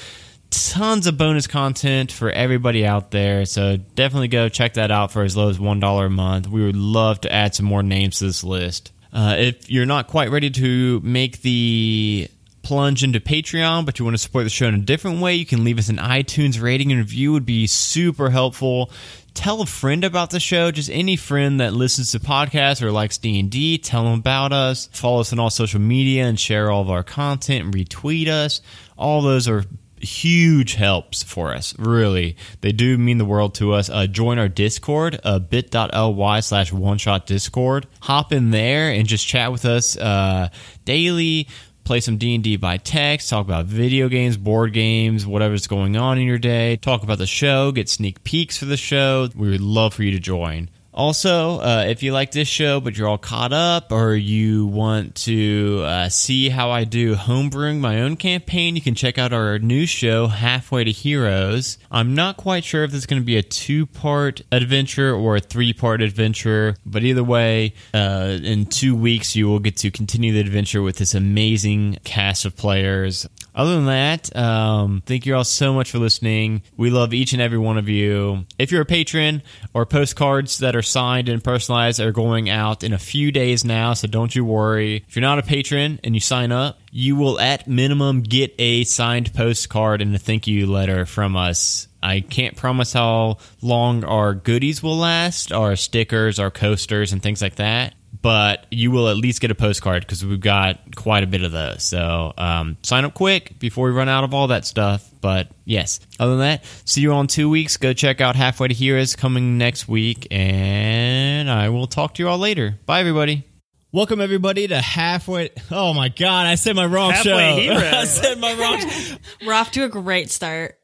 tons 0.52 1.08
of 1.08 1.18
bonus 1.18 1.48
content 1.48 2.12
for 2.12 2.30
everybody 2.30 2.86
out 2.86 3.10
there. 3.10 3.46
So 3.46 3.78
definitely 3.78 4.28
go 4.28 4.50
check 4.50 4.76
that 4.76 4.92
out 4.92 5.12
for 5.12 5.24
as 5.24 5.36
low 5.36 5.50
as 5.50 5.58
$1 5.58 6.06
a 6.06 6.10
month. 6.10 6.48
We 6.48 6.64
would 6.64 6.76
love 6.76 7.22
to 7.22 7.34
add 7.34 7.56
some 7.56 7.66
more 7.66 7.82
names 7.82 8.20
to 8.20 8.26
this 8.26 8.44
list. 8.44 8.92
Uh, 9.12 9.36
if 9.38 9.72
you're 9.72 9.86
not 9.86 10.08
quite 10.08 10.30
ready 10.30 10.50
to 10.50 11.00
make 11.02 11.42
the 11.42 12.30
plunge 12.62 13.04
into 13.04 13.20
Patreon, 13.20 13.86
but 13.86 13.98
you 13.98 14.06
want 14.06 14.16
to 14.16 14.22
support 14.22 14.46
the 14.46 14.50
show 14.50 14.68
in 14.68 14.76
a 14.76 14.80
different 14.80 15.20
way, 15.20 15.36
you 15.36 15.46
can 15.46 15.64
leave 15.64 15.80
us 15.80 15.90
an 15.90 15.98
iTunes 15.98 16.62
rating 16.62 16.92
and 16.92 17.00
review 17.00 17.32
would 17.34 17.46
be 17.46 17.68
super 17.68 18.30
helpful. 18.30 18.92
Tell 19.34 19.62
a 19.62 19.66
friend 19.66 20.04
about 20.04 20.30
the 20.30 20.40
show, 20.40 20.72
just 20.72 20.90
any 20.90 21.16
friend 21.16 21.60
that 21.62 21.74
listens 21.74 22.12
to 22.12 22.20
podcasts 22.20 22.82
or 22.82 22.92
likes 22.92 23.18
D&D, 23.18 23.78
tell 23.80 24.04
them 24.04 24.20
about 24.20 24.52
us. 24.52 24.90
Follow 24.92 25.22
us 25.22 25.32
on 25.32 25.40
all 25.40 25.50
social 25.50 25.80
media 25.80 26.26
and 26.26 26.40
share 26.40 26.70
all 26.70 26.82
of 26.82 26.90
our 26.90 27.04
content 27.04 27.66
and 27.66 27.74
retweet 27.74 28.28
us. 28.28 28.62
All 28.98 29.22
those 29.22 29.48
are 29.48 29.64
huge 30.04 30.74
helps 30.74 31.24
for 31.24 31.54
us 31.54 31.78
really. 31.78 32.36
They 32.62 32.72
do 32.72 32.98
mean 32.98 33.18
the 33.18 33.26
world 33.26 33.56
to 33.56 33.74
us. 33.74 33.90
Uh, 33.90 34.08
join 34.08 34.40
our 34.40 34.50
discord 34.50 35.20
uh, 35.24 35.40
bit.ly 35.40 36.40
slash 36.40 36.72
one 36.72 36.98
shot 36.98 37.26
discord. 37.26 37.88
Hop 38.02 38.32
in 38.32 38.52
there 38.52 38.92
and 38.92 39.08
just 39.08 39.28
chat 39.28 39.52
with 39.52 39.66
us 39.66 39.98
uh, 39.98 40.50
daily 40.86 41.48
play 41.84 42.00
some 42.00 42.18
d&d 42.18 42.58
by 42.58 42.78
text 42.78 43.28
talk 43.28 43.44
about 43.44 43.66
video 43.66 44.08
games 44.08 44.38
board 44.38 44.72
games 44.72 45.26
whatever's 45.26 45.66
going 45.68 45.98
on 45.98 46.18
in 46.18 46.28
your 46.28 46.38
day. 46.38 46.76
Talk 46.78 47.04
about 47.04 47.18
the 47.18 47.28
show 47.28 47.72
get 47.72 47.90
sneak 47.90 48.24
peeks 48.24 48.58
for 48.58 48.66
the 48.66 48.78
show. 48.78 49.30
We 49.36 49.50
would 49.50 49.62
love 49.62 49.94
for 49.94 50.04
you 50.04 50.12
to 50.12 50.20
join 50.20 50.70
Also, 50.94 51.60
uh, 51.60 51.86
if 51.88 52.04
you 52.04 52.12
like 52.12 52.32
this 52.32 52.48
show 52.48 52.82
but 52.82 52.98
you're 52.98 53.08
all 53.08 53.18
caught 53.18 53.54
up, 53.54 53.92
or 53.92 54.14
you 54.14 54.66
want 54.66 55.16
to 55.16 55.82
uh, 55.86 56.10
see 56.10 56.50
how 56.50 56.70
I 56.70 56.84
do 56.84 57.16
homebrewing 57.16 57.80
my 57.80 58.02
own 58.02 58.18
campaign, 58.18 58.76
you 58.76 58.82
can 58.82 58.96
check 58.96 59.18
out 59.18 59.32
our 59.32 59.58
new 59.60 59.86
show, 59.86 60.28
Halfway 60.28 60.84
to 60.84 60.92
Heroes. 60.92 61.78
I'm 61.90 62.14
not 62.16 62.38
quite 62.38 62.64
sure 62.64 62.84
if 62.84 62.92
this 62.92 63.00
is 63.00 63.06
going 63.06 63.22
to 63.22 63.26
be 63.26 63.38
a 63.38 63.44
two 63.44 63.86
part 63.86 64.42
adventure 64.52 65.14
or 65.14 65.38
a 65.38 65.40
three 65.40 65.74
part 65.74 66.02
adventure, 66.02 66.76
but 66.86 67.04
either 67.04 67.24
way, 67.24 67.74
uh, 67.94 68.38
in 68.42 68.66
two 68.66 68.96
weeks, 68.96 69.36
you 69.36 69.48
will 69.48 69.60
get 69.60 69.78
to 69.78 69.92
continue 69.92 70.34
the 70.34 70.40
adventure 70.42 70.82
with 70.82 70.98
this 70.98 71.14
amazing 71.14 71.98
cast 72.04 72.46
of 72.46 72.58
players. 72.58 73.28
Other 73.54 73.76
than 73.76 73.86
that, 73.86 74.36
um, 74.36 75.04
thank 75.06 75.26
you 75.26 75.36
all 75.36 75.44
so 75.44 75.74
much 75.74 75.92
for 75.92 76.00
listening. 76.00 76.62
We 76.78 76.90
love 76.90 77.14
each 77.14 77.34
and 77.34 77.42
every 77.42 77.58
one 77.58 77.78
of 77.78 77.90
you. 77.90 78.46
If 78.58 78.72
you're 78.72 78.82
a 78.82 78.86
patron, 78.86 79.44
our 79.76 79.86
postcards 79.86 80.60
that 80.60 80.76
are 80.76 80.82
signed 80.82 81.28
and 81.28 81.44
personalized 81.44 82.00
are 82.00 82.14
going 82.14 82.50
out 82.50 82.84
in 82.84 82.94
a 82.94 82.98
few 82.98 83.32
days 83.32 83.66
now, 83.66 83.94
so 83.94 84.08
don't 84.08 84.34
you 84.34 84.46
worry. 84.46 85.04
If 85.08 85.16
you're 85.16 85.22
not 85.22 85.40
a 85.40 85.44
patron 85.44 86.00
and 86.04 86.16
you 86.16 86.22
sign 86.22 86.52
up, 86.52 86.80
you 86.92 87.16
will 87.16 87.40
at 87.40 87.68
minimum 87.68 88.22
get 88.22 88.54
a 88.58 88.86
signed 88.86 89.34
postcard 89.34 90.02
and 90.02 90.16
a 90.16 90.20
thank 90.20 90.48
you 90.48 90.68
letter 90.68 91.06
from 91.06 91.36
us. 91.36 91.88
I 92.02 92.22
can't 92.22 92.56
promise 92.56 92.94
how 92.94 93.38
long 93.62 94.04
our 94.04 94.34
goodies 94.34 94.82
will 94.82 94.98
last, 94.98 95.52
our 95.52 95.76
stickers, 95.76 96.40
our 96.40 96.50
coasters, 96.50 97.12
and 97.12 97.22
things 97.22 97.42
like 97.42 97.56
that 97.56 97.94
but 98.22 98.66
you 98.72 98.92
will 98.92 99.08
at 99.10 99.18
least 99.18 99.42
get 99.42 99.52
a 99.52 99.56
postcard 99.56 100.04
because 100.06 100.24
we've 100.26 100.40
got 100.40 100.96
quite 100.96 101.24
a 101.24 101.28
bit 101.28 101.44
of 101.44 101.52
those. 101.52 101.84
So 101.84 102.34
um, 102.38 102.78
sign 102.84 103.06
up 103.06 103.14
quick 103.14 103.58
before 103.60 103.86
we 103.88 103.92
run 103.92 104.10
out 104.10 104.24
of 104.24 104.34
all 104.34 104.48
that 104.48 104.66
stuff. 104.66 105.08
But 105.22 105.50
yes, 105.66 106.00
other 106.20 106.32
than 106.32 106.40
that, 106.40 106.66
see 106.86 107.02
you 107.02 107.14
all 107.14 107.22
in 107.22 107.28
two 107.28 107.50
weeks. 107.50 107.78
Go 107.78 107.94
check 107.94 108.22
out 108.22 108.36
Halfway 108.36 108.70
to 108.70 108.74
Heroes 108.74 109.16
coming 109.16 109.58
next 109.58 109.88
week, 109.88 110.28
and 110.32 111.50
I 111.50 111.70
will 111.70 111.88
talk 111.88 112.16
to 112.16 112.24
you 112.24 112.30
all 112.30 112.38
later. 112.40 112.80
Bye, 112.86 113.00
everybody. 113.00 113.46
Welcome 113.94 114.22
everybody 114.22 114.68
to 114.70 114.80
halfway. 114.80 115.50
Oh 115.70 115.94
my 115.94 116.08
god, 116.10 116.48
I 116.48 116.56
said 116.56 116.76
my 116.78 116.86
wrong 116.86 117.12
Halfway 117.12 117.32
show. 117.32 117.56
Heroes. 117.74 117.84
I 117.94 118.04
said 118.06 118.40
my 118.40 118.54
wrong. 118.54 119.18
We're 119.46 119.54
off 119.54 119.72
to 119.72 119.84
a 119.84 119.90
great 119.90 120.32
start. 120.32 120.78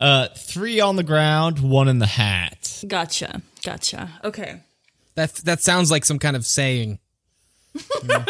uh, 0.00 0.28
three 0.36 0.80
on 0.80 0.96
the 0.96 1.04
ground, 1.04 1.60
one 1.60 1.86
in 1.88 2.00
the 2.00 2.06
hat. 2.06 2.82
Gotcha. 2.88 3.40
Gotcha. 3.64 4.10
Okay. 4.24 4.60
That 5.16 5.34
that 5.44 5.62
sounds 5.62 5.90
like 5.90 6.04
some 6.04 6.18
kind 6.18 6.36
of 6.36 6.44
saying. 6.46 6.98
Yeah. 8.04 8.24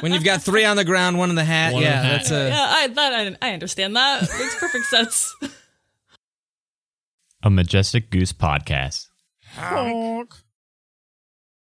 when 0.00 0.12
you've 0.12 0.24
got 0.24 0.42
three 0.42 0.64
on 0.64 0.76
the 0.76 0.84
ground, 0.84 1.18
one 1.18 1.30
in 1.30 1.36
the 1.36 1.44
hat. 1.44 1.72
One 1.72 1.82
yeah, 1.82 2.02
the 2.02 2.08
hat. 2.08 2.16
that's 2.16 2.30
a. 2.30 2.48
Yeah, 2.48 2.66
I 2.68 2.86
that 2.88 3.36
I, 3.42 3.48
I 3.48 3.52
understand 3.52 3.96
that. 3.96 4.22
Makes 4.22 4.58
perfect 4.58 4.84
sense. 4.86 5.34
A 7.42 7.48
majestic 7.50 8.10
goose 8.10 8.32
podcast. 8.32 9.06
Honk. 9.54 10.34